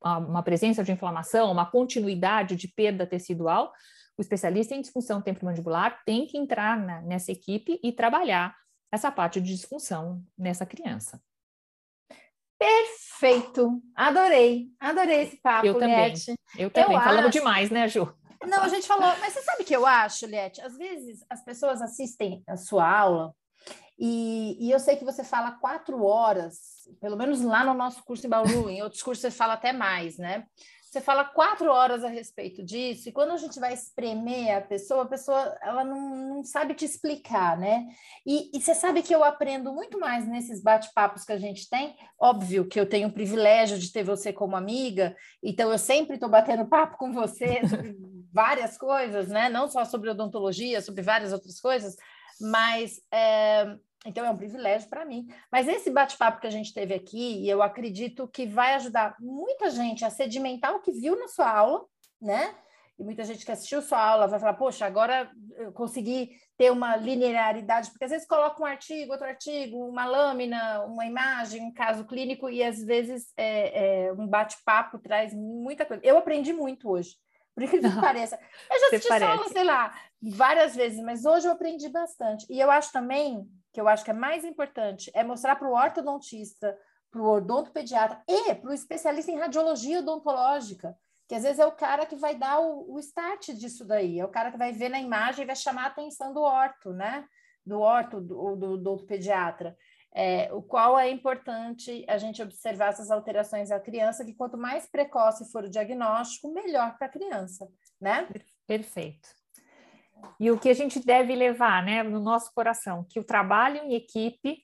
a 0.00 0.18
uma 0.18 0.42
presença 0.42 0.84
de 0.84 0.92
inflamação, 0.92 1.50
uma 1.50 1.66
continuidade 1.66 2.54
de 2.54 2.68
perda 2.68 3.04
tecidual, 3.06 3.72
o 4.18 4.20
especialista 4.20 4.74
em 4.74 4.80
disfunção 4.80 5.22
temporomandibular 5.22 6.02
tem 6.04 6.26
que 6.26 6.36
entrar 6.36 6.76
na, 6.76 7.00
nessa 7.02 7.30
equipe 7.30 7.78
e 7.82 7.92
trabalhar 7.92 8.54
essa 8.92 9.12
parte 9.12 9.40
de 9.40 9.54
disfunção 9.54 10.22
nessa 10.36 10.66
criança. 10.66 11.22
Perfeito! 12.58 13.80
Adorei, 13.94 14.68
adorei 14.80 15.22
esse 15.22 15.36
papo, 15.40 15.66
Eu 15.66 15.78
também, 15.78 16.14
eu 16.58 16.70
também. 16.70 16.96
Eu 16.96 17.02
Falamos 17.02 17.28
acho... 17.28 17.38
demais, 17.38 17.70
né, 17.70 17.86
Ju? 17.86 18.12
Não, 18.44 18.62
a 18.62 18.68
gente 18.68 18.86
falou, 18.86 19.06
mas 19.20 19.32
você 19.32 19.42
sabe 19.42 19.62
o 19.62 19.66
que 19.66 19.74
eu 19.74 19.86
acho, 19.86 20.26
Liette? 20.26 20.60
Às 20.60 20.76
vezes 20.76 21.24
as 21.30 21.44
pessoas 21.44 21.80
assistem 21.80 22.42
a 22.48 22.56
sua 22.56 22.88
aula 22.88 23.34
e, 23.98 24.56
e, 24.60 24.70
eu 24.70 24.78
sei 24.78 24.94
que 24.94 25.04
você 25.04 25.24
fala 25.24 25.52
quatro 25.52 26.04
horas, 26.04 26.88
pelo 27.00 27.16
menos 27.16 27.42
lá 27.42 27.64
no 27.64 27.74
nosso 27.74 28.04
curso 28.04 28.24
em 28.26 28.30
Bauru, 28.30 28.70
em 28.70 28.80
outros 28.80 29.02
cursos 29.02 29.22
você 29.22 29.30
fala 29.30 29.54
até 29.54 29.72
mais, 29.72 30.16
né? 30.16 30.46
Você 30.90 31.02
fala 31.02 31.22
quatro 31.22 31.70
horas 31.70 32.02
a 32.02 32.08
respeito 32.08 32.62
disso, 32.62 33.08
e 33.08 33.12
quando 33.12 33.32
a 33.32 33.36
gente 33.36 33.60
vai 33.60 33.74
espremer 33.74 34.56
a 34.56 34.60
pessoa, 34.62 35.02
a 35.02 35.08
pessoa 35.08 35.54
ela 35.60 35.84
não, 35.84 36.16
não 36.16 36.44
sabe 36.44 36.72
te 36.72 36.86
explicar, 36.86 37.58
né? 37.58 37.86
E, 38.24 38.50
e, 38.56 38.60
você 38.60 38.74
sabe 38.74 39.02
que 39.02 39.14
eu 39.14 39.22
aprendo 39.22 39.70
muito 39.70 40.00
mais 40.00 40.26
nesses 40.26 40.62
bate-papos 40.62 41.24
que 41.24 41.32
a 41.32 41.38
gente 41.38 41.68
tem. 41.68 41.94
Óbvio 42.18 42.66
que 42.66 42.80
eu 42.80 42.88
tenho 42.88 43.08
o 43.08 43.12
privilégio 43.12 43.78
de 43.78 43.92
ter 43.92 44.02
você 44.02 44.32
como 44.32 44.56
amiga, 44.56 45.14
então 45.42 45.70
eu 45.70 45.78
sempre 45.78 46.14
estou 46.14 46.28
batendo 46.28 46.66
papo 46.66 46.96
com 46.96 47.12
você 47.12 47.60
sobre 47.68 47.94
várias 48.32 48.78
coisas, 48.78 49.28
né? 49.28 49.50
Não 49.50 49.68
só 49.68 49.84
sobre 49.84 50.08
odontologia, 50.08 50.80
sobre 50.80 51.02
várias 51.02 51.34
outras 51.34 51.60
coisas, 51.60 51.96
mas 52.40 52.98
é, 53.12 53.76
então 54.06 54.24
é 54.24 54.30
um 54.30 54.36
privilégio 54.36 54.88
para 54.88 55.04
mim. 55.04 55.26
Mas 55.50 55.68
esse 55.68 55.90
bate-papo 55.90 56.40
que 56.40 56.46
a 56.46 56.50
gente 56.50 56.72
teve 56.72 56.94
aqui, 56.94 57.42
e 57.42 57.48
eu 57.48 57.62
acredito 57.62 58.28
que 58.28 58.46
vai 58.46 58.74
ajudar 58.74 59.16
muita 59.20 59.70
gente 59.70 60.04
a 60.04 60.10
sedimentar 60.10 60.74
o 60.74 60.80
que 60.80 60.92
viu 60.92 61.18
na 61.18 61.28
sua 61.28 61.50
aula, 61.50 61.84
né? 62.20 62.54
e 62.98 63.04
muita 63.04 63.22
gente 63.22 63.44
que 63.44 63.52
assistiu 63.52 63.80
sua 63.80 64.02
aula 64.02 64.26
vai 64.26 64.40
falar, 64.40 64.54
poxa, 64.54 64.84
agora 64.84 65.30
eu 65.56 65.72
consegui 65.72 66.30
ter 66.56 66.72
uma 66.72 66.96
linearidade, 66.96 67.90
porque 67.90 68.04
às 68.04 68.10
vezes 68.10 68.26
coloca 68.26 68.60
um 68.60 68.66
artigo, 68.66 69.12
outro 69.12 69.26
artigo, 69.26 69.88
uma 69.88 70.04
lâmina, 70.04 70.84
uma 70.84 71.06
imagem, 71.06 71.62
um 71.62 71.72
caso 71.72 72.04
clínico, 72.04 72.50
e 72.50 72.62
às 72.62 72.82
vezes 72.82 73.32
é, 73.36 74.06
é, 74.06 74.12
um 74.12 74.26
bate-papo 74.26 74.98
traz 74.98 75.32
muita 75.32 75.86
coisa. 75.86 76.02
Eu 76.04 76.18
aprendi 76.18 76.52
muito 76.52 76.90
hoje, 76.90 77.14
por 77.54 77.62
incrível 77.62 77.92
que 77.92 78.00
pareça. 78.00 78.36
Eu 78.68 78.80
já 78.80 78.86
assisti 78.86 79.22
aula, 79.22 79.48
sei 79.48 79.64
lá, 79.64 79.94
várias 80.20 80.74
vezes, 80.74 81.00
mas 81.00 81.24
hoje 81.24 81.46
eu 81.46 81.52
aprendi 81.52 81.88
bastante. 81.88 82.46
E 82.50 82.58
eu 82.58 82.68
acho 82.68 82.90
também, 82.90 83.48
que 83.78 83.80
eu 83.80 83.86
acho 83.86 84.04
que 84.04 84.10
é 84.10 84.14
mais 84.14 84.44
importante, 84.44 85.08
é 85.14 85.22
mostrar 85.22 85.54
para 85.54 85.68
o 85.68 85.72
ortodontista, 85.72 86.76
para 87.12 87.22
o 87.22 87.36
odontopediatra 87.36 88.20
e 88.26 88.52
para 88.56 88.70
o 88.70 88.74
especialista 88.74 89.30
em 89.30 89.38
radiologia 89.38 90.00
odontológica, 90.00 90.96
que 91.28 91.34
às 91.36 91.44
vezes 91.44 91.60
é 91.60 91.64
o 91.64 91.70
cara 91.70 92.04
que 92.04 92.16
vai 92.16 92.34
dar 92.34 92.58
o, 92.58 92.92
o 92.92 92.98
start 92.98 93.50
disso 93.50 93.84
daí, 93.84 94.18
é 94.18 94.24
o 94.24 94.30
cara 94.30 94.50
que 94.50 94.58
vai 94.58 94.72
ver 94.72 94.88
na 94.88 94.98
imagem 94.98 95.44
e 95.44 95.46
vai 95.46 95.54
chamar 95.54 95.84
a 95.84 95.86
atenção 95.86 96.34
do 96.34 96.40
orto, 96.40 96.92
né? 96.92 97.24
Do 97.64 97.78
orto, 97.78 98.20
do, 98.20 98.56
do, 98.56 98.76
do 98.78 99.06
pediatra. 99.06 99.76
É, 100.12 100.52
o 100.52 100.60
qual 100.60 100.98
é 100.98 101.08
importante 101.08 102.04
a 102.08 102.18
gente 102.18 102.42
observar 102.42 102.88
essas 102.88 103.12
alterações 103.12 103.70
à 103.70 103.78
criança, 103.78 104.24
que 104.24 104.34
quanto 104.34 104.58
mais 104.58 104.90
precoce 104.90 105.48
for 105.52 105.62
o 105.62 105.70
diagnóstico, 105.70 106.52
melhor 106.52 106.98
para 106.98 107.06
a 107.06 107.10
criança, 107.10 107.68
né? 108.00 108.28
Perfeito. 108.66 109.37
E 110.40 110.50
o 110.50 110.58
que 110.58 110.68
a 110.68 110.74
gente 110.74 111.04
deve 111.04 111.34
levar, 111.34 111.82
né, 111.82 112.02
no 112.02 112.20
nosso 112.20 112.52
coração, 112.54 113.04
que 113.08 113.18
o 113.18 113.24
trabalho 113.24 113.78
em 113.84 113.94
equipe 113.94 114.58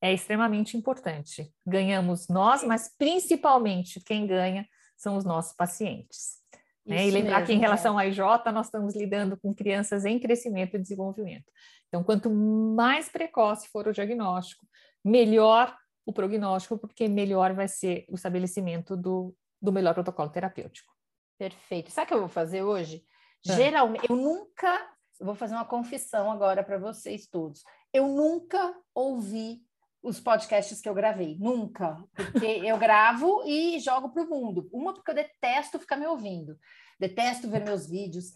é 0.00 0.12
extremamente 0.12 0.76
importante. 0.76 1.52
Ganhamos 1.66 2.28
nós, 2.28 2.64
mas 2.64 2.94
principalmente 2.96 4.00
quem 4.00 4.26
ganha 4.26 4.66
são 4.96 5.16
os 5.16 5.24
nossos 5.24 5.54
pacientes. 5.54 6.40
Né? 6.86 7.06
E 7.06 7.10
lembrar 7.10 7.40
mesmo, 7.40 7.46
que 7.46 7.52
em 7.52 7.58
relação 7.58 8.00
é. 8.00 8.04
à 8.04 8.06
IJ, 8.06 8.18
nós 8.52 8.66
estamos 8.66 8.96
lidando 8.96 9.36
com 9.36 9.54
crianças 9.54 10.04
em 10.04 10.18
crescimento 10.18 10.76
e 10.76 10.80
desenvolvimento. 10.80 11.44
Então, 11.88 12.02
quanto 12.02 12.30
mais 12.30 13.08
precoce 13.08 13.68
for 13.68 13.86
o 13.86 13.92
diagnóstico, 13.92 14.66
melhor 15.04 15.76
o 16.06 16.12
prognóstico, 16.12 16.78
porque 16.78 17.08
melhor 17.08 17.52
vai 17.52 17.68
ser 17.68 18.04
o 18.08 18.14
estabelecimento 18.14 18.96
do, 18.96 19.34
do 19.60 19.72
melhor 19.72 19.94
protocolo 19.94 20.30
terapêutico. 20.30 20.92
Perfeito. 21.38 21.90
Sabe 21.90 22.06
o 22.06 22.08
que 22.08 22.14
eu 22.14 22.20
vou 22.20 22.28
fazer 22.28 22.62
hoje? 22.62 23.04
É. 23.46 23.54
Geralmente, 23.54 24.06
eu 24.08 24.16
nunca, 24.16 24.88
eu 25.20 25.26
vou 25.26 25.34
fazer 25.34 25.54
uma 25.54 25.66
confissão 25.66 26.30
agora 26.30 26.64
para 26.64 26.78
vocês 26.78 27.26
todos. 27.26 27.62
Eu 27.92 28.08
nunca 28.08 28.74
ouvi 28.94 29.62
os 30.02 30.18
podcasts 30.18 30.80
que 30.80 30.88
eu 30.88 30.94
gravei, 30.94 31.36
nunca, 31.38 32.02
porque 32.14 32.46
eu 32.64 32.78
gravo 32.78 33.42
e 33.44 33.78
jogo 33.78 34.08
para 34.08 34.22
o 34.22 34.30
mundo. 34.30 34.68
Uma 34.72 34.94
porque 34.94 35.10
eu 35.10 35.14
detesto 35.14 35.78
ficar 35.78 35.98
me 35.98 36.06
ouvindo, 36.06 36.58
detesto 36.98 37.50
ver 37.50 37.62
meus 37.62 37.86
vídeos, 37.86 38.32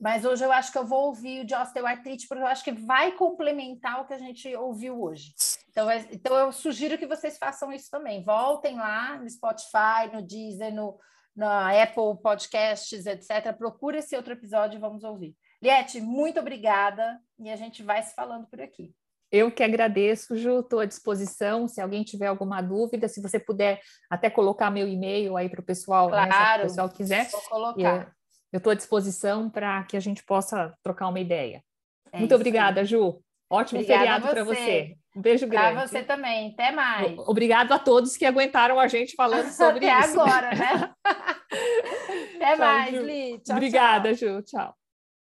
mas 0.00 0.24
hoje 0.24 0.44
eu 0.44 0.52
acho 0.52 0.70
que 0.70 0.78
eu 0.78 0.86
vou 0.86 1.06
ouvir 1.06 1.40
o 1.40 1.44
de 1.44 1.56
osteoartrite 1.56 2.28
porque 2.28 2.42
eu 2.42 2.46
acho 2.46 2.62
que 2.62 2.70
vai 2.70 3.10
complementar 3.16 4.00
o 4.00 4.06
que 4.06 4.14
a 4.14 4.18
gente 4.18 4.54
ouviu 4.54 5.02
hoje. 5.02 5.34
Então, 5.70 5.90
então 6.12 6.36
eu 6.36 6.52
sugiro 6.52 6.96
que 6.96 7.06
vocês 7.06 7.36
façam 7.36 7.72
isso 7.72 7.90
também. 7.90 8.22
Voltem 8.22 8.76
lá 8.76 9.18
no 9.18 9.28
Spotify, 9.28 10.08
no 10.12 10.22
Deezer, 10.22 10.72
no 10.72 10.96
na 11.34 11.70
Apple 11.70 12.20
Podcasts, 12.20 13.06
etc. 13.06 13.56
Procure 13.56 13.98
esse 13.98 14.16
outro 14.16 14.32
episódio 14.32 14.76
e 14.76 14.80
vamos 14.80 15.04
ouvir. 15.04 15.36
Liette, 15.62 16.00
muito 16.00 16.38
obrigada 16.38 17.20
e 17.38 17.50
a 17.50 17.56
gente 17.56 17.82
vai 17.82 18.02
se 18.02 18.14
falando 18.14 18.46
por 18.46 18.60
aqui. 18.60 18.94
Eu 19.30 19.50
que 19.50 19.62
agradeço, 19.62 20.36
Ju, 20.36 20.60
estou 20.60 20.80
à 20.80 20.86
disposição. 20.86 21.68
Se 21.68 21.80
alguém 21.80 22.02
tiver 22.02 22.26
alguma 22.26 22.62
dúvida, 22.62 23.08
se 23.08 23.20
você 23.20 23.38
puder 23.38 23.80
até 24.08 24.30
colocar 24.30 24.70
meu 24.70 24.88
e-mail 24.88 25.36
aí 25.36 25.48
para 25.50 25.60
o 25.60 25.64
pessoal, 25.64 26.08
claro, 26.08 26.30
né, 26.30 26.32
se 26.32 26.58
o 26.58 26.62
pessoal 26.62 26.88
quiser. 26.88 27.30
Vou 27.30 27.40
colocar. 27.42 28.12
Eu 28.50 28.58
estou 28.58 28.70
à 28.70 28.74
disposição 28.74 29.50
para 29.50 29.84
que 29.84 29.96
a 29.96 30.00
gente 30.00 30.24
possa 30.24 30.74
trocar 30.82 31.08
uma 31.08 31.20
ideia. 31.20 31.62
É 32.10 32.18
Muito 32.18 32.34
obrigada, 32.34 32.80
aí. 32.80 32.86
Ju. 32.86 33.22
Ótimo 33.50 33.80
Obrigada 33.80 34.00
feriado 34.00 34.28
para 34.28 34.44
você. 34.44 34.96
Um 35.14 35.20
beijo 35.20 35.46
grande. 35.46 35.74
Para 35.74 35.86
você 35.86 36.02
também. 36.02 36.52
Até 36.52 36.70
mais. 36.70 37.18
Obrigado 37.18 37.72
a 37.72 37.78
todos 37.78 38.16
que 38.16 38.24
aguentaram 38.24 38.78
a 38.78 38.88
gente 38.88 39.14
falando 39.14 39.50
sobre 39.50 39.88
Até 39.88 40.06
isso. 40.06 40.20
Até 40.20 40.30
agora, 40.30 40.54
né? 40.54 40.94
Até 42.36 42.56
tchau, 42.56 42.58
mais, 42.58 42.94
Li. 42.94 43.40
Tchau, 43.40 43.56
Obrigada, 43.56 44.14
tchau. 44.14 44.28
Ju. 44.28 44.42
Tchau. 44.42 44.77